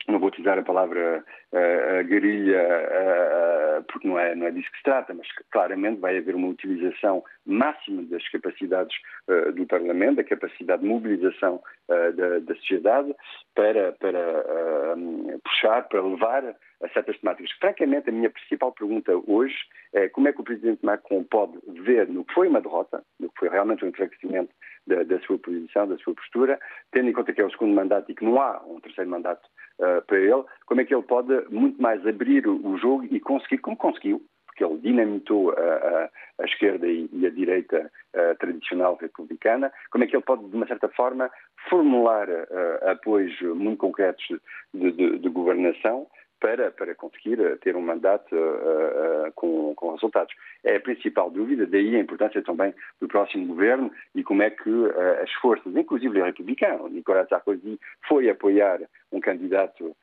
não 0.08 0.18
vou 0.18 0.28
utilizar 0.28 0.58
a 0.58 0.62
palavra 0.62 1.22
uh, 1.52 2.04
guerrilha, 2.04 2.62
uh, 2.62 3.84
porque 3.84 4.08
não 4.08 4.18
é, 4.18 4.34
não 4.34 4.46
é 4.46 4.50
disso 4.50 4.70
que 4.70 4.78
se 4.78 4.84
trata, 4.84 5.12
mas 5.12 5.26
claramente 5.50 6.00
vai 6.00 6.16
haver 6.16 6.34
uma 6.34 6.48
utilização 6.48 7.22
máxima 7.44 8.02
das 8.04 8.26
capacidades 8.30 8.96
uh, 9.28 9.52
do 9.52 9.66
Parlamento, 9.66 10.16
da 10.16 10.24
capacidade 10.24 10.82
de 10.82 10.88
mobilização 10.88 11.60
da, 11.88 12.38
da, 12.40 12.54
sociedade 12.56 13.14
para, 13.54 13.92
para 13.92 14.94
puxar, 15.42 15.88
para 15.88 16.02
levar 16.02 16.54
a 16.82 16.88
certas 16.90 17.18
temáticas. 17.18 17.50
Francamente, 17.58 18.08
a 18.08 18.12
minha 18.12 18.30
principal 18.30 18.72
pergunta 18.72 19.12
hoje 19.26 19.56
é 19.92 20.08
como 20.08 20.28
é 20.28 20.32
que 20.32 20.40
o 20.40 20.44
Presidente 20.44 20.84
Macron 20.84 21.24
pode 21.24 21.58
ver 21.82 22.08
no 22.08 22.24
que 22.24 22.34
foi 22.34 22.48
uma 22.48 22.60
derrota, 22.60 23.02
no 23.18 23.28
que 23.28 23.38
foi 23.38 23.48
realmente 23.48 23.84
um 23.84 23.88
enfraquecimento 23.88 24.50
da, 24.86 25.02
da, 25.02 25.20
sua 25.20 25.38
posição, 25.38 25.88
da 25.88 25.96
sua 25.98 26.14
postura, 26.14 26.58
tendo 26.92 27.08
em 27.08 27.12
conta 27.12 27.32
que 27.32 27.40
é 27.40 27.44
o 27.44 27.50
segundo 27.50 27.74
mandato 27.74 28.10
e 28.10 28.14
que 28.14 28.24
não 28.24 28.40
há 28.40 28.62
um 28.66 28.80
terceiro 28.80 29.10
mandato 29.10 29.46
uh, 29.78 30.02
para 30.06 30.18
ele, 30.18 30.44
como 30.66 30.80
é 30.80 30.84
que 30.84 30.94
ele 30.94 31.02
pode 31.02 31.32
muito 31.50 31.80
mais 31.80 32.06
abrir 32.06 32.46
o, 32.46 32.76
jogo 32.78 33.04
e 33.10 33.20
conseguir, 33.20 33.58
como 33.58 33.76
conseguiu, 33.76 34.22
porque 34.46 34.64
ele 34.64 34.78
dinamitou 34.78 35.50
a, 35.50 35.54
a, 35.54 36.10
a 36.40 36.44
esquerda 36.44 36.86
e, 36.86 37.08
e, 37.12 37.26
a 37.26 37.30
direita 37.30 37.90
uh, 38.14 38.38
tradicional 38.38 38.96
republicana, 39.00 39.72
como 39.90 40.04
é 40.04 40.06
que 40.06 40.16
ele 40.16 40.24
pode, 40.24 40.48
de 40.48 40.56
uma 40.56 40.66
certa 40.66 40.88
forma, 40.88 41.30
formular 41.68 42.28
uh, 42.28 42.90
apoios 42.90 43.38
muito 43.42 43.78
concretos 43.78 44.24
de, 44.72 44.92
de, 44.92 45.18
de 45.18 45.28
governação 45.28 46.06
para, 46.40 46.70
para 46.70 46.94
conseguir 46.94 47.40
eh, 47.40 47.56
ter 47.56 47.76
um 47.76 47.80
mandato 47.82 48.34
uh, 48.34 49.28
uh, 49.28 49.32
com, 49.34 49.74
com, 49.74 49.92
resultados. 49.92 50.34
É 50.64 50.76
a 50.76 50.80
principal 50.80 51.30
dúvida, 51.30 51.66
daí 51.66 51.96
a 51.96 52.00
importância 52.00 52.42
também 52.42 52.72
do 53.00 53.08
próximo 53.08 53.46
governo 53.46 53.90
e 54.14 54.22
como 54.22 54.42
é 54.42 54.50
que 54.50 54.70
uh, 54.70 55.22
as 55.22 55.32
forças, 55.34 55.74
inclusive 55.74 56.20
o 56.20 56.24
republicano, 56.24 56.88
Nicolas 56.88 57.28
Sarkozy 57.28 57.78
foi 58.06 58.28
apoiar 58.28 58.80
um 59.12 59.20
candidato 59.20 59.96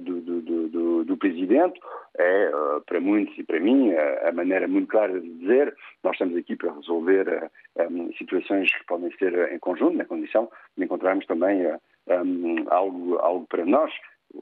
do, 0.00 0.20
do, 0.20 0.68
do, 0.68 1.04
do, 1.04 1.16
presidente, 1.16 1.80
é, 2.16 2.50
para 2.86 3.00
muitos 3.00 3.36
e 3.36 3.42
para 3.42 3.58
mim, 3.58 3.92
a 3.92 4.30
maneira 4.30 4.68
muito 4.68 4.86
clara 4.86 5.20
de 5.20 5.28
dizer, 5.28 5.74
nós 6.04 6.12
estamos 6.12 6.36
aqui 6.36 6.54
para 6.54 6.72
resolver 6.72 7.50
um, 7.90 8.12
situações 8.12 8.72
que 8.72 8.86
podem 8.86 9.10
ser 9.18 9.52
em 9.52 9.58
conjunto, 9.58 9.96
na 9.96 10.04
condição 10.04 10.48
de 10.78 10.84
encontrarmos 10.84 11.26
também 11.26 11.66
um, 12.06 12.64
algo, 12.68 13.16
algo 13.16 13.46
para 13.48 13.66
nós, 13.66 13.92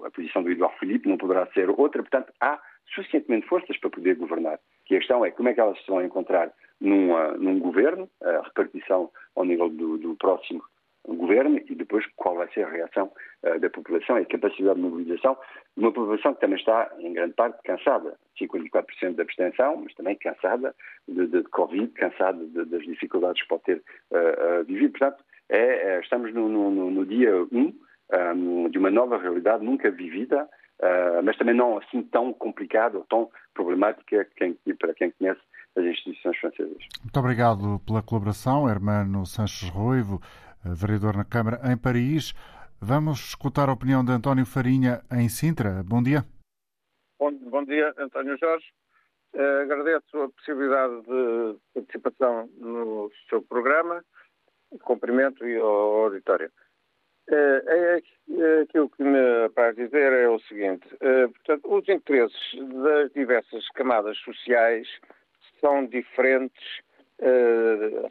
a 0.05 0.11
posição 0.11 0.43
do 0.43 0.51
Eduardo 0.51 0.79
Filipe 0.79 1.09
não 1.09 1.17
poderá 1.17 1.47
ser 1.47 1.71
outra, 1.71 2.03
portanto, 2.03 2.33
há 2.41 2.61
suficientemente 2.95 3.47
forças 3.47 3.77
para 3.79 3.91
poder 3.91 4.17
governar. 4.17 4.59
Que 4.85 4.97
a 4.97 4.99
questão 4.99 5.25
é 5.25 5.31
como 5.31 5.49
é 5.49 5.55
que 5.55 5.61
elas 5.61 5.79
se 5.79 5.87
vão 5.87 6.05
encontrar 6.05 6.53
num 6.81 7.61
governo, 7.61 8.09
a 8.23 8.43
repartição 8.43 9.11
ao 9.37 9.45
nível 9.45 9.69
do, 9.69 9.99
do, 9.99 10.17
próximo 10.17 10.63
governo 11.07 11.61
e 11.69 11.75
depois 11.75 12.05
qual 12.17 12.37
vai 12.37 12.49
ser 12.53 12.65
a 12.65 12.71
reação 12.71 13.11
uh, 13.45 13.59
da 13.59 13.71
população 13.71 14.19
e 14.19 14.23
a 14.23 14.27
capacidade 14.27 14.77
de 14.77 14.83
mobilização 14.83 15.37
de 15.77 15.83
uma 15.85 15.93
população 15.93 16.35
que 16.35 16.41
também 16.41 16.59
está, 16.59 16.93
em 16.99 17.13
grande 17.13 17.35
parte, 17.35 17.61
cansada. 17.63 18.17
54% 18.41 19.15
da 19.15 19.23
abstenção, 19.23 19.77
mas 19.77 19.95
também 19.95 20.17
cansada 20.17 20.75
de, 21.07 21.27
de, 21.27 21.43
de 21.43 21.49
Covid, 21.51 21.89
cansada 21.93 22.45
de, 22.45 22.65
das 22.65 22.83
dificuldades 22.83 23.43
que 23.43 23.49
pode 23.49 23.63
ter 23.63 23.83
uh, 24.11 24.61
uh, 24.61 24.65
vivido. 24.65 24.99
Portanto, 24.99 25.25
é, 25.49 25.59
é, 25.59 26.01
estamos 26.01 26.33
no, 26.33 26.49
no, 26.49 26.91
no 26.91 27.07
dia 27.07 27.31
1 27.31 27.47
um, 27.53 27.73
de 28.71 28.79
uma 28.79 28.91
nova 28.91 29.19
realidade 29.19 29.65
nunca 29.65 29.91
vivida, 29.91 30.45
uh, 30.45 31.23
mas 31.25 31.37
também 31.39 31.55
não 31.55 31.79
assim 31.79 32.03
tão 32.03 32.33
complicada 32.33 32.99
ou 32.99 33.05
tão 33.05 33.31
problemática 33.55 34.27
quem, 34.37 34.59
para 34.79 34.95
quem 34.95 35.11
conhece 35.13 35.41
as 35.77 35.85
instituições 35.85 36.37
francesas. 36.39 36.77
Muito 37.03 37.19
obrigado 37.19 37.81
pela 37.87 38.03
colaboração, 38.03 38.69
Hermano 38.69 39.25
Sanches 39.25 39.69
Ruivo, 39.71 40.21
vereador 40.65 41.17
na 41.17 41.25
Câmara 41.25 41.61
em 41.73 41.77
Paris. 41.77 42.35
Vamos 42.81 43.21
escutar 43.29 43.69
a 43.69 43.73
opinião 43.73 44.05
de 44.05 44.13
António 44.13 44.45
Farinha 44.45 45.01
em 45.11 45.29
Sintra. 45.29 45.83
Bom 45.85 46.03
dia. 46.03 46.25
Bom, 47.19 47.33
bom 47.49 47.65
dia, 47.65 47.95
António 47.97 48.37
Jorge. 48.39 48.67
Uh, 49.35 49.63
agradeço 49.63 50.19
a 50.19 50.29
possibilidade 50.29 51.01
de 51.03 51.59
participação 51.73 52.51
no 52.59 53.11
seu 53.31 53.41
programa. 53.41 54.05
Cumprimento 54.83 55.47
e 55.47 55.57
ao 55.57 56.05
auditório. 56.05 56.51
Uh, 57.31 57.63
é, 57.69 58.03
é, 58.31 58.61
aquilo 58.63 58.91
que 58.91 59.03
me 59.03 59.45
apraz 59.45 59.77
dizer 59.77 60.13
é 60.13 60.29
o 60.29 60.41
seguinte: 60.41 60.87
uh, 60.95 61.31
portanto, 61.31 61.73
os 61.73 61.89
interesses 61.89 62.55
das 62.83 63.13
diversas 63.13 63.69
camadas 63.71 64.19
sociais 64.19 64.89
são 65.61 65.87
diferentes 65.87 66.81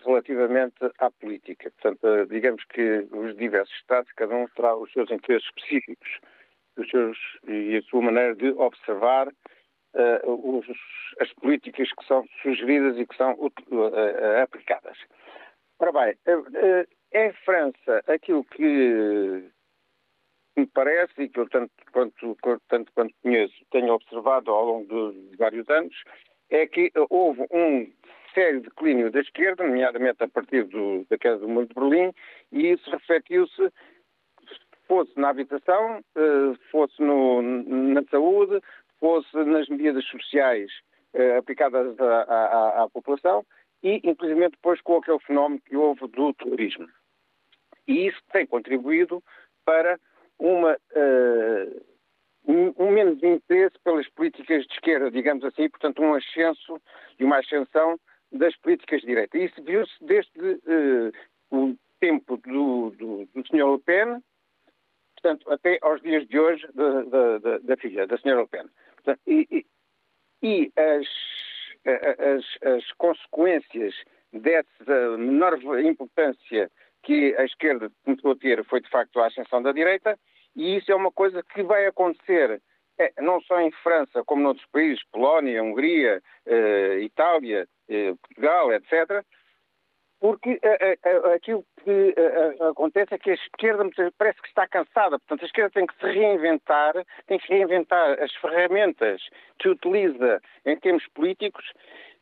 relativamente 0.06 0.78
à 1.00 1.12
política. 1.12 1.70
Portanto, 1.72 2.28
digamos 2.30 2.64
que 2.64 3.06
os 3.12 3.36
diversos 3.36 3.76
Estados, 3.76 4.10
cada 4.14 4.34
um 4.34 4.48
terá 4.56 4.74
os 4.74 4.90
seus 4.94 5.12
interesses 5.12 5.46
específicos 5.50 6.10
os 6.78 6.90
seus, 6.90 7.18
e 7.46 7.76
a 7.76 7.82
sua 7.82 8.02
maneira 8.02 8.34
de 8.36 8.52
observar 8.52 9.28
os, 10.24 10.66
as 11.20 11.34
políticas 11.34 11.90
que 11.92 12.06
são 12.06 12.26
sugeridas 12.42 12.98
e 12.98 13.06
que 13.06 13.18
são 13.18 13.38
aplicadas. 14.42 14.98
Ora 15.78 15.92
bem, 15.92 16.18
em 17.14 17.32
França, 17.46 18.04
aquilo 18.08 18.44
que 18.46 19.52
me 20.56 20.66
parece, 20.68 21.14
e 21.24 21.30
que 21.30 21.40
eu 21.40 21.50
tanto 21.50 21.72
quanto, 21.92 22.38
tanto 22.68 22.92
quanto 22.94 23.14
conheço, 23.22 23.56
tenho 23.72 23.94
observado 23.94 24.52
ao 24.52 24.66
longo 24.66 25.14
de 25.14 25.36
vários 25.38 25.68
anos, 25.70 25.96
é 26.50 26.68
que 26.68 26.92
houve 27.10 27.46
um 27.52 27.92
sério 28.34 28.62
declínio 28.62 29.12
da 29.12 29.20
esquerda, 29.20 29.66
nomeadamente 29.66 30.24
a 30.24 30.28
partir 30.28 30.64
do, 30.66 31.06
da 31.10 31.18
queda 31.18 31.38
do 31.38 31.50
Muro 31.50 31.68
de 31.68 31.74
Berlim, 31.74 32.14
e 32.52 32.72
isso 32.72 32.90
refletiu-se 32.90 33.72
fosse 34.88 35.18
na 35.18 35.30
habitação, 35.30 36.04
fosse 36.70 37.02
no, 37.02 37.42
na 37.42 38.04
saúde, 38.12 38.62
fosse 39.00 39.38
nas 39.38 39.70
medidas 39.70 40.04
sociais 40.06 40.70
eh, 41.14 41.38
aplicadas 41.38 41.98
à, 41.98 42.24
à, 42.24 42.84
à, 42.84 42.90
população 42.90 43.46
e, 43.82 44.02
inclusive, 44.04 44.50
depois 44.50 44.82
com 44.82 44.98
aquele 44.98 45.20
fenómeno 45.20 45.62
que 45.62 45.78
houve 45.78 46.06
do 46.10 46.34
terrorismo. 46.34 46.88
E 47.92 48.08
isso 48.08 48.22
tem 48.32 48.46
contribuído 48.46 49.22
para 49.66 50.00
uma, 50.40 50.74
uh, 50.74 51.86
um, 52.48 52.92
menos 52.92 53.22
interesse 53.22 53.78
pelas 53.84 54.08
políticas 54.10 54.66
de 54.66 54.74
esquerda, 54.74 55.12
digamos 55.12 55.44
assim, 55.44 55.70
portanto, 55.70 56.02
um 56.02 56.14
ascenso 56.14 56.82
e 57.20 57.24
uma 57.24 57.40
ascensão 57.40 58.00
das 58.32 58.56
políticas 58.58 59.02
de 59.02 59.08
direita. 59.08 59.38
Isso 59.38 59.62
viu-se 59.62 59.94
desde 60.02 60.40
uh, 60.40 61.12
o 61.52 61.76
tempo 62.00 62.38
do, 62.38 62.92
do, 62.92 63.26
do 63.26 63.48
Sr. 63.48 63.72
Le 63.72 63.80
Pen, 63.80 64.24
portanto, 65.16 65.52
até 65.52 65.78
aos 65.82 66.02
dias 66.02 66.26
de 66.28 66.40
hoje 66.40 66.66
da, 66.74 67.38
da, 67.38 67.58
da 67.60 67.78
filha, 67.78 68.08
da 68.08 68.16
Sra. 68.16 68.42
Le 68.42 68.48
Pen. 68.48 68.66
E, 69.28 69.48
e, 69.52 69.66
e 70.42 70.72
as, 70.78 71.08
as, 71.86 72.46
as, 72.64 72.92
consequências 72.94 73.94
dessa 74.32 75.18
menor 75.18 75.60
importância 75.84 76.72
que 77.04 77.36
a 77.38 77.46
esquerda 77.46 77.92
começou 78.04 78.32
a 78.32 78.36
ter 78.36 78.64
foi, 78.66 78.82
de 78.82 78.90
facto, 78.90 79.20
a 79.20 79.28
ascensão 79.28 79.62
da 79.62 79.72
direita, 79.72 80.18
e 80.56 80.78
isso 80.78 80.92
é 80.92 80.96
uma 80.96 81.12
coisa 81.12 81.44
que 81.44 81.64
vai 81.64 81.86
acontecer 81.86 82.62
é, 83.02 83.14
não 83.20 83.42
só 83.42 83.60
em 83.60 83.72
França, 83.72 84.24
como 84.24 84.44
noutros 84.44 84.68
países, 84.68 85.04
Polónia, 85.12 85.64
Hungria, 85.64 86.22
eh, 86.46 87.00
Itália, 87.00 87.68
eh, 87.90 88.14
Portugal, 88.22 88.72
etc., 88.74 89.26
porque 90.20 90.52
uh, 90.52 91.28
uh, 91.28 91.34
aquilo 91.34 91.66
que 91.84 92.14
acontece 92.70 93.16
é 93.16 93.18
que 93.18 93.32
a 93.32 93.34
esquerda 93.34 93.90
parece 94.20 94.40
que 94.40 94.50
está 94.50 94.68
cansada. 94.68 95.18
Portanto, 95.18 95.42
a 95.42 95.46
esquerda 95.48 95.72
tem 95.72 95.88
que 95.88 95.96
se 95.96 96.06
reinventar, 96.06 96.94
tem 97.26 97.40
que 97.40 97.48
reinventar 97.52 98.22
as 98.22 98.32
ferramentas 98.36 99.20
que 99.58 99.68
utiliza 99.68 100.40
em 100.64 100.78
termos 100.78 101.04
políticos 101.16 101.66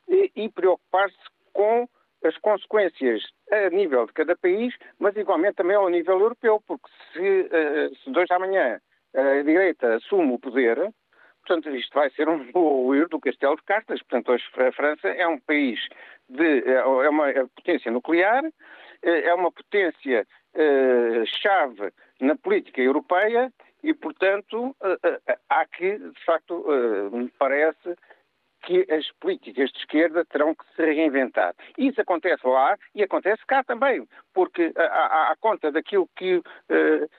e, 0.07 0.31
e 0.33 0.47
preocupar-se 0.47 1.17
com 1.51 1.89
as 2.23 2.37
consequências 2.37 3.23
a 3.51 3.69
nível 3.69 4.05
de 4.05 4.13
cada 4.13 4.35
país, 4.35 4.75
mas 4.99 5.15
igualmente 5.15 5.55
também 5.55 5.75
ao 5.75 5.89
nível 5.89 6.19
europeu, 6.19 6.61
porque 6.67 6.89
se, 7.13 7.49
se 8.03 8.11
de 8.11 8.19
hoje 8.19 8.33
à 8.33 8.39
manhã 8.39 8.79
a 9.15 9.41
direita 9.41 9.95
assume 9.95 10.33
o 10.33 10.39
poder, 10.39 10.77
portanto, 11.45 11.69
isto 11.75 11.93
vai 11.93 12.09
ser 12.11 12.27
um 12.29 12.49
ruir 12.51 13.07
do 13.07 13.19
castelo 13.19 13.55
de 13.55 13.63
cartas. 13.63 13.99
Portanto, 14.01 14.31
hoje 14.31 14.43
a 14.57 14.71
França 14.71 15.07
é 15.07 15.27
um 15.27 15.39
país 15.39 15.79
de. 16.27 16.63
é 16.67 17.09
uma 17.09 17.29
é 17.29 17.45
potência 17.55 17.91
nuclear, 17.91 18.43
é, 19.01 19.21
é 19.27 19.33
uma 19.33 19.51
potência 19.51 20.27
eh, 20.53 21.25
chave 21.25 21.93
na 22.19 22.35
política 22.35 22.81
europeia 22.81 23.53
e, 23.83 23.93
portanto, 23.93 24.75
eh, 24.81 25.19
eh, 25.27 25.37
há 25.47 25.65
que, 25.65 25.97
de 25.97 26.25
facto, 26.25 26.65
me 27.11 27.29
parece 27.37 27.95
que 28.61 28.85
as 28.91 29.09
políticas 29.19 29.71
de 29.71 29.79
esquerda 29.79 30.25
terão 30.25 30.53
que 30.53 30.65
se 30.75 30.83
reinventar. 30.83 31.53
Isso 31.77 32.01
acontece 32.01 32.45
lá 32.45 32.77
e 32.93 33.03
acontece 33.03 33.45
cá 33.47 33.63
também, 33.63 34.07
porque 34.33 34.71
à, 34.75 35.35
conta 35.39 35.71
daquilo 35.71 36.09
que 36.15 36.37
uh, 36.37 36.43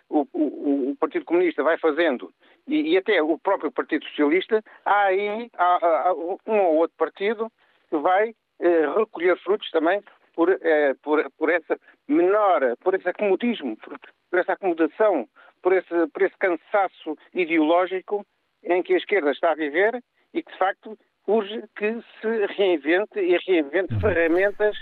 o, 0.09 0.27
o, 0.33 0.91
o, 0.91 0.97
Partido 0.97 1.25
Comunista 1.25 1.63
vai 1.63 1.79
fazendo 1.79 2.33
e, 2.67 2.93
e, 2.93 2.99
até 2.99 3.23
o 3.23 3.39
próprio 3.39 3.73
Partido 3.73 4.05
Socialista, 4.07 4.63
há 4.85 5.03
aí 5.05 5.51
há, 5.57 6.09
há 6.09 6.15
um 6.15 6.61
ou 6.61 6.77
outro 6.77 6.97
partido 6.97 7.51
que 7.89 7.97
vai 7.97 8.31
uh, 8.31 8.99
recolher 8.99 9.39
frutos 9.39 9.71
também 9.71 10.03
por, 10.35 10.51
uh, 10.51 10.59
por, 11.03 11.31
por, 11.33 11.51
essa 11.51 11.79
menor, 12.07 12.77
por 12.81 12.95
esse 12.95 13.09
acomodismo, 13.09 13.77
por, 13.79 13.99
por 14.31 14.39
essa 14.39 14.53
acomodação, 14.53 15.29
por 15.63 15.73
esse, 15.73 16.07
por 16.13 16.23
esse 16.23 16.37
cansaço 16.39 17.17
ideológico 17.35 18.25
em 18.63 18.83
que 18.83 18.95
a 18.95 18.99
esquerda 18.99 19.31
está 19.31 19.53
a 19.53 19.57
viver 19.57 20.03
e 20.33 20.43
que, 20.43 20.53
de 20.53 20.59
facto, 20.59 20.99
urge 21.31 21.63
que 21.77 22.01
se 22.21 22.47
reinvente 22.57 23.21
e 23.21 23.37
reinvente 23.47 23.95
uhum. 23.95 24.01
ferramentas 24.01 24.77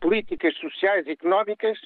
políticas, 0.00 0.56
sociais 0.56 1.06
e 1.06 1.10
económicas 1.10 1.78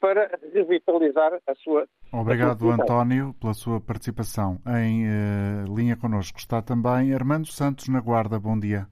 para 0.00 0.30
revitalizar 0.54 1.32
a 1.46 1.54
sua. 1.56 1.86
Obrigado, 2.12 2.52
a 2.52 2.58
sua 2.58 2.74
António, 2.74 3.34
pela 3.40 3.52
sua 3.52 3.80
participação. 3.80 4.58
Em 4.66 5.06
uh, 5.06 5.76
linha 5.76 5.96
connosco 5.96 6.38
está 6.38 6.62
também 6.62 7.12
Armando 7.12 7.48
Santos 7.48 7.88
na 7.88 8.00
Guarda. 8.00 8.38
Bom 8.38 8.58
dia. 8.58 8.86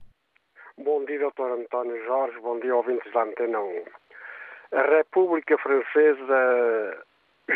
Bom 0.77 1.03
dia, 1.05 1.19
doutor 1.19 1.51
António 1.51 1.97
Jorge. 2.05 2.39
Bom 2.41 2.59
dia, 2.59 2.75
ouvintes 2.75 3.11
da 3.13 3.23
Antena 3.23 3.59
1. 3.59 3.83
A 4.73 4.81
República 4.97 5.57
Francesa 5.57 7.05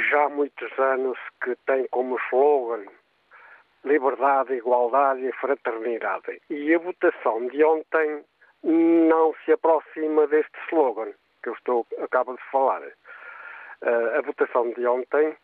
já 0.09 0.25
há 0.25 0.29
muitos 0.29 0.79
anos 0.79 1.17
que 1.43 1.55
tem 1.67 1.85
como 1.91 2.17
slogan 2.31 2.85
liberdade, 3.86 4.53
igualdade 4.53 5.25
e 5.25 5.31
fraternidade. 5.34 6.41
E 6.49 6.73
a 6.73 6.79
votação 6.79 7.47
de 7.47 7.63
ontem 7.63 8.23
não 8.63 9.34
se 9.43 9.51
aproxima 9.51 10.25
deste 10.27 10.57
slogan 10.69 11.11
que 11.41 11.49
eu 11.49 11.53
estou, 11.53 11.86
acabo 12.01 12.34
de 12.34 12.43
falar. 12.49 12.81
Uh, 12.81 14.17
a 14.17 14.21
votação 14.21 14.71
de 14.71 14.88
ontem 14.88 15.36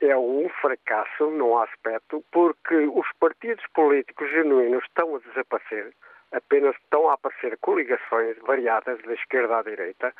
é 0.00 0.16
um 0.16 0.48
fracasso 0.60 1.26
num 1.30 1.58
aspecto 1.58 2.24
porque 2.30 2.76
os 2.76 3.06
partidos 3.18 3.64
políticos 3.74 4.30
genuínos 4.30 4.84
estão 4.84 5.16
a 5.16 5.18
desaparecer, 5.18 5.92
apenas 6.32 6.74
estão 6.76 7.10
a 7.10 7.14
aparecer 7.14 7.58
coligações 7.58 8.38
variadas 8.38 9.02
da 9.02 9.14
esquerda 9.14 9.58
à 9.58 9.62
direita 9.62 10.14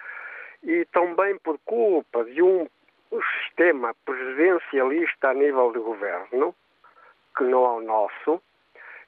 e 0.65 0.85
também 0.87 1.39
por 1.39 1.59
culpa 1.65 2.25
de 2.25 2.43
um 2.43 2.69
sistema 3.39 3.95
presidencialista 4.05 5.31
a 5.31 5.35
nível 5.35 5.73
de 5.73 5.79
governo 5.79 6.55
que 7.37 7.45
não 7.45 7.65
é 7.65 7.71
o 7.71 7.81
nosso, 7.81 8.43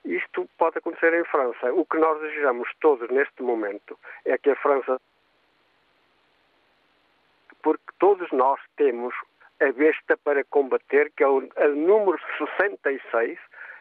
isto 0.05 0.49
pode 0.59 0.79
acontecer 0.79 1.15
em 1.15 1.25
França. 1.25 1.73
O 1.73 1.85
que 1.87 1.99
nós 1.99 2.21
desejamos 2.21 2.69
todos 2.81 3.09
neste 3.11 3.43
momento 3.43 3.99
é 4.25 4.37
que 4.37 4.51
a 4.51 4.57
França. 4.57 5.01
Porque 7.63 7.93
todos 7.99 8.31
nós 8.33 8.61
temos 8.77 9.15
a 9.61 9.71
besta 9.71 10.17
para 10.17 10.43
combater, 10.45 11.13
que 11.17 11.23
é 11.23 11.29
o, 11.29 11.49
a 11.57 11.69
número 11.69 12.19
66, 12.37 13.39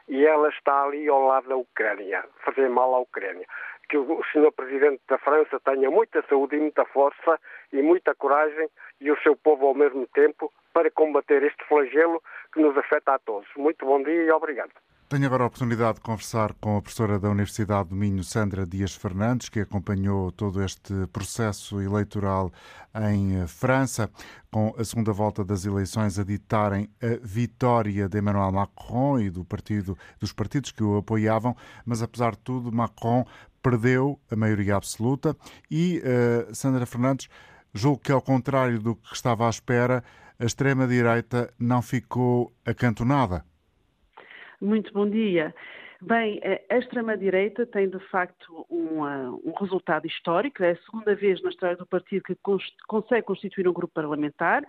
e 0.07 0.25
ela 0.25 0.49
está 0.49 0.83
ali 0.83 1.07
ao 1.07 1.25
lado 1.25 1.49
da 1.49 1.55
Ucrânia, 1.55 2.23
fazer 2.45 2.69
mal 2.69 2.93
à 2.93 2.99
Ucrânia. 2.99 3.47
Que 3.89 3.97
o 3.97 4.23
senhor 4.31 4.51
Presidente 4.51 5.01
da 5.07 5.17
França 5.17 5.59
tenha 5.61 5.89
muita 5.89 6.21
saúde 6.23 6.55
e 6.55 6.59
muita 6.59 6.85
força 6.85 7.39
e 7.73 7.81
muita 7.81 8.13
coragem 8.13 8.69
e 8.99 9.11
o 9.11 9.19
seu 9.21 9.35
povo 9.35 9.65
ao 9.67 9.73
mesmo 9.73 10.05
tempo 10.07 10.53
para 10.73 10.91
combater 10.91 11.43
este 11.43 11.63
flagelo 11.67 12.21
que 12.53 12.61
nos 12.61 12.77
afeta 12.77 13.15
a 13.15 13.19
todos. 13.19 13.47
Muito 13.57 13.85
bom 13.85 14.01
dia 14.03 14.23
e 14.23 14.31
obrigado. 14.31 14.71
Tenho 15.11 15.25
agora 15.25 15.43
a 15.43 15.47
oportunidade 15.47 15.95
de 15.95 16.01
conversar 16.01 16.53
com 16.53 16.77
a 16.77 16.81
professora 16.81 17.19
da 17.19 17.29
Universidade 17.29 17.89
do 17.89 17.95
Minho, 17.97 18.23
Sandra 18.23 18.65
Dias 18.65 18.95
Fernandes, 18.95 19.49
que 19.49 19.59
acompanhou 19.59 20.31
todo 20.31 20.63
este 20.63 21.05
processo 21.11 21.81
eleitoral 21.81 22.49
em 22.95 23.45
França, 23.45 24.09
com 24.49 24.73
a 24.77 24.85
segunda 24.85 25.11
volta 25.11 25.43
das 25.43 25.65
eleições 25.65 26.17
a 26.17 26.23
ditarem 26.23 26.87
a 27.01 27.19
vitória 27.21 28.07
de 28.07 28.19
Emmanuel 28.19 28.53
Macron 28.53 29.19
e 29.19 29.29
do 29.29 29.43
partido, 29.43 29.97
dos 30.17 30.31
partidos 30.31 30.71
que 30.71 30.81
o 30.81 30.99
apoiavam, 30.99 31.57
mas 31.85 32.01
apesar 32.01 32.31
de 32.31 32.39
tudo, 32.39 32.71
Macron 32.71 33.25
perdeu 33.61 34.17
a 34.31 34.35
maioria 34.37 34.77
absoluta 34.77 35.35
e 35.69 35.99
uh, 35.99 36.55
Sandra 36.55 36.85
Fernandes 36.85 37.27
julgo 37.73 37.99
que, 37.99 38.13
ao 38.13 38.21
contrário 38.21 38.79
do 38.79 38.95
que 38.95 39.13
estava 39.13 39.45
à 39.45 39.49
espera, 39.49 40.01
a 40.41 40.45
extrema-direita 40.45 41.53
não 41.59 41.83
ficou 41.83 42.51
acantonada? 42.65 43.45
Muito 44.59 44.91
bom 44.91 45.07
dia. 45.07 45.53
Bem, 46.01 46.41
a 46.67 46.77
extrema-direita 46.77 47.67
tem 47.67 47.87
de 47.87 47.99
facto 48.09 48.65
um, 48.67 49.03
um, 49.03 49.53
resultado 49.59 50.07
histórico. 50.07 50.63
É 50.63 50.71
a 50.71 50.77
segunda 50.77 51.13
vez 51.13 51.39
na 51.43 51.51
história 51.51 51.77
do 51.77 51.85
partido 51.85 52.23
que 52.23 52.35
consegue 52.87 53.21
constituir 53.21 53.67
um 53.67 53.73
grupo 53.73 53.93
parlamentar 53.93 54.63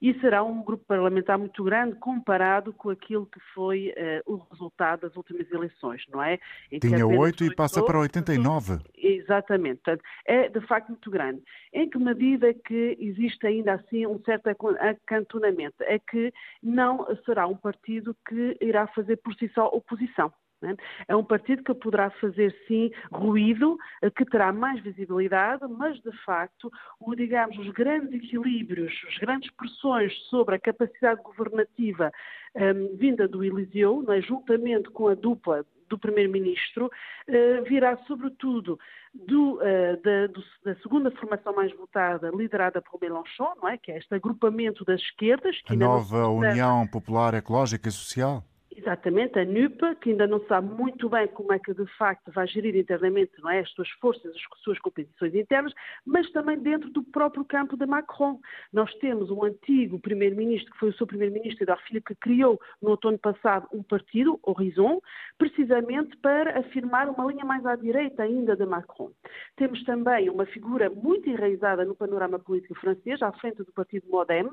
e 0.00 0.18
será 0.20 0.42
um 0.44 0.62
grupo 0.62 0.84
parlamentar 0.86 1.38
muito 1.38 1.62
grande 1.64 1.96
comparado 1.96 2.72
com 2.72 2.90
aquilo 2.90 3.26
que 3.26 3.40
foi 3.52 3.92
uh, 4.26 4.32
o 4.32 4.36
resultado 4.50 5.00
das 5.00 5.16
últimas 5.16 5.50
eleições, 5.50 6.04
não 6.12 6.22
é? 6.22 6.38
Em 6.70 6.78
Tinha 6.78 7.06
oito 7.06 7.44
e 7.44 7.54
passa 7.54 7.84
para 7.84 7.98
89. 7.98 8.78
Exatamente. 8.96 9.80
Portanto, 9.82 10.02
é 10.24 10.48
de 10.48 10.60
facto 10.66 10.88
muito 10.88 11.10
grande. 11.10 11.42
Em 11.72 11.88
que 11.88 11.98
medida 11.98 12.48
é 12.48 12.54
que 12.54 12.96
existe 13.00 13.46
ainda 13.46 13.74
assim 13.74 14.06
um 14.06 14.20
certo 14.22 14.48
acantonamento? 14.48 15.82
É 15.82 15.98
que 15.98 16.32
não 16.62 17.06
será 17.24 17.46
um 17.46 17.56
partido 17.56 18.16
que 18.26 18.56
irá 18.60 18.86
fazer 18.88 19.16
por 19.16 19.34
si 19.34 19.50
só 19.54 19.66
oposição. 19.66 20.32
Né? 20.60 20.76
É 21.06 21.14
um 21.14 21.24
partido 21.24 21.62
que 21.62 21.74
poderá 21.74 22.10
fazer, 22.10 22.54
sim, 22.66 22.90
ruído, 23.12 23.78
eh, 24.02 24.10
que 24.10 24.24
terá 24.24 24.52
mais 24.52 24.80
visibilidade, 24.82 25.64
mas, 25.68 26.00
de 26.00 26.12
facto, 26.24 26.70
o, 27.00 27.14
digamos, 27.14 27.56
os 27.58 27.70
grandes 27.70 28.12
equilíbrios, 28.12 28.92
as 29.08 29.18
grandes 29.18 29.50
pressões 29.52 30.12
sobre 30.28 30.56
a 30.56 30.58
capacidade 30.58 31.22
governativa 31.22 32.12
um, 32.54 32.60
ehm, 32.60 32.96
vinda 32.96 33.28
do 33.28 33.44
Eliseu, 33.44 34.04
é? 34.08 34.20
juntamente 34.20 34.90
com 34.90 35.08
a 35.08 35.14
dupla 35.14 35.64
do 35.88 35.98
Primeiro-Ministro, 35.98 36.86
uh, 36.86 37.64
virá 37.64 37.96
sobretudo 38.06 38.78
do, 39.14 39.54
uh, 39.54 40.02
da, 40.02 40.26
do, 40.26 40.44
da, 40.64 40.74
segunda 40.82 41.10
formação 41.12 41.54
mais 41.54 41.74
votada, 41.74 42.30
liderada 42.30 42.82
por 42.82 43.00
Mélenchon, 43.00 43.54
não 43.60 43.68
é? 43.68 43.78
que 43.78 43.90
é 43.90 43.98
este 43.98 44.14
agrupamento 44.14 44.84
das 44.84 45.00
esquerdas. 45.00 45.56
a 45.66 45.74
nova 45.74 46.28
União 46.28 46.86
Popular 46.86 47.34
Ecológica 47.34 47.88
e 47.88 47.92
Social? 47.92 48.44
Exatamente, 48.78 49.36
a 49.36 49.44
NUPA, 49.44 49.96
que 49.96 50.10
ainda 50.10 50.24
não 50.24 50.40
sabe 50.46 50.72
muito 50.72 51.08
bem 51.08 51.26
como 51.26 51.52
é 51.52 51.58
que 51.58 51.74
de 51.74 51.84
facto 51.96 52.30
vai 52.30 52.46
gerir 52.46 52.76
internamente 52.76 53.32
não 53.42 53.50
é, 53.50 53.58
as 53.58 53.70
suas 53.72 53.90
forças, 54.00 54.32
as 54.32 54.62
suas 54.62 54.78
competições 54.78 55.34
internas, 55.34 55.72
mas 56.06 56.30
também 56.30 56.56
dentro 56.60 56.88
do 56.90 57.02
próprio 57.02 57.44
campo 57.44 57.76
de 57.76 57.84
Macron. 57.86 58.38
Nós 58.72 58.94
temos 59.00 59.32
um 59.32 59.42
antigo 59.42 59.98
primeiro-ministro, 59.98 60.72
que 60.72 60.78
foi 60.78 60.90
o 60.90 60.94
seu 60.94 61.08
primeiro-ministro, 61.08 61.64
Eduardo 61.64 61.82
Philippe, 61.88 62.14
que 62.14 62.20
criou 62.20 62.60
no 62.80 62.90
outono 62.90 63.18
passado 63.18 63.66
um 63.72 63.82
partido, 63.82 64.38
Horizon, 64.44 65.00
precisamente 65.36 66.16
para 66.18 66.60
afirmar 66.60 67.08
uma 67.08 67.26
linha 67.26 67.44
mais 67.44 67.66
à 67.66 67.74
direita 67.74 68.22
ainda 68.22 68.54
de 68.54 68.64
Macron. 68.64 69.10
Temos 69.56 69.82
também 69.82 70.30
uma 70.30 70.46
figura 70.46 70.88
muito 70.88 71.28
enraizada 71.28 71.84
no 71.84 71.96
panorama 71.96 72.38
político 72.38 72.76
francês, 72.76 73.20
à 73.22 73.32
frente 73.32 73.56
do 73.56 73.72
partido 73.72 74.06
Modem, 74.08 74.48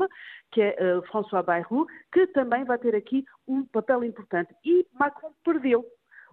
que 0.52 0.62
é 0.62 0.98
uh, 0.98 1.04
François 1.12 1.44
Bayrou, 1.44 1.86
que 2.12 2.26
também 2.28 2.64
vai 2.66 2.80
ter 2.80 2.96
aqui 2.96 3.24
um 3.48 3.64
papel 3.66 4.04
importante 4.04 4.15
importante. 4.16 4.56
E 4.64 4.88
Macron 4.94 5.34
perdeu 5.44 5.86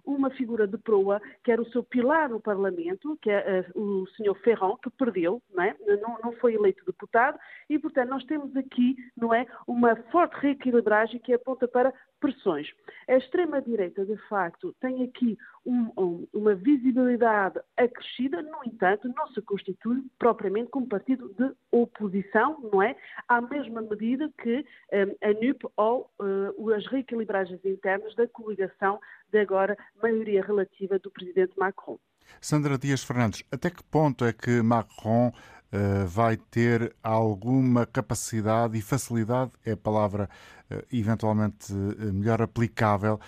uma 0.05 0.29
figura 0.29 0.67
de 0.67 0.77
proa, 0.77 1.21
que 1.43 1.51
era 1.51 1.61
o 1.61 1.69
seu 1.71 1.83
pilar 1.83 2.29
no 2.29 2.39
Parlamento, 2.39 3.17
que 3.21 3.29
é 3.29 3.65
uh, 3.75 3.79
o 3.79 4.07
Sr. 4.07 4.35
Ferrand, 4.43 4.75
que 4.83 4.89
perdeu, 4.89 5.41
não, 5.53 5.63
é? 5.63 5.75
não, 6.01 6.17
não, 6.23 6.33
foi 6.33 6.55
eleito 6.55 6.85
deputado, 6.85 7.39
e, 7.69 7.79
portanto, 7.79 8.09
nós 8.09 8.23
temos 8.25 8.55
aqui, 8.55 8.95
não 9.15 9.33
é, 9.33 9.45
uma 9.65 9.95
forte 10.11 10.35
reequilibragem 10.41 11.19
que 11.19 11.33
aponta 11.33 11.67
para 11.67 11.93
pressões. 12.23 12.71
A 13.09 13.17
extrema-direita, 13.17 14.05
de 14.05 14.15
facto, 14.29 14.73
tem 14.79 15.03
aqui 15.03 15.37
um, 15.65 15.91
um, 15.97 16.27
uma 16.31 16.55
visibilidade 16.55 17.59
acrescida, 17.75 18.41
no 18.41 18.63
entanto, 18.65 19.11
não 19.13 19.27
se 19.33 19.41
constitui 19.41 20.01
propriamente 20.17 20.69
como 20.69 20.87
partido 20.87 21.35
de 21.37 21.53
oposição, 21.69 22.57
não 22.71 22.81
é? 22.81 22.95
À 23.27 23.41
mesma 23.41 23.81
medida 23.81 24.31
que 24.41 24.65
um, 24.93 25.27
a 25.27 25.33
NUP 25.33 25.67
ou 25.75 26.09
uh, 26.17 26.73
as 26.73 26.87
reequilibragens 26.87 27.59
internas 27.65 28.15
da 28.15 28.25
coligação 28.25 29.01
de 29.29 29.39
agora 29.39 29.77
maioria 30.01 30.41
relativa 30.41 30.97
do 30.99 31.11
presidente 31.11 31.51
Macron. 31.57 31.99
Sandra 32.39 32.77
Dias 32.77 33.03
Fernandes, 33.03 33.43
até 33.51 33.69
que 33.69 33.83
ponto 33.83 34.23
é 34.23 34.31
que 34.31 34.61
Macron 34.61 35.33
uh, 35.73 36.07
vai 36.07 36.37
ter 36.37 36.95
alguma 37.03 37.85
capacidade 37.85 38.77
e 38.77 38.81
facilidade, 38.81 39.51
é 39.65 39.71
a 39.71 39.77
palavra 39.77 40.29
uh, 40.71 40.83
eventualmente 40.91 41.73
uh, 41.73 42.13
melhor 42.13 42.41
aplicável, 42.41 43.19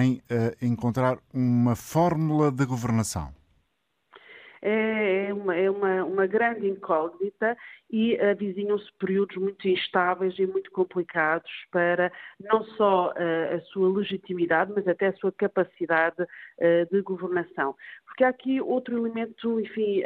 em 0.00 0.22
encontrar 0.62 1.18
uma 1.32 1.74
fórmula 1.74 2.50
de 2.50 2.64
governação? 2.64 3.37
É, 4.62 5.26
é 5.28 5.34
uma, 5.34 5.56
é 5.56 5.70
uma, 5.70 6.04
uma 6.04 6.26
grande 6.26 6.68
incógnita 6.68 7.56
e 7.90 8.18
avizinham-se 8.20 8.90
períodos 8.98 9.36
muito 9.36 9.66
instáveis 9.68 10.38
e 10.38 10.46
muito 10.46 10.70
complicados 10.70 11.50
para 11.70 12.12
não 12.40 12.62
só 12.64 13.10
uh, 13.10 13.56
a 13.56 13.60
sua 13.72 13.96
legitimidade, 13.96 14.72
mas 14.74 14.86
até 14.86 15.08
a 15.08 15.16
sua 15.16 15.32
capacidade 15.32 16.22
uh, 16.22 16.26
de 16.90 17.00
governação. 17.02 17.74
Porque 18.06 18.24
há 18.24 18.28
aqui 18.28 18.60
outro 18.60 18.96
elemento, 18.96 19.60
enfim, 19.60 20.02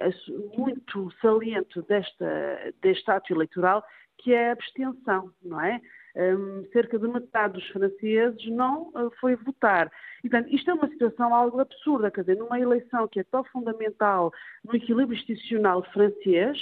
muito 0.56 1.10
saliente 1.20 1.80
desta, 1.82 2.72
deste 2.80 3.10
ato 3.10 3.32
eleitoral, 3.32 3.82
que 4.18 4.32
é 4.32 4.50
a 4.50 4.52
abstenção, 4.52 5.32
não 5.42 5.60
é? 5.60 5.80
Um, 6.16 6.64
cerca 6.72 6.98
de 6.98 7.08
metade 7.08 7.54
dos 7.54 7.66
franceses 7.68 8.46
não 8.50 8.88
uh, 8.90 9.10
foi 9.20 9.36
votar. 9.36 9.90
Isto 10.22 10.70
é 10.70 10.74
uma 10.74 10.88
situação 10.88 11.34
algo 11.34 11.60
absurda, 11.60 12.10
quer 12.10 12.20
dizer, 12.20 12.36
numa 12.36 12.60
eleição 12.60 13.08
que 13.08 13.20
é 13.20 13.24
tão 13.24 13.42
fundamental 13.44 14.32
no 14.64 14.76
equilíbrio 14.76 15.18
institucional 15.18 15.82
francês, 15.92 16.58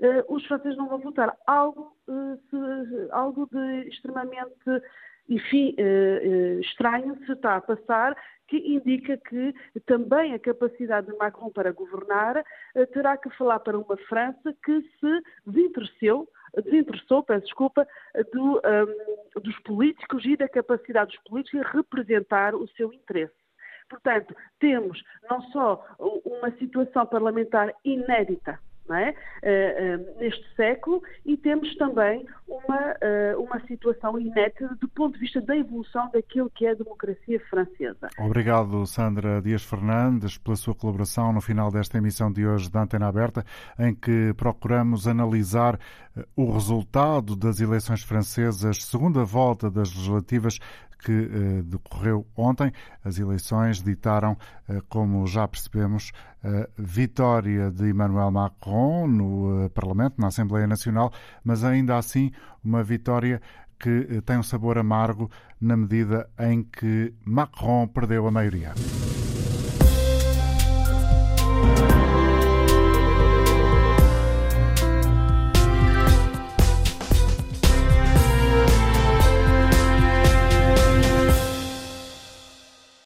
uh, 0.00 0.34
os 0.34 0.44
franceses 0.46 0.76
não 0.76 0.88
vão 0.88 0.98
votar. 0.98 1.34
Algo, 1.46 1.96
uh, 2.08 2.38
se, 2.50 3.10
algo 3.10 3.48
de 3.50 3.88
extremamente, 3.88 4.52
enfim, 5.28 5.74
estranho 6.60 7.16
se 7.26 7.32
está 7.32 7.56
a 7.56 7.60
passar 7.60 8.16
que 8.46 8.56
indica 8.56 9.16
que 9.18 9.54
também 9.84 10.32
a 10.32 10.38
capacidade 10.38 11.06
de 11.06 11.16
Macron 11.18 11.50
para 11.50 11.70
governar 11.70 12.42
terá 12.94 13.16
que 13.16 13.28
falar 13.30 13.60
para 13.60 13.78
uma 13.78 13.96
França 14.08 14.54
que 14.64 14.80
se 14.80 15.22
desinteressou 15.46 16.26
desinteressou, 16.62 17.22
peço 17.22 17.44
desculpa, 17.44 17.86
do, 18.32 18.56
um, 18.56 19.40
dos 19.40 19.58
políticos 19.60 20.24
e 20.24 20.36
da 20.36 20.48
capacidade 20.48 21.12
dos 21.12 21.22
políticos 21.24 21.60
de 21.60 21.76
representar 21.76 22.54
o 22.54 22.66
seu 22.68 22.92
interesse. 22.92 23.34
Portanto, 23.88 24.34
temos 24.58 25.02
não 25.30 25.40
só 25.50 25.84
uma 25.98 26.50
situação 26.58 27.06
parlamentar 27.06 27.74
inédita 27.84 28.58
é? 28.94 29.10
Uh, 29.10 30.00
uh, 30.00 30.20
neste 30.20 30.44
século 30.54 31.02
e 31.24 31.36
temos 31.36 31.74
também 31.76 32.26
uma, 32.46 32.92
uh, 32.92 33.42
uma 33.42 33.60
situação 33.66 34.18
inédita 34.18 34.76
do 34.80 34.88
ponto 34.88 35.14
de 35.14 35.20
vista 35.20 35.40
da 35.40 35.56
evolução 35.56 36.10
daquilo 36.12 36.50
que 36.50 36.66
é 36.66 36.70
a 36.70 36.74
democracia 36.74 37.40
francesa. 37.48 38.08
Obrigado, 38.18 38.86
Sandra 38.86 39.40
Dias 39.40 39.62
Fernandes, 39.62 40.38
pela 40.38 40.56
sua 40.56 40.74
colaboração 40.74 41.32
no 41.32 41.40
final 41.40 41.70
desta 41.70 41.98
emissão 41.98 42.32
de 42.32 42.46
hoje 42.46 42.70
da 42.70 42.82
Antena 42.82 43.08
Aberta, 43.08 43.44
em 43.78 43.94
que 43.94 44.32
procuramos 44.36 45.06
analisar 45.06 45.78
o 46.34 46.50
resultado 46.50 47.36
das 47.36 47.60
eleições 47.60 48.02
francesas, 48.02 48.84
segunda 48.84 49.24
volta 49.24 49.70
das 49.70 49.94
legislativas 49.94 50.58
que 50.98 51.12
eh, 51.12 51.62
decorreu 51.62 52.26
ontem. 52.36 52.72
As 53.04 53.18
eleições 53.18 53.82
ditaram, 53.82 54.36
eh, 54.68 54.80
como 54.88 55.26
já 55.26 55.46
percebemos, 55.46 56.12
a 56.42 56.68
vitória 56.76 57.70
de 57.70 57.90
Emmanuel 57.90 58.30
Macron 58.30 59.08
no 59.08 59.64
eh, 59.64 59.68
Parlamento, 59.68 60.20
na 60.20 60.28
Assembleia 60.28 60.66
Nacional, 60.66 61.12
mas 61.42 61.64
ainda 61.64 61.96
assim 61.96 62.30
uma 62.62 62.82
vitória 62.82 63.40
que 63.78 64.20
tem 64.22 64.38
um 64.38 64.42
sabor 64.42 64.76
amargo 64.76 65.30
na 65.60 65.76
medida 65.76 66.28
em 66.38 66.62
que 66.62 67.14
Macron 67.24 67.86
perdeu 67.86 68.26
a 68.26 68.30
maioria. 68.30 68.74